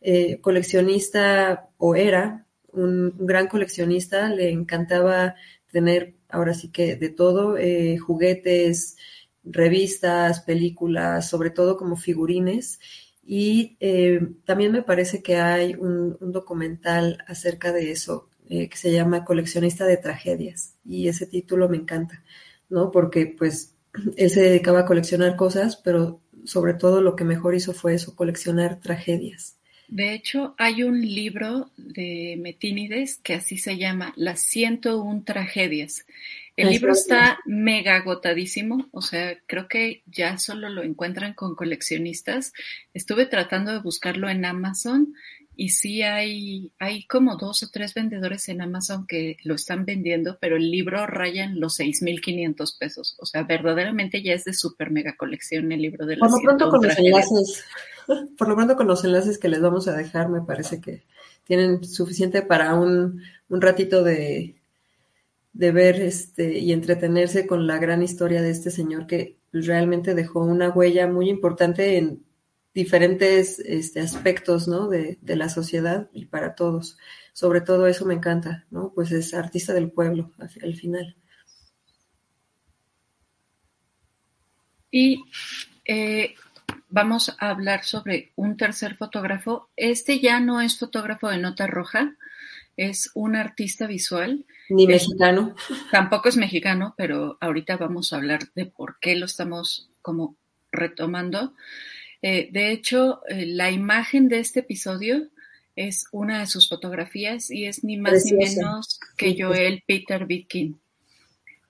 eh, 0.00 0.40
coleccionista 0.40 1.70
o 1.78 1.94
era 1.94 2.46
un, 2.72 3.14
gran 3.18 3.48
coleccionista, 3.48 4.28
le 4.28 4.50
encantaba 4.50 5.34
tener 5.72 6.14
ahora 6.28 6.54
sí 6.54 6.70
que 6.70 6.96
de 6.96 7.08
todo, 7.08 7.56
eh, 7.56 7.98
juguetes, 7.98 8.96
revistas, 9.44 10.40
películas, 10.40 11.28
sobre 11.28 11.50
todo 11.50 11.76
como 11.76 11.96
figurines. 11.96 12.78
Y 13.22 13.76
eh, 13.80 14.20
también 14.44 14.72
me 14.72 14.82
parece 14.82 15.22
que 15.22 15.36
hay 15.36 15.74
un, 15.74 16.16
documental 16.20 17.24
acerca 17.26 17.72
de 17.72 17.90
eso 17.92 18.28
que 18.48 18.76
se 18.76 18.90
llama 18.90 19.24
Coleccionista 19.24 19.84
de 19.84 19.96
Tragedias. 19.96 20.74
Y 20.84 21.06
ese 21.06 21.24
título 21.26 21.68
me 21.68 21.76
encanta, 21.76 22.24
¿no? 22.70 22.90
Porque 22.90 23.26
pues 23.26 23.76
él 24.16 24.30
se 24.30 24.42
dedicaba 24.42 24.80
a 24.80 24.86
coleccionar 24.86 25.36
cosas, 25.36 25.76
pero 25.76 26.20
sobre 26.44 26.74
todo 26.74 27.02
lo 27.02 27.16
que 27.16 27.24
mejor 27.24 27.54
hizo 27.54 27.72
fue 27.72 27.94
eso, 27.94 28.16
coleccionar 28.16 28.80
tragedias. 28.80 29.56
De 29.88 30.14
hecho, 30.14 30.54
hay 30.56 30.84
un 30.84 31.00
libro 31.00 31.72
de 31.76 32.38
Metínides 32.40 33.18
que 33.18 33.34
así 33.34 33.58
se 33.58 33.76
llama, 33.76 34.12
Las 34.16 34.42
101 34.42 35.24
tragedias. 35.24 36.06
El 36.56 36.68
es 36.68 36.74
libro 36.74 36.92
está 36.92 37.40
mega 37.44 37.96
agotadísimo, 37.96 38.88
o 38.92 39.02
sea, 39.02 39.36
creo 39.46 39.66
que 39.66 40.02
ya 40.06 40.38
solo 40.38 40.68
lo 40.68 40.84
encuentran 40.84 41.34
con 41.34 41.56
coleccionistas. 41.56 42.52
Estuve 42.94 43.26
tratando 43.26 43.72
de 43.72 43.80
buscarlo 43.80 44.28
en 44.28 44.44
Amazon 44.44 45.14
y 45.56 45.70
sí 45.70 46.02
hay, 46.02 46.72
hay 46.78 47.04
como 47.06 47.36
dos 47.36 47.62
o 47.62 47.68
tres 47.70 47.92
vendedores 47.94 48.48
en 48.48 48.62
Amazon 48.62 49.06
que 49.06 49.36
lo 49.44 49.54
están 49.54 49.84
vendiendo, 49.84 50.38
pero 50.40 50.56
el 50.56 50.70
libro 50.70 51.06
raya 51.06 51.44
en 51.44 51.60
los 51.60 51.78
6.500 51.78 52.78
pesos. 52.78 53.16
O 53.18 53.26
sea, 53.26 53.42
verdaderamente 53.42 54.22
ya 54.22 54.32
es 54.32 54.44
de 54.44 54.54
super 54.54 54.90
mega 54.90 55.16
colección 55.16 55.70
el 55.72 55.82
libro 55.82 56.06
de 56.06 56.16
las 56.16 56.30
Por 56.30 56.40
lo 56.40 56.44
pronto 56.44 56.70
con 56.70 56.82
los 56.82 56.98
enlaces, 56.98 57.64
por 58.38 58.48
lo 58.48 58.56
pronto 58.56 58.76
con 58.76 58.86
los 58.86 59.04
enlaces 59.04 59.38
que 59.38 59.48
les 59.48 59.60
vamos 59.60 59.86
a 59.88 59.96
dejar, 59.96 60.28
me 60.28 60.40
parece 60.40 60.80
que 60.80 61.02
tienen 61.44 61.84
suficiente 61.84 62.42
para 62.42 62.74
un, 62.74 63.22
un 63.48 63.60
ratito 63.60 64.02
de, 64.02 64.56
de 65.52 65.72
ver 65.72 66.00
este 66.00 66.58
y 66.58 66.72
entretenerse 66.72 67.46
con 67.46 67.66
la 67.66 67.78
gran 67.78 68.02
historia 68.02 68.40
de 68.40 68.50
este 68.50 68.70
señor 68.70 69.06
que 69.06 69.36
realmente 69.52 70.14
dejó 70.14 70.40
una 70.44 70.70
huella 70.70 71.06
muy 71.08 71.28
importante 71.28 71.98
en 71.98 72.24
diferentes 72.74 73.58
este, 73.58 74.00
aspectos 74.00 74.68
¿no? 74.68 74.88
de, 74.88 75.18
de, 75.20 75.36
la 75.36 75.48
sociedad 75.48 76.08
y 76.12 76.26
para 76.26 76.54
todos. 76.54 76.98
Sobre 77.32 77.60
todo 77.60 77.86
eso 77.86 78.04
me 78.06 78.14
encanta, 78.14 78.66
¿no? 78.70 78.92
Pues 78.94 79.12
es 79.12 79.34
artista 79.34 79.72
del 79.72 79.90
pueblo 79.90 80.32
al, 80.38 80.50
al 80.62 80.74
final. 80.74 81.16
Y 84.90 85.22
eh, 85.84 86.34
vamos 86.88 87.34
a 87.38 87.50
hablar 87.50 87.84
sobre 87.84 88.32
un 88.36 88.56
tercer 88.56 88.96
fotógrafo. 88.96 89.70
Este 89.76 90.20
ya 90.20 90.40
no 90.40 90.60
es 90.60 90.78
fotógrafo 90.78 91.28
de 91.28 91.38
nota 91.38 91.66
roja, 91.66 92.16
es 92.76 93.10
un 93.14 93.36
artista 93.36 93.86
visual. 93.86 94.46
Ni 94.68 94.86
mexicano. 94.86 95.54
Tampoco 95.90 96.28
es 96.28 96.36
mexicano, 96.36 96.94
pero 96.96 97.38
ahorita 97.40 97.76
vamos 97.76 98.12
a 98.12 98.16
hablar 98.16 98.40
de 98.54 98.66
por 98.66 98.98
qué 99.00 99.16
lo 99.16 99.26
estamos 99.26 99.90
como 100.02 100.36
retomando. 100.72 101.54
Eh, 102.22 102.48
de 102.52 102.70
hecho, 102.72 103.22
eh, 103.28 103.46
la 103.46 103.70
imagen 103.70 104.28
de 104.28 104.40
este 104.40 104.60
episodio 104.60 105.28
es 105.76 106.04
una 106.12 106.40
de 106.40 106.46
sus 106.46 106.68
fotografías 106.68 107.50
y 107.50 107.66
es 107.66 107.84
ni 107.84 107.96
más 107.96 108.12
Preciosa. 108.12 108.36
ni 108.36 108.56
menos 108.56 109.00
que 109.16 109.36
Joel 109.38 109.82
Peter 109.86 110.26
Bitkin. 110.26 110.80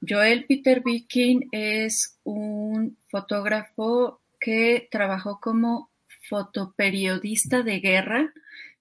Joel 0.06 0.46
Peter 0.46 0.82
Bitkin 0.82 1.48
es 1.52 2.18
un 2.24 2.96
fotógrafo 3.08 4.20
que 4.40 4.88
trabajó 4.90 5.38
como 5.40 5.90
fotoperiodista 6.28 7.62
de 7.62 7.80
guerra 7.80 8.32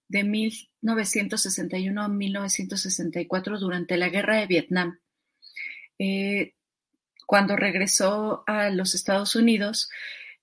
de 0.07 0.23
1961 0.23 2.01
a 2.01 2.07
1964 2.07 3.59
durante 3.59 3.97
la 3.97 4.09
guerra 4.09 4.37
de 4.37 4.47
Vietnam. 4.47 4.99
Eh, 5.99 6.53
cuando 7.27 7.55
regresó 7.55 8.43
a 8.47 8.69
los 8.69 8.95
Estados 8.95 9.35
Unidos, 9.35 9.89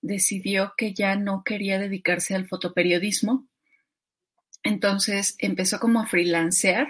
decidió 0.07 0.73
que 0.75 0.93
ya 0.93 1.15
no 1.15 1.43
quería 1.43 1.77
dedicarse 1.77 2.33
al 2.33 2.47
fotoperiodismo. 2.47 3.47
Entonces 4.63 5.35
empezó 5.37 5.79
como 5.79 6.01
a 6.01 6.07
freelancear 6.07 6.87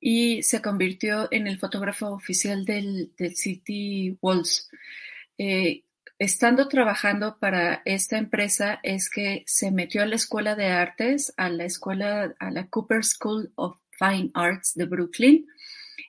y 0.00 0.42
se 0.42 0.60
convirtió 0.60 1.28
en 1.30 1.46
el 1.46 1.58
fotógrafo 1.58 2.10
oficial 2.10 2.64
del, 2.64 3.12
City 3.34 4.18
Walls. 4.20 4.68
Eh, 5.38 5.84
estando 6.18 6.68
trabajando 6.68 7.38
para 7.38 7.82
esta 7.84 8.18
empresa 8.18 8.80
es 8.82 9.08
que 9.08 9.44
se 9.46 9.70
metió 9.70 10.02
a 10.02 10.06
la 10.06 10.16
escuela 10.16 10.54
de 10.54 10.66
artes, 10.66 11.32
a 11.36 11.48
la 11.48 11.64
escuela, 11.64 12.34
a 12.38 12.50
la 12.50 12.66
Cooper 12.68 13.04
School 13.04 13.52
of 13.54 13.78
Fine 13.98 14.30
Arts 14.34 14.74
de 14.74 14.84
Brooklyn 14.84 15.46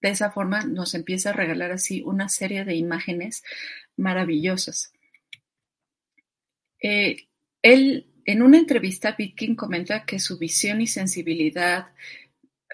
de 0.00 0.10
esa 0.10 0.30
forma 0.30 0.64
nos 0.64 0.94
empieza 0.94 1.30
a 1.30 1.34
regalar 1.34 1.72
así 1.72 2.02
una 2.02 2.28
serie 2.28 2.64
de 2.64 2.76
imágenes 2.76 3.42
maravillosas. 3.96 4.92
Eh, 6.82 7.28
él, 7.62 8.06
en 8.24 8.42
una 8.42 8.58
entrevista, 8.58 9.14
Bitkin 9.16 9.56
comenta 9.56 10.04
que 10.04 10.18
su 10.18 10.38
visión 10.38 10.80
y 10.80 10.86
sensibilidad 10.86 11.88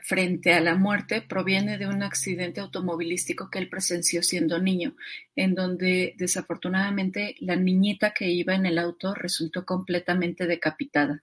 frente 0.02 0.52
a 0.52 0.60
la 0.60 0.74
muerte 0.74 1.22
proviene 1.22 1.78
de 1.78 1.86
un 1.86 2.02
accidente 2.02 2.60
automovilístico 2.60 3.48
que 3.48 3.58
él 3.58 3.70
presenció 3.70 4.22
siendo 4.22 4.60
niño, 4.60 4.96
en 5.34 5.54
donde 5.54 6.14
desafortunadamente 6.18 7.36
la 7.40 7.56
niñita 7.56 8.12
que 8.12 8.28
iba 8.28 8.54
en 8.54 8.66
el 8.66 8.78
auto 8.78 9.14
resultó 9.14 9.64
completamente 9.64 10.46
decapitada. 10.46 11.22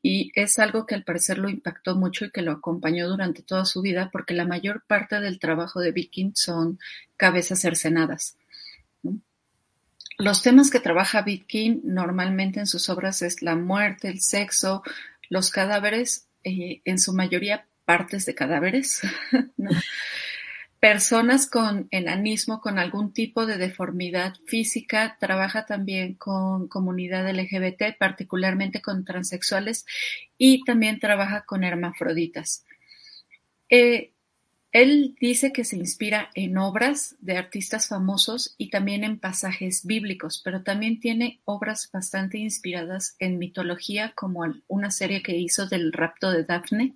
Y 0.00 0.32
es 0.34 0.58
algo 0.58 0.86
que 0.86 0.94
al 0.94 1.04
parecer 1.04 1.36
lo 1.36 1.50
impactó 1.50 1.94
mucho 1.94 2.24
y 2.24 2.30
que 2.30 2.42
lo 2.42 2.52
acompañó 2.52 3.08
durante 3.08 3.42
toda 3.42 3.66
su 3.66 3.82
vida, 3.82 4.08
porque 4.10 4.34
la 4.34 4.46
mayor 4.46 4.84
parte 4.86 5.20
del 5.20 5.38
trabajo 5.38 5.80
de 5.80 5.92
Viking 5.92 6.32
son 6.34 6.78
cabezas 7.18 7.60
cercenadas. 7.60 8.36
Los 10.18 10.42
temas 10.42 10.70
que 10.70 10.80
trabaja 10.80 11.22
Viking 11.22 11.80
normalmente 11.84 12.60
en 12.60 12.66
sus 12.66 12.88
obras 12.88 13.22
es 13.22 13.42
la 13.42 13.56
muerte, 13.56 14.08
el 14.08 14.20
sexo, 14.20 14.82
los 15.28 15.50
cadáveres, 15.50 16.28
eh, 16.44 16.82
en 16.84 16.98
su 16.98 17.12
mayoría 17.14 17.66
partes 17.84 18.26
de 18.26 18.34
cadáveres, 18.34 19.02
personas 20.80 21.48
con 21.48 21.88
enanismo, 21.90 22.60
con 22.60 22.78
algún 22.78 23.12
tipo 23.12 23.46
de 23.46 23.56
deformidad 23.56 24.34
física, 24.46 25.16
trabaja 25.20 25.64
también 25.66 26.14
con 26.14 26.68
comunidad 26.68 27.28
LGBT, 27.30 27.96
particularmente 27.98 28.82
con 28.82 29.04
transexuales, 29.04 29.86
y 30.38 30.64
también 30.64 30.98
trabaja 30.98 31.44
con 31.44 31.64
hermafroditas. 31.64 32.64
Eh, 33.68 34.11
él 34.72 35.14
dice 35.20 35.52
que 35.52 35.64
se 35.64 35.76
inspira 35.76 36.30
en 36.34 36.56
obras 36.56 37.14
de 37.20 37.36
artistas 37.36 37.88
famosos 37.88 38.54
y 38.56 38.70
también 38.70 39.04
en 39.04 39.18
pasajes 39.18 39.84
bíblicos, 39.84 40.40
pero 40.42 40.62
también 40.62 40.98
tiene 40.98 41.40
obras 41.44 41.90
bastante 41.92 42.38
inspiradas 42.38 43.14
en 43.18 43.38
mitología, 43.38 44.12
como 44.14 44.42
una 44.68 44.90
serie 44.90 45.22
que 45.22 45.36
hizo 45.36 45.66
del 45.66 45.92
rapto 45.92 46.30
de 46.30 46.44
Daphne, 46.44 46.94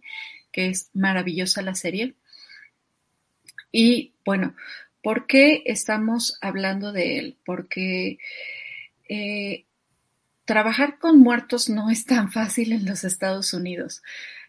que 0.52 0.68
es 0.68 0.88
maravillosa 0.94 1.60
la 1.60 1.74
serie. 1.74 2.14
Y 3.70 4.14
bueno, 4.24 4.56
¿por 5.02 5.26
qué 5.26 5.62
estamos 5.66 6.38
hablando 6.40 6.92
de 6.92 7.18
él? 7.18 7.36
Porque 7.44 8.18
eh, 9.06 9.66
trabajar 10.46 10.98
con 10.98 11.18
muertos 11.18 11.68
no 11.68 11.90
es 11.90 12.06
tan 12.06 12.32
fácil 12.32 12.72
en 12.72 12.86
los 12.86 13.04
Estados 13.04 13.52
Unidos. 13.52 14.02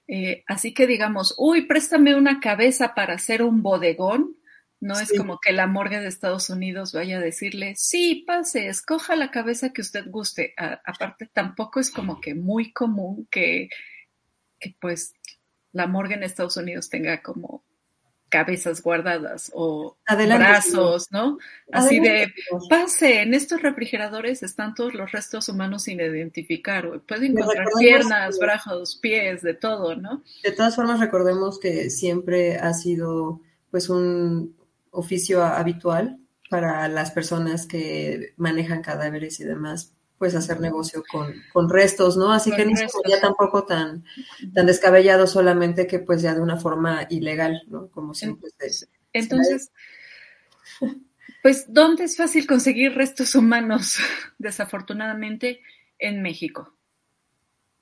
Eh, 0.07 0.43
así 0.47 0.73
que 0.73 0.87
digamos, 0.87 1.35
uy, 1.37 1.65
préstame 1.65 2.15
una 2.15 2.39
cabeza 2.39 2.93
para 2.95 3.15
hacer 3.15 3.43
un 3.43 3.61
bodegón. 3.61 4.35
No 4.79 4.99
es 4.99 5.11
como 5.17 5.39
que 5.39 5.53
la 5.53 5.65
morgue 5.65 5.99
de 5.99 6.07
Estados 6.07 6.51
Unidos 6.51 6.93
vaya 6.93 7.17
a 7.17 7.21
decirle, 7.21 7.73
sí, 7.75 8.23
pase, 8.27 8.67
escoja 8.67 9.15
la 9.15 9.31
cabeza 9.31 9.73
que 9.73 9.81
usted 9.81 10.05
guste. 10.07 10.53
aparte, 10.57 11.25
tampoco 11.33 11.79
es 11.79 11.89
como 11.89 12.21
que 12.21 12.35
muy 12.35 12.71
común 12.73 13.27
que, 13.31 13.69
que 14.59 14.75
pues 14.79 15.13
la 15.71 15.87
morgue 15.87 16.13
en 16.13 16.23
Estados 16.23 16.57
Unidos 16.57 16.89
tenga 16.89 17.23
como 17.23 17.63
cabezas 18.29 18.81
guardadas 18.81 19.51
o 19.53 19.97
brazos, 20.07 21.11
¿no? 21.11 21.37
Así 21.71 21.99
de, 21.99 22.33
pase, 22.69 23.21
en 23.21 23.33
estos 23.33 23.61
refrigeradores 23.61 24.43
están 24.43 24.75
todos 24.75 24.93
los 24.93 25.11
restos 25.11 25.49
humanos 25.49 25.83
sin 25.83 25.99
identificar. 25.99 27.01
Pueden 27.07 27.37
encontrar 27.37 27.67
piernas, 27.79 28.37
brazos, 28.39 28.97
pies, 29.01 29.41
de 29.41 29.53
todo, 29.53 29.95
¿no? 29.95 30.23
De 30.43 30.51
todas 30.51 30.75
formas, 30.75 30.99
recordemos 30.99 31.59
que 31.59 31.89
siempre 31.89 32.57
ha 32.57 32.73
sido 32.73 33.41
pues 33.71 33.89
un 33.89 34.55
oficio 34.91 35.43
habitual 35.43 36.19
para 36.49 36.87
las 36.87 37.11
personas 37.11 37.65
que 37.65 38.33
manejan 38.37 38.81
cadáveres 38.81 39.39
y 39.39 39.43
demás, 39.43 39.93
pues 40.17 40.35
hacer 40.35 40.59
negocio 40.59 41.03
con, 41.11 41.33
con 41.53 41.69
restos, 41.69 42.17
¿no? 42.17 42.31
Así 42.31 42.51
que 42.51 42.65
no 42.65 42.73
ya 43.07 43.21
tampoco 43.21 43.65
tan, 43.65 44.03
tan 44.53 44.65
descabellado 44.65 45.27
solamente 45.27 45.87
que 45.87 45.99
pues 45.99 46.21
ya 46.21 46.33
de 46.33 46.41
una 46.41 46.57
forma 46.57 47.05
ilegal, 47.09 47.63
¿no? 47.67 47.89
Como 47.89 48.13
siempre 48.13 48.49
se, 48.57 48.87
Entonces, 49.13 49.71
pues, 51.43 51.65
¿dónde 51.71 52.03
es 52.03 52.17
fácil 52.17 52.47
conseguir 52.47 52.93
restos 52.93 53.35
humanos? 53.35 53.97
Desafortunadamente, 54.37 55.61
en 55.99 56.21
México. 56.21 56.73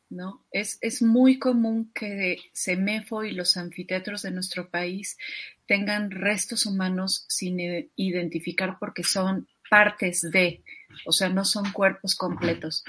¿No? 0.08 0.46
Es, 0.52 0.78
es 0.82 1.02
muy 1.02 1.40
común 1.40 1.92
que 1.94 2.38
CEMEFO 2.54 3.24
y 3.24 3.32
los 3.32 3.58
anfiteatros 3.58 4.22
de 4.22 4.32
nuestro 4.32 4.70
país 4.70 5.18
tengan 5.66 6.12
restos 6.12 6.68
humanos 6.68 7.26
sin 7.28 7.60
identificar 7.96 8.78
porque 8.80 9.04
son 9.04 9.48
partes 9.68 10.22
de, 10.22 10.64
o 11.06 11.12
sea, 11.12 11.30
no 11.30 11.46
son 11.46 11.72
cuerpos 11.72 12.16
completos. 12.16 12.84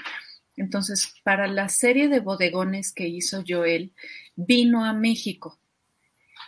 Entonces, 0.55 1.13
para 1.23 1.47
la 1.47 1.69
serie 1.69 2.07
de 2.07 2.19
bodegones 2.19 2.91
que 2.91 3.07
hizo 3.07 3.43
Joel, 3.47 3.93
vino 4.35 4.85
a 4.85 4.93
México 4.93 5.59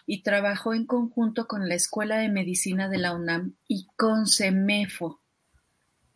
y 0.06 0.24
trabajó 0.24 0.74
en 0.74 0.88
conjunto 0.88 1.48
con 1.48 1.70
la 1.70 1.76
Escuela 1.76 2.18
de 2.18 2.30
Medicina 2.30 2.90
de 2.90 2.98
la 2.98 3.14
UNAM 3.14 3.54
y 3.68 3.88
con 3.96 4.28
CEMEFO. 4.28 5.22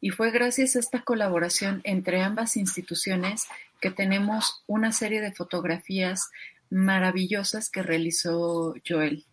Y 0.02 0.10
fue 0.10 0.32
gracias 0.32 0.76
a 0.76 0.80
esta 0.80 1.04
colaboración 1.04 1.82
entre 1.84 2.22
ambas 2.22 2.58
instituciones 2.58 3.46
que 3.80 3.92
tenemos 3.92 4.64
una 4.66 4.92
serie 4.92 5.22
de 5.22 5.32
fotografías 5.32 6.30
maravillosas 6.72 7.70
que 7.70 7.84
realizó 7.84 8.74
Joel. 8.88 9.26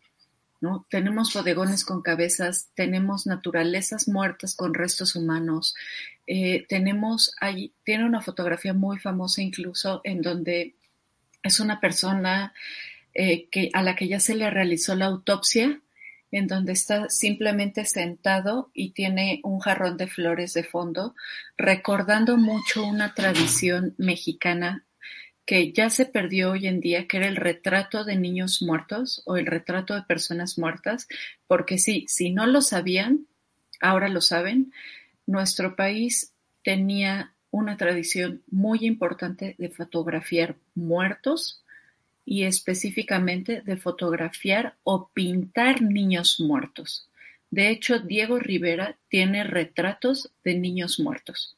¿No? 0.61 0.87
Tenemos 0.91 1.33
bodegones 1.35 1.85
con 1.85 2.03
cabezas, 2.03 2.69
tenemos 2.75 3.27
naturalezas 3.27 4.09
muertas 4.09 4.55
con 4.55 4.75
restos 4.75 5.17
humanos, 5.17 5.75
eh, 6.27 6.67
tenemos 6.69 7.35
ahí, 7.41 7.73
tiene 7.85 8.05
una 8.05 8.21
fotografía 8.21 8.75
muy 8.75 8.99
famosa 8.99 9.43
incluso 9.43 10.01
en 10.05 10.23
donde 10.23 10.75
es 11.43 11.61
una 11.61 11.81
persona 11.81 12.53
eh, 13.15 13.49
que, 13.51 13.71
a 13.73 13.83
la 13.83 13.97
que 13.97 14.09
ya 14.09 14.21
se 14.21 14.35
le 14.35 14.51
realizó 14.51 14.95
la 14.95 15.07
autopsia, 15.07 15.81
en 16.31 16.47
donde 16.47 16.73
está 16.73 17.09
simplemente 17.09 17.85
sentado 17.85 18.71
y 18.73 18.91
tiene 18.91 19.41
un 19.43 19.59
jarrón 19.59 19.97
de 19.97 20.07
flores 20.07 20.55
de 20.55 20.63
fondo, 20.63 21.17
recordando 21.57 22.37
mucho 22.37 22.85
una 22.87 23.15
tradición 23.15 23.95
mexicana 23.99 24.85
que 25.45 25.73
ya 25.73 25.91
se 25.91 26.07
perdió 26.07 26.53
hoy 26.53 26.67
en 26.67 26.81
día, 26.81 27.09
que 27.09 27.17
era 27.17 27.29
el 27.29 27.37
retrato 27.37 28.05
de 28.05 28.17
niños 28.17 28.63
muertos 28.63 29.23
o 29.27 29.37
el 29.37 29.47
retrato 29.47 29.95
de 29.95 30.03
personas 30.03 30.59
muertas, 30.59 31.09
porque 31.47 31.79
sí, 31.79 32.05
si 32.09 32.31
no 32.31 32.47
lo 32.47 32.63
sabían, 32.63 33.27
ahora 33.81 34.09
lo 34.09 34.21
saben, 34.21 34.73
nuestro 35.27 35.77
país 35.77 36.33
tenía 36.63 37.33
una 37.51 37.77
tradición 37.77 38.43
muy 38.51 38.81
importante 38.83 39.57
de 39.59 39.71
fotografiar 39.71 40.57
muertos 40.75 41.65
y 42.25 42.45
específicamente 42.45 43.63
de 43.63 43.77
fotografiar 43.77 44.77
o 44.85 45.09
pintar 45.09 45.83
niños 45.83 46.39
muertos. 46.39 47.09
De 47.51 47.71
hecho, 47.71 47.99
Diego 47.99 48.39
Rivera 48.39 48.97
tiene 49.09 49.43
retratos 49.43 50.31
de 50.45 50.55
niños 50.55 51.01
muertos. 51.01 51.57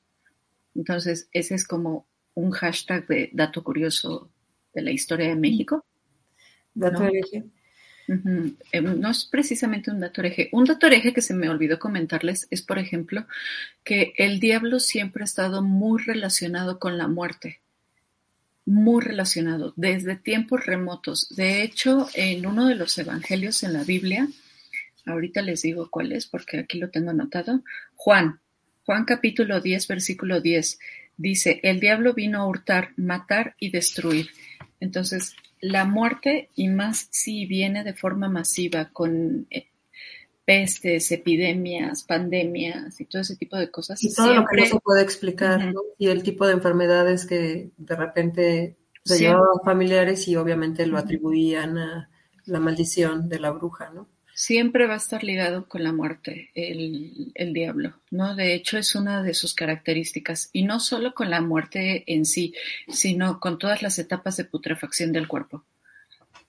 Entonces, 0.75 1.29
ese 1.33 1.55
es 1.55 1.67
como 1.67 2.07
un 2.35 2.51
hashtag 2.51 3.07
de 3.07 3.31
dato 3.33 3.63
curioso 3.63 4.31
de 4.75 4.83
la 4.83 4.91
historia 4.91 5.29
de 5.29 5.37
México. 5.37 5.85
Dato 6.75 7.05
hereje. 7.05 7.45
Eh, 8.73 8.81
no 8.81 9.11
es 9.11 9.25
precisamente 9.25 9.91
un 9.91 10.01
dato 10.01 10.21
hereje. 10.21 10.49
Un 10.53 10.65
dato 10.65 10.87
hereje 10.87 11.13
que 11.13 11.23
se 11.23 11.35
me 11.35 11.49
olvidó 11.49 11.79
comentarles 11.79 12.49
es, 12.51 12.63
por 12.63 12.79
ejemplo, 12.79 13.27
que 13.85 14.13
el 14.17 14.41
diablo 14.41 14.81
siempre 14.81 15.23
ha 15.23 15.25
estado 15.25 15.63
muy 15.63 16.03
relacionado 16.03 16.79
con 16.79 16.99
la 16.99 17.09
muerte. 17.09 17.61
muy 18.65 19.03
relacionado 19.03 19.73
desde 19.77 20.17
tiempos 20.17 20.65
remotos. 20.67 21.35
De 21.35 21.63
hecho, 21.63 22.09
en 22.15 22.47
uno 22.47 22.69
de 22.69 22.77
los 22.77 22.97
evangelios 22.99 23.63
en 23.65 23.73
la 23.73 23.83
Biblia, 23.85 24.29
ahorita 25.07 25.43
les 25.43 25.63
digo 25.63 25.89
cuál 25.91 26.13
es 26.13 26.27
porque 26.27 26.61
aquí 26.61 26.79
lo 26.79 26.91
tengo 26.91 27.11
anotado, 27.11 27.63
Juan, 27.97 28.41
Juan 28.85 29.05
capítulo 29.05 29.61
10, 29.61 29.89
versículo 29.89 30.41
10, 30.41 30.79
dice, 31.23 31.61
el 31.63 31.81
diablo 31.81 32.15
vino 32.15 32.41
a 32.41 32.47
hurtar, 32.47 32.91
matar 32.97 33.55
y 33.59 33.71
destruir. 33.71 34.29
Entonces, 34.81 35.35
la 35.61 35.85
muerte, 35.85 36.51
y 36.55 36.69
más 36.69 37.09
si 37.11 37.47
viene 37.47 37.85
de 37.85 37.95
forma 37.95 38.29
masiva 38.29 38.91
con 38.93 39.47
eh, 39.51 39.69
pestes, 40.45 41.13
epidemias, 41.13 42.03
pandemias 42.03 43.01
y 43.01 43.05
todo 43.05 43.23
ese 43.23 43.37
tipo 43.37 43.57
de 43.57 43.71
cosas. 43.71 44.03
Y 44.03 44.13
todo 44.13 44.35
lo 44.35 44.45
que 44.47 44.61
no 44.61 44.67
se 44.67 44.81
puede 44.81 45.03
explicar, 45.03 45.73
Y 45.99 46.09
el 46.09 46.23
tipo 46.23 46.47
de 46.47 46.55
enfermedades 46.55 47.25
que 47.27 47.71
de 47.77 47.97
repente 47.97 48.77
se 49.05 49.19
llevaban 49.19 49.61
familiares 49.65 50.27
y 50.29 50.37
obviamente 50.37 50.87
lo 50.87 50.99
atribuían 50.99 51.79
a 51.79 52.11
la 52.45 52.61
maldición 52.61 53.29
de 53.29 53.39
la 53.39 53.51
bruja, 53.51 53.91
¿no? 53.91 54.09
Siempre 54.45 54.89
va 54.89 54.95
a 54.95 54.97
estar 54.97 55.23
ligado 55.23 55.69
con 55.69 55.85
la 55.85 55.93
muerte, 55.93 56.51
el, 56.57 57.31
el 57.37 57.53
diablo, 57.53 57.95
¿no? 58.11 58.35
De 58.35 58.55
hecho, 58.55 58.77
es 58.77 58.97
una 58.97 59.23
de 59.23 59.35
sus 59.35 59.55
características, 59.55 60.51
y 60.53 60.65
no 60.65 60.81
solo 60.81 61.15
con 61.15 61.31
la 61.31 61.41
muerte 61.41 62.03
en 62.13 62.25
sí, 62.25 62.53
sino 62.89 63.39
con 63.39 63.57
todas 63.57 63.83
las 63.83 64.01
etapas 64.01 64.37
de 64.37 64.45
putrefacción 64.45 65.13
del 65.13 65.29
cuerpo. 65.29 65.65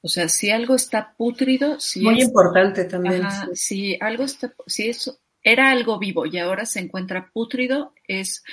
O 0.01 0.07
sea, 0.07 0.27
si 0.27 0.49
algo 0.49 0.73
está 0.73 1.13
pútrido, 1.15 1.79
si 1.79 2.01
muy 2.01 2.19
importante 2.19 2.85
también. 2.85 3.27
Si 3.53 3.95
algo 4.01 4.23
está, 4.23 4.55
si 4.65 4.89
eso 4.89 5.19
era 5.43 5.69
algo 5.69 5.99
vivo 5.99 6.25
y 6.25 6.39
ahora 6.39 6.65
se 6.65 6.79
encuentra 6.79 7.29
pútrido, 7.31 7.93
es 8.07 8.43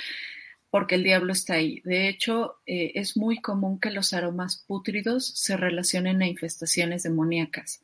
porque 0.69 0.93
el 0.93 1.03
diablo 1.03 1.33
está 1.33 1.55
ahí. 1.55 1.81
De 1.83 2.09
hecho, 2.09 2.59
eh, 2.67 2.91
es 2.93 3.17
muy 3.17 3.41
común 3.41 3.79
que 3.79 3.89
los 3.89 4.13
aromas 4.13 4.63
pútridos 4.67 5.25
se 5.35 5.57
relacionen 5.57 6.21
a 6.21 6.27
infestaciones 6.27 7.01
demoníacas. 7.01 7.81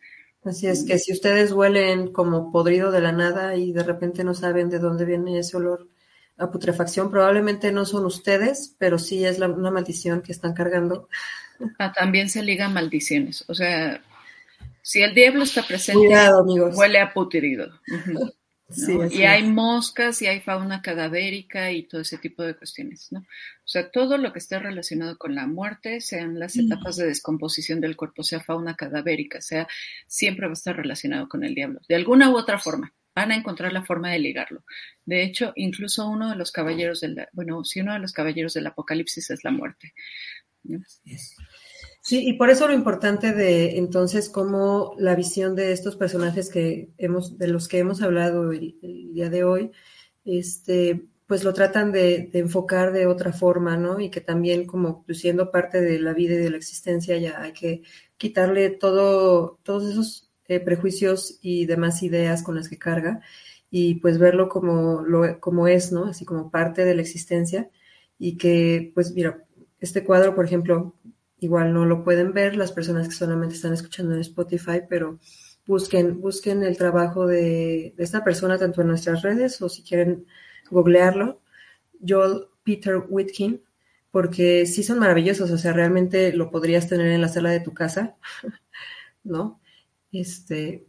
Así 0.47 0.67
es 0.67 0.83
que 0.83 0.97
si 0.97 1.11
ustedes 1.11 1.51
huelen 1.51 2.11
como 2.11 2.51
podrido 2.51 2.91
de 2.91 3.01
la 3.01 3.11
nada 3.11 3.55
y 3.55 3.71
de 3.71 3.83
repente 3.83 4.23
no 4.23 4.33
saben 4.33 4.69
de 4.69 4.79
dónde 4.79 5.05
viene 5.05 5.39
ese 5.39 5.57
olor 5.57 5.87
a 6.37 6.51
putrefacción, 6.51 7.11
probablemente 7.11 7.71
no 7.71 7.85
son 7.85 8.05
ustedes, 8.05 8.75
pero 8.77 8.97
sí 8.99 9.25
es 9.25 9.39
una 9.39 9.71
maldición 9.71 10.21
que 10.21 10.31
están 10.31 10.53
cargando 10.53 11.09
Ah, 11.77 11.91
también 11.91 12.29
se 12.29 12.43
ligan 12.43 12.73
maldiciones. 12.73 13.43
O 13.47 13.53
sea, 13.53 14.01
si 14.81 15.01
el 15.01 15.13
diablo 15.13 15.43
está 15.43 15.63
presente, 15.63 16.07
huele 16.75 16.99
a 16.99 17.13
putrido. 17.13 17.71
Y 18.70 19.24
hay 19.24 19.43
moscas 19.43 20.22
y 20.22 20.28
hay 20.28 20.41
fauna 20.41 20.82
cadavérica 20.82 21.72
y 21.72 21.84
todo 21.84 22.01
ese 22.01 22.18
tipo 22.18 22.43
de 22.43 22.55
cuestiones, 22.55 23.07
¿no? 23.11 23.20
O 23.20 23.70
sea, 23.70 23.89
todo 23.89 24.18
lo 24.18 24.34
que 24.34 24.39
esté 24.39 24.59
relacionado 24.59 25.18
con 25.18 25.36
la 25.36 25.47
muerte, 25.47 26.01
sean 26.01 26.38
las 26.38 26.57
mm. 26.57 26.59
etapas 26.61 26.97
de 26.97 27.05
descomposición 27.05 27.80
del 27.80 27.95
cuerpo, 27.95 28.24
sea 28.24 28.41
fauna 28.41 28.76
cadavérica, 28.76 29.41
sea, 29.41 29.68
siempre 30.05 30.47
va 30.47 30.51
a 30.51 30.53
estar 30.53 30.76
relacionado 30.76 31.30
con 31.30 31.43
el 31.43 31.55
diablo, 31.55 31.80
de 31.88 31.95
alguna 31.95 32.30
u 32.30 32.38
otra 32.38 32.59
forma. 32.59 32.93
Van 33.15 33.32
a 33.32 33.36
encontrar 33.36 33.74
la 33.74 33.84
forma 33.84 34.11
de 34.11 34.20
ligarlo. 34.20 34.63
De 35.03 35.24
hecho, 35.24 35.51
incluso 35.55 36.07
uno 36.07 36.30
de 36.30 36.36
los 36.36 36.51
caballeros 36.51 37.01
del, 37.01 37.28
bueno, 37.34 37.63
si 37.63 37.80
uno 37.80 37.93
de 37.93 37.99
los 37.99 38.13
caballeros 38.13 38.53
del 38.53 38.68
Apocalipsis 38.68 39.32
es 39.32 39.43
la 39.43 39.49
muerte. 39.49 39.93
Sí, 42.08 42.26
y 42.26 42.34
por 42.36 42.49
eso 42.49 42.68
lo 42.68 42.74
importante 42.74 43.34
de 43.34 43.78
entonces 43.78 44.30
cómo 44.30 44.95
la 44.97 45.14
visión 45.14 45.55
de 45.55 45.74
estos 45.74 45.97
personajes 45.97 46.49
que 46.49 46.89
hemos, 46.97 47.38
de 47.38 47.49
los 47.49 47.68
que 47.68 47.80
hemos 47.80 48.01
hablado 48.01 48.53
el, 48.53 48.78
día 49.14 49.30
de 49.30 49.43
hoy, 49.43 49.72
este, 50.24 51.05
pues 51.26 51.43
lo 51.43 51.53
tratan 51.53 51.91
de, 51.91 52.30
enfocar 52.32 52.93
de 52.93 53.08
otra 53.08 53.34
forma, 53.34 53.76
¿no? 53.76 53.99
Y 53.99 54.10
que 54.10 54.22
también 54.22 54.66
como 54.66 55.03
pues, 55.03 55.20
siendo 55.20 55.51
parte 55.51 55.82
de 55.82 55.99
la 55.99 56.14
vida 56.14 56.36
y 56.36 56.38
de 56.38 56.49
la 56.49 56.55
existencia 56.55 57.18
ya 57.18 57.41
hay 57.41 57.51
que 57.51 57.82
quitarle 58.16 58.70
todo, 58.70 59.60
todos 59.64 59.91
esos 59.91 60.32
eh, 60.47 60.62
prejuicios 60.62 61.39
y 61.41 61.66
demás 61.66 62.03
ideas 62.03 62.41
con 62.41 62.55
las 62.55 62.70
que 62.70 62.78
carga 62.80 63.20
y 63.70 63.95
pues 63.95 64.18
verlo 64.18 64.47
como, 64.47 65.01
lo, 65.01 65.41
como 65.41 65.68
es, 65.68 65.91
¿no? 65.91 66.05
Así 66.05 66.24
como 66.24 66.51
parte 66.51 66.86
de 66.86 66.95
la 66.95 67.01
existencia 67.01 67.70
y 68.18 68.38
que, 68.38 68.93
pues 68.95 69.12
mira, 69.14 69.43
este 69.80 70.03
cuadro, 70.03 70.36
por 70.36 70.45
ejemplo, 70.45 70.95
igual 71.39 71.73
no 71.73 71.85
lo 71.85 72.03
pueden 72.03 72.33
ver 72.33 72.55
las 72.55 72.71
personas 72.71 73.07
que 73.07 73.15
solamente 73.15 73.55
están 73.55 73.73
escuchando 73.73 74.13
en 74.13 74.21
Spotify, 74.21 74.81
pero 74.88 75.19
busquen, 75.65 76.19
busquen 76.21 76.63
el 76.63 76.77
trabajo 76.77 77.27
de, 77.27 77.93
esta 77.97 78.23
persona 78.23 78.57
tanto 78.57 78.81
en 78.81 78.88
nuestras 78.88 79.21
redes 79.21 79.61
o 79.61 79.69
si 79.69 79.83
quieren 79.83 80.25
googlearlo, 80.69 81.41
Joel 82.05 82.47
Peter 82.63 83.03
Whitkin, 83.07 83.61
porque 84.11 84.65
sí 84.65 84.83
son 84.83 84.99
maravillosos, 84.99 85.51
o 85.51 85.57
sea, 85.57 85.73
realmente 85.73 86.33
lo 86.33 86.49
podrías 86.49 86.88
tener 86.88 87.07
en 87.07 87.21
la 87.21 87.27
sala 87.27 87.51
de 87.51 87.59
tu 87.59 87.73
casa, 87.73 88.17
¿no? 89.23 89.61
Este, 90.11 90.88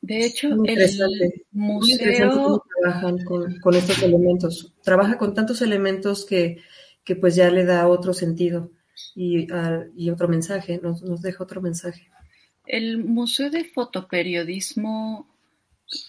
de 0.00 0.24
hecho, 0.24 0.48
el 0.48 1.44
museo 1.52 2.64
trabajan 2.80 3.24
con, 3.24 3.58
con, 3.60 3.74
estos 3.74 4.02
elementos. 4.02 4.74
Trabaja 4.82 5.18
con 5.18 5.34
tantos 5.34 5.62
elementos 5.62 6.24
que 6.24 6.58
que 7.04 7.16
pues 7.16 7.34
ya 7.34 7.50
le 7.50 7.64
da 7.64 7.88
otro 7.88 8.14
sentido 8.14 8.70
y, 9.14 9.46
y 9.96 10.10
otro 10.10 10.28
mensaje, 10.28 10.80
nos, 10.82 11.02
nos, 11.02 11.22
deja 11.22 11.44
otro 11.44 11.60
mensaje. 11.60 12.10
El 12.66 12.98
Museo 12.98 13.50
de 13.50 13.64
Fotoperiodismo, 13.64 15.28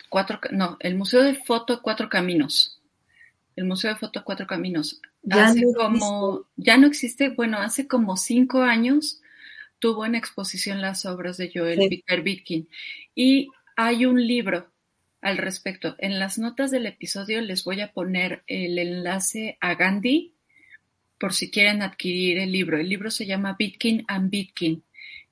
cuatro, 0.10 0.40
no, 0.52 0.78
el 0.80 0.96
Museo 0.96 1.24
de 1.24 1.36
Foto 1.36 1.82
Cuatro 1.82 2.10
Caminos. 2.10 2.82
El 3.56 3.66
Museo 3.66 3.92
de 3.92 4.00
Foto 4.00 4.24
Cuatro 4.24 4.48
Caminos. 4.48 5.02
Ya 5.22 5.48
hace 5.48 5.62
no 5.62 5.74
como, 5.74 6.46
ya 6.56 6.78
no 6.78 6.88
existe, 6.88 7.30
bueno, 7.30 7.58
hace 7.58 7.88
como 7.88 8.18
cinco 8.18 8.62
años 8.62 9.22
tuvo 9.80 10.06
en 10.06 10.16
exposición 10.16 10.82
las 10.82 11.06
obras 11.06 11.38
de 11.38 11.52
Joel 11.54 11.90
Peter 11.90 12.22
Bitkin. 12.22 12.70
Y 13.16 13.50
hay 13.76 14.06
un 14.06 14.26
libro 14.26 14.72
al 15.22 15.38
respecto. 15.38 15.96
En 15.98 16.20
las 16.20 16.38
notas 16.38 16.72
del 16.72 16.86
episodio 16.86 17.42
les 17.42 17.64
voy 17.64 17.82
a 17.82 17.92
poner 17.92 18.44
el 18.48 18.78
enlace 18.78 19.58
a 19.62 19.76
Gandhi 19.76 20.33
por 21.18 21.34
si 21.34 21.52
quieren 21.52 21.82
adquirir 21.82 22.40
el 22.40 22.52
libro. 22.52 22.78
El 22.78 22.90
libro 22.90 23.12
se 23.12 23.26
llama 23.26 23.56
Bitkin 23.58 24.04
and 24.08 24.30
Bitkin 24.30 24.84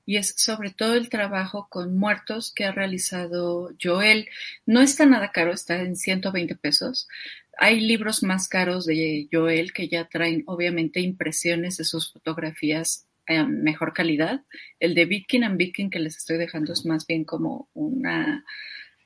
y 0.04 0.16
es 0.16 0.34
sobre 0.36 0.70
todo 0.70 0.94
el 0.94 1.08
trabajo 1.08 1.68
con 1.70 1.96
muertos 1.96 2.52
que 2.52 2.64
ha 2.64 2.72
realizado 2.72 3.70
Joel. 3.80 4.28
No 4.66 4.80
está 4.80 5.06
nada 5.06 5.30
caro, 5.30 5.52
está 5.52 5.80
en 5.82 5.96
120 5.96 6.56
pesos. 6.56 7.08
Hay 7.58 7.80
libros 7.80 8.22
más 8.22 8.48
caros 8.48 8.86
de 8.86 9.28
Joel 9.30 9.72
que 9.72 9.88
ya 9.88 10.08
traen 10.08 10.42
obviamente 10.46 11.00
impresiones 11.00 11.76
de 11.76 11.84
sus 11.84 12.12
fotografías 12.12 13.06
en 13.26 13.62
mejor 13.62 13.92
calidad. 13.92 14.42
El 14.80 14.94
de 14.94 15.04
Bitkin 15.04 15.44
and 15.44 15.56
Bitkin 15.56 15.90
que 15.90 16.00
les 16.00 16.16
estoy 16.16 16.38
dejando 16.38 16.72
es 16.72 16.84
más 16.84 17.06
bien 17.06 17.24
como 17.24 17.68
un 17.74 18.04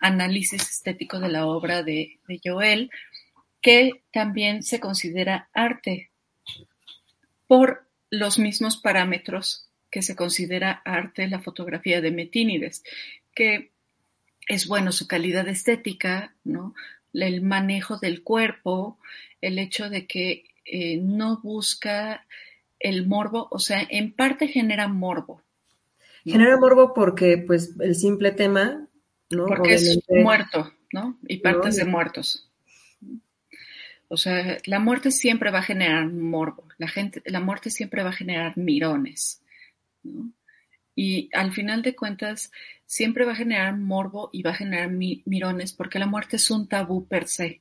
análisis 0.00 0.62
estético 0.62 1.20
de 1.20 1.28
la 1.28 1.46
obra 1.46 1.82
de 1.82 2.20
Joel, 2.42 2.90
que 3.60 4.04
también 4.12 4.62
se 4.62 4.80
considera 4.80 5.50
arte 5.52 6.10
por 7.46 7.86
los 8.10 8.38
mismos 8.38 8.76
parámetros 8.76 9.68
que 9.90 10.02
se 10.02 10.16
considera 10.16 10.82
arte 10.84 11.28
la 11.28 11.40
fotografía 11.40 12.00
de 12.00 12.10
Metínides, 12.10 12.82
que 13.34 13.72
es 14.48 14.66
bueno 14.66 14.92
su 14.92 15.06
calidad 15.06 15.48
estética, 15.48 16.34
¿no? 16.44 16.74
el 17.12 17.42
manejo 17.42 17.98
del 17.98 18.22
cuerpo, 18.22 18.98
el 19.40 19.58
hecho 19.58 19.88
de 19.88 20.06
que 20.06 20.44
eh, 20.64 20.98
no 20.98 21.40
busca 21.42 22.26
el 22.78 23.06
morbo, 23.06 23.48
o 23.50 23.58
sea, 23.58 23.86
en 23.88 24.12
parte 24.12 24.48
genera 24.48 24.88
morbo. 24.88 25.42
Genera 26.24 26.56
morbo 26.58 26.92
porque, 26.92 27.38
pues, 27.38 27.74
el 27.80 27.94
simple 27.94 28.32
tema, 28.32 28.86
¿no? 29.30 29.46
Porque 29.46 29.74
es 29.74 30.00
muerto, 30.08 30.72
¿no? 30.92 31.18
Y 31.26 31.38
partes 31.38 31.76
de 31.76 31.84
muertos. 31.84 32.50
O 34.08 34.16
sea, 34.16 34.58
la 34.66 34.78
muerte 34.78 35.10
siempre 35.10 35.50
va 35.50 35.58
a 35.60 35.62
generar 35.62 36.06
morbo, 36.06 36.68
la, 36.78 36.88
gente, 36.88 37.22
la 37.26 37.40
muerte 37.40 37.70
siempre 37.70 38.02
va 38.02 38.10
a 38.10 38.14
generar 38.14 38.56
mirones, 38.56 39.42
¿no? 40.02 40.32
Y 40.98 41.28
al 41.34 41.52
final 41.52 41.82
de 41.82 41.94
cuentas, 41.94 42.50
siempre 42.86 43.26
va 43.26 43.32
a 43.32 43.36
generar 43.36 43.76
morbo 43.76 44.30
y 44.32 44.42
va 44.42 44.52
a 44.52 44.54
generar 44.54 44.90
mirones 44.90 45.72
porque 45.74 45.98
la 45.98 46.06
muerte 46.06 46.36
es 46.36 46.50
un 46.50 46.68
tabú 46.68 47.06
per 47.06 47.28
se. 47.28 47.60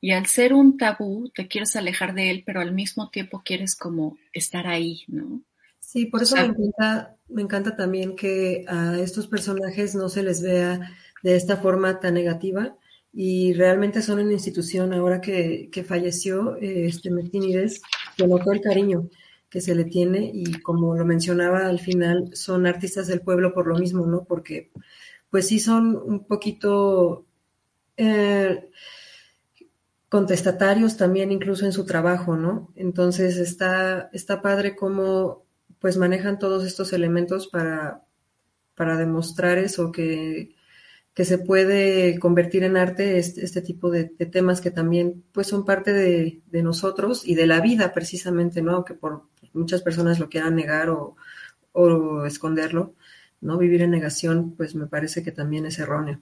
Y 0.00 0.10
al 0.10 0.26
ser 0.26 0.54
un 0.54 0.76
tabú, 0.76 1.30
te 1.30 1.46
quieres 1.46 1.76
alejar 1.76 2.14
de 2.14 2.30
él, 2.30 2.42
pero 2.44 2.60
al 2.60 2.72
mismo 2.72 3.10
tiempo 3.10 3.42
quieres 3.44 3.76
como 3.76 4.18
estar 4.32 4.66
ahí, 4.66 5.04
¿no? 5.06 5.42
Sí, 5.78 6.06
por 6.06 6.22
eso 6.22 6.36
me, 6.36 6.42
encanta, 6.42 7.16
me 7.28 7.42
encanta 7.42 7.76
también 7.76 8.16
que 8.16 8.64
a 8.68 8.98
estos 8.98 9.26
personajes 9.28 9.94
no 9.94 10.08
se 10.08 10.22
les 10.22 10.42
vea 10.42 10.80
de 11.22 11.36
esta 11.36 11.56
forma 11.56 12.00
tan 12.00 12.14
negativa, 12.14 12.76
y 13.12 13.52
realmente 13.54 14.02
son 14.02 14.20
una 14.20 14.32
institución. 14.32 14.92
Ahora 14.92 15.20
que, 15.20 15.70
falleció 15.86 16.56
eh, 16.56 16.86
este 16.86 17.10
Martínez, 17.10 17.80
se 18.16 18.26
notó 18.26 18.52
el 18.52 18.60
cariño 18.60 19.08
que 19.48 19.60
se 19.60 19.74
le 19.74 19.84
tiene 19.84 20.30
y 20.32 20.60
como 20.60 20.94
lo 20.94 21.04
mencionaba 21.04 21.66
al 21.66 21.80
final, 21.80 22.30
son 22.34 22.66
artistas 22.66 23.06
del 23.06 23.22
pueblo 23.22 23.54
por 23.54 23.66
lo 23.66 23.78
mismo, 23.78 24.06
¿no? 24.06 24.24
Porque 24.24 24.70
pues 25.30 25.48
sí 25.48 25.58
son 25.58 25.96
un 25.96 26.26
poquito... 26.26 27.24
Eh, 27.96 28.70
contestatarios 30.08 30.96
también 30.96 31.30
incluso 31.32 31.66
en 31.66 31.72
su 31.72 31.84
trabajo, 31.84 32.36
¿no? 32.36 32.72
Entonces 32.76 33.36
está, 33.36 34.08
está 34.12 34.40
padre 34.40 34.74
cómo 34.74 35.44
pues 35.80 35.96
manejan 35.96 36.38
todos 36.38 36.64
estos 36.64 36.92
elementos 36.92 37.46
para, 37.48 38.04
para 38.74 38.96
demostrar 38.96 39.58
eso, 39.58 39.92
que, 39.92 40.54
que 41.14 41.24
se 41.24 41.38
puede 41.38 42.18
convertir 42.18 42.62
en 42.62 42.76
arte 42.76 43.18
este, 43.18 43.44
este 43.44 43.60
tipo 43.60 43.90
de, 43.90 44.04
temas 44.04 44.60
que 44.60 44.70
también 44.70 45.24
pues 45.32 45.48
son 45.48 45.64
parte 45.64 45.92
de, 45.92 46.40
de, 46.46 46.62
nosotros 46.62 47.26
y 47.26 47.34
de 47.34 47.46
la 47.46 47.60
vida 47.60 47.92
precisamente, 47.92 48.62
¿no? 48.62 48.84
Que 48.84 48.94
por 48.94 49.24
muchas 49.52 49.82
personas 49.82 50.20
lo 50.20 50.28
quieran 50.28 50.54
negar 50.54 50.90
o, 50.90 51.16
o 51.72 52.24
esconderlo, 52.24 52.94
¿no? 53.40 53.58
Vivir 53.58 53.82
en 53.82 53.90
negación 53.90 54.54
pues 54.56 54.74
me 54.74 54.86
parece 54.86 55.22
que 55.22 55.32
también 55.32 55.66
es 55.66 55.78
erróneo. 55.78 56.20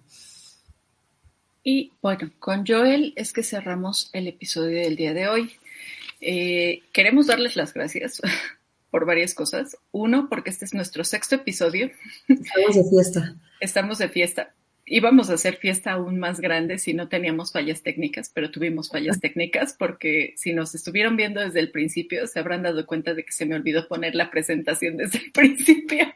Y 1.69 1.93
bueno, 2.01 2.31
con 2.39 2.65
Joel 2.65 3.13
es 3.17 3.33
que 3.33 3.43
cerramos 3.43 4.09
el 4.13 4.29
episodio 4.29 4.79
del 4.79 4.95
día 4.95 5.13
de 5.13 5.27
hoy. 5.27 5.51
Eh, 6.21 6.83
queremos 6.93 7.27
darles 7.27 7.57
las 7.57 7.75
gracias 7.75 8.23
por 8.93 9.05
varias 9.05 9.35
cosas. 9.35 9.77
Uno, 9.91 10.29
porque 10.29 10.51
este 10.51 10.65
es 10.65 10.75
nuestro 10.75 11.03
sexto 11.03 11.35
episodio. 11.35 11.91
Estamos 12.29 12.77
de 12.77 12.85
fiesta. 12.89 13.37
Estamos 13.61 13.99
de 13.99 14.09
fiesta. 14.09 14.55
Íbamos 14.89 15.31
a 15.31 15.35
hacer 15.35 15.57
fiesta 15.57 15.93
aún 15.93 16.21
más 16.21 16.39
grande 16.41 16.79
si 16.79 16.95
no 16.95 17.09
teníamos 17.09 17.53
fallas 17.53 17.83
técnicas, 17.83 18.31
pero 18.33 18.53
tuvimos 18.53 18.89
fallas 18.89 19.21
técnicas 19.21 19.75
porque 19.77 20.33
si 20.37 20.53
nos 20.53 20.75
estuvieron 20.75 21.17
viendo 21.17 21.41
desde 21.41 21.59
el 21.59 21.73
principio, 21.73 22.27
se 22.29 22.39
habrán 22.39 22.63
dado 22.63 22.87
cuenta 22.87 23.13
de 23.13 23.25
que 23.25 23.33
se 23.33 23.47
me 23.47 23.57
olvidó 23.57 23.89
poner 23.89 24.15
la 24.15 24.31
presentación 24.31 24.97
desde 24.97 25.19
el 25.19 25.33
principio. 25.33 26.15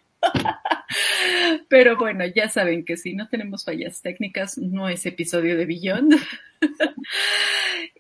Pero 1.69 1.97
bueno, 1.97 2.25
ya 2.27 2.49
saben 2.49 2.85
que 2.85 2.97
si 2.97 3.15
no 3.15 3.29
tenemos 3.29 3.65
fallas 3.65 4.03
técnicas, 4.03 4.57
no 4.59 4.89
es 4.89 5.05
episodio 5.07 5.57
de 5.57 5.67
Beyond. 5.67 6.15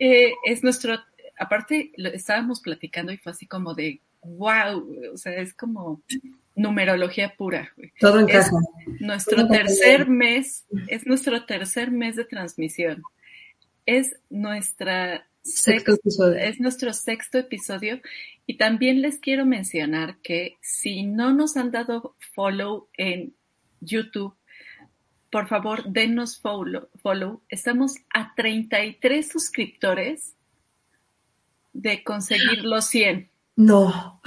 Eh, 0.03 0.33
es 0.47 0.63
nuestro, 0.63 0.99
aparte, 1.39 1.93
lo 1.99 2.09
estábamos 2.09 2.63
platicando 2.63 3.13
y 3.13 3.19
fue 3.19 3.33
así 3.33 3.47
como 3.47 3.75
de, 3.75 4.01
wow, 4.23 5.13
o 5.13 5.17
sea, 5.19 5.35
es 5.35 5.53
como 5.53 6.03
numerología 6.61 7.35
pura. 7.37 7.73
Todo 7.99 8.21
encaja. 8.21 8.51
nuestro 9.01 9.49
tercer 9.49 10.09
mes, 10.09 10.67
es 10.89 11.07
nuestro 11.07 11.45
tercer 11.47 11.91
mes 11.91 12.17
de 12.17 12.25
transmisión. 12.25 13.03
Es 13.87 14.17
nuestra 14.29 15.27
Sexto 15.43 15.95
episodio. 15.95 16.39
Es 16.39 16.61
nuestro 16.61 16.93
sexto 16.93 17.39
episodio 17.39 18.01
y 18.45 18.59
también 18.59 19.01
les 19.01 19.19
quiero 19.19 19.47
mencionar 19.47 20.19
que 20.19 20.59
si 20.61 21.05
no 21.05 21.33
nos 21.33 21.57
han 21.57 21.71
dado 21.71 22.15
follow 22.35 22.89
en 22.93 23.35
YouTube, 23.81 24.35
por 25.31 25.49
favor 25.49 25.85
denos 25.89 26.39
follow. 26.39 26.91
follow. 27.03 27.41
Estamos 27.49 27.95
a 28.13 28.35
33 28.35 29.27
suscriptores 29.27 30.35
de 31.73 32.05
conseguir 32.05 32.65
los 32.65 32.87
100. 32.89 33.31
No. 33.57 34.21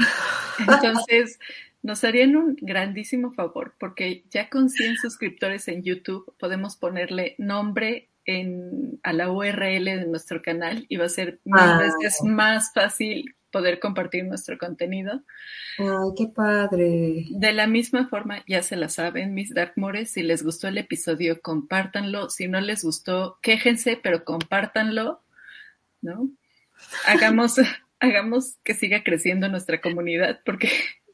Entonces, 0.59 1.37
nos 1.83 2.03
harían 2.05 2.35
un 2.35 2.57
grandísimo 2.59 3.33
favor 3.33 3.75
porque 3.77 4.23
ya 4.31 4.49
con 4.49 4.69
100 4.69 4.97
suscriptores 4.97 5.67
en 5.67 5.83
YouTube 5.83 6.33
podemos 6.39 6.77
ponerle 6.77 7.35
nombre 7.37 8.09
en, 8.25 8.99
a 9.03 9.11
la 9.11 9.29
URL 9.29 9.85
de 9.85 10.07
nuestro 10.07 10.41
canal 10.41 10.85
y 10.87 10.95
va 10.95 11.05
a 11.05 11.09
ser 11.09 11.41
mil 11.43 11.59
ah. 11.59 11.79
veces 11.79 12.23
más 12.23 12.71
fácil 12.73 13.35
poder 13.51 13.79
compartir 13.79 14.25
nuestro 14.25 14.57
contenido. 14.57 15.21
Ay, 15.77 16.09
qué 16.17 16.27
padre. 16.27 17.25
De 17.29 17.53
la 17.53 17.67
misma 17.67 18.07
forma, 18.07 18.43
ya 18.47 18.63
se 18.63 18.75
la 18.75 18.89
saben, 18.89 19.35
mis 19.35 19.53
Darkmores, 19.53 20.09
si 20.09 20.23
les 20.23 20.41
gustó 20.41 20.69
el 20.69 20.79
episodio, 20.79 21.39
compártanlo. 21.39 22.31
Si 22.31 22.47
no 22.47 22.59
les 22.61 22.83
gustó, 22.83 23.37
quéjense, 23.41 23.99
pero 24.01 24.25
compártanlo, 24.25 25.21
¿no? 26.01 26.31
Hagamos, 27.05 27.57
hagamos 27.99 28.55
que 28.63 28.73
siga 28.73 29.03
creciendo 29.03 29.47
nuestra 29.49 29.81
comunidad, 29.81 30.39
porque 30.43 30.71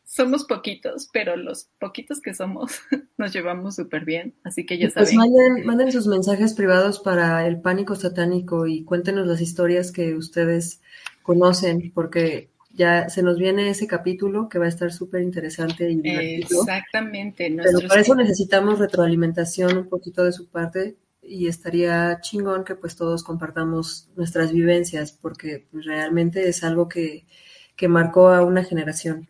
somos 0.10 0.44
poquitos, 0.44 1.08
pero 1.14 1.36
los 1.36 1.70
poquitos 1.80 2.20
que 2.20 2.34
somos 2.34 2.82
nos 3.18 3.32
llevamos 3.32 3.76
súper 3.76 4.06
bien, 4.06 4.34
así 4.44 4.66
que 4.66 4.80
ya 4.80 4.90
pues 4.90 5.12
saben. 5.12 5.32
Pues 5.54 5.66
manden, 5.66 5.92
sus 5.92 6.08
mensajes 6.08 6.56
privados 6.56 7.00
para 7.00 7.46
el 7.46 7.62
pánico 7.62 7.96
satánico 7.96 8.66
y 8.66 8.84
cuéntenos 8.84 9.28
las 9.28 9.40
historias 9.40 9.92
que 9.92 10.16
ustedes 10.16 10.82
conocen, 11.22 11.92
porque 11.94 12.50
ya 12.72 13.08
se 13.10 13.22
nos 13.22 13.38
viene 13.38 13.70
ese 13.70 13.86
capítulo 13.86 14.50
que 14.50 14.58
va 14.58 14.66
a 14.66 14.70
estar 14.70 14.92
súper 14.92 15.22
interesante 15.22 15.92
y 15.92 16.02
divertido. 16.02 16.62
Exactamente. 16.64 17.56
Pero 17.64 17.88
para 17.88 18.02
eso 18.02 18.16
necesitamos 18.16 18.80
retroalimentación 18.80 19.78
un 19.78 19.90
poquito 19.90 20.24
de 20.24 20.32
su 20.32 20.50
parte 20.50 20.98
y 21.22 21.48
estaría 21.48 22.20
chingón 22.22 22.64
que 22.64 22.74
pues 22.74 22.96
todos 22.96 23.24
compartamos 23.24 24.10
nuestras 24.16 24.52
vivencias, 24.54 25.12
porque 25.12 25.68
pues, 25.72 25.86
realmente 25.86 26.50
es 26.50 26.64
algo 26.64 26.90
que, 26.90 27.28
que 27.76 27.88
marcó 27.88 28.30
a 28.30 28.44
una 28.44 28.64
generación. 28.64 29.29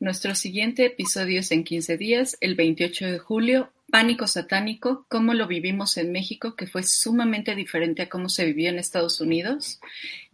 Nuestro 0.00 0.36
siguiente 0.36 0.86
episodio 0.86 1.40
es 1.40 1.50
en 1.50 1.64
15 1.64 1.96
días, 1.96 2.36
el 2.40 2.54
28 2.54 3.06
de 3.06 3.18
julio, 3.18 3.72
Pánico 3.90 4.28
Satánico, 4.28 5.06
cómo 5.08 5.34
lo 5.34 5.48
vivimos 5.48 5.96
en 5.96 6.12
México, 6.12 6.54
que 6.54 6.68
fue 6.68 6.84
sumamente 6.84 7.56
diferente 7.56 8.02
a 8.02 8.08
cómo 8.08 8.28
se 8.28 8.44
vivió 8.44 8.68
en 8.68 8.78
Estados 8.78 9.20
Unidos, 9.20 9.80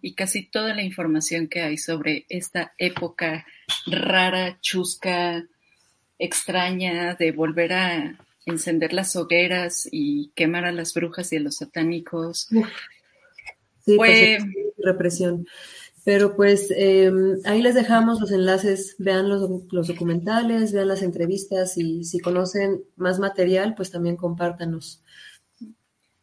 y 0.02 0.12
casi 0.14 0.44
toda 0.44 0.74
la 0.74 0.82
información 0.82 1.48
que 1.48 1.62
hay 1.62 1.78
sobre 1.78 2.26
esta 2.28 2.74
época 2.76 3.46
rara, 3.86 4.58
chusca, 4.60 5.46
extraña, 6.18 7.14
de 7.14 7.32
volver 7.32 7.72
a 7.72 8.18
encender 8.44 8.92
las 8.92 9.16
hogueras 9.16 9.88
y 9.90 10.30
quemar 10.34 10.66
a 10.66 10.72
las 10.72 10.92
brujas 10.92 11.32
y 11.32 11.36
a 11.36 11.40
los 11.40 11.56
satánicos. 11.56 12.48
Sí, 13.84 13.96
fue 13.96 14.38
pues, 14.40 14.74
represión. 14.76 15.46
Pero 16.04 16.36
pues 16.36 16.70
em, 16.76 17.38
ahí 17.44 17.62
les 17.62 17.74
dejamos 17.74 18.20
los 18.20 18.30
enlaces, 18.30 18.94
vean 18.98 19.28
los, 19.28 19.48
los, 19.72 19.86
documentales, 19.86 20.72
vean 20.72 20.88
las 20.88 21.02
entrevistas 21.02 21.78
y 21.78 22.04
si 22.04 22.20
conocen 22.20 22.82
más 22.96 23.18
material, 23.18 23.74
pues 23.74 23.90
también 23.90 24.16
compártanos. 24.16 25.02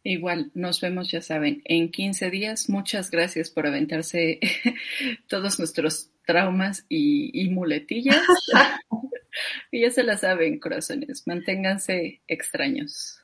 Igual, 0.03 0.51
nos 0.53 0.81
vemos, 0.81 1.11
ya 1.11 1.21
saben, 1.21 1.61
en 1.65 1.91
15 1.91 2.29
días. 2.29 2.69
Muchas 2.69 3.11
gracias 3.11 3.49
por 3.49 3.67
aventarse 3.67 4.39
todos 5.27 5.59
nuestros 5.59 6.09
traumas 6.25 6.85
y, 6.87 7.29
y 7.39 7.49
muletillas. 7.49 8.21
y 9.71 9.81
ya 9.81 9.91
se 9.91 10.03
la 10.03 10.17
saben, 10.17 10.59
corazones. 10.59 11.23
Manténganse 11.25 12.21
extraños. 12.27 13.20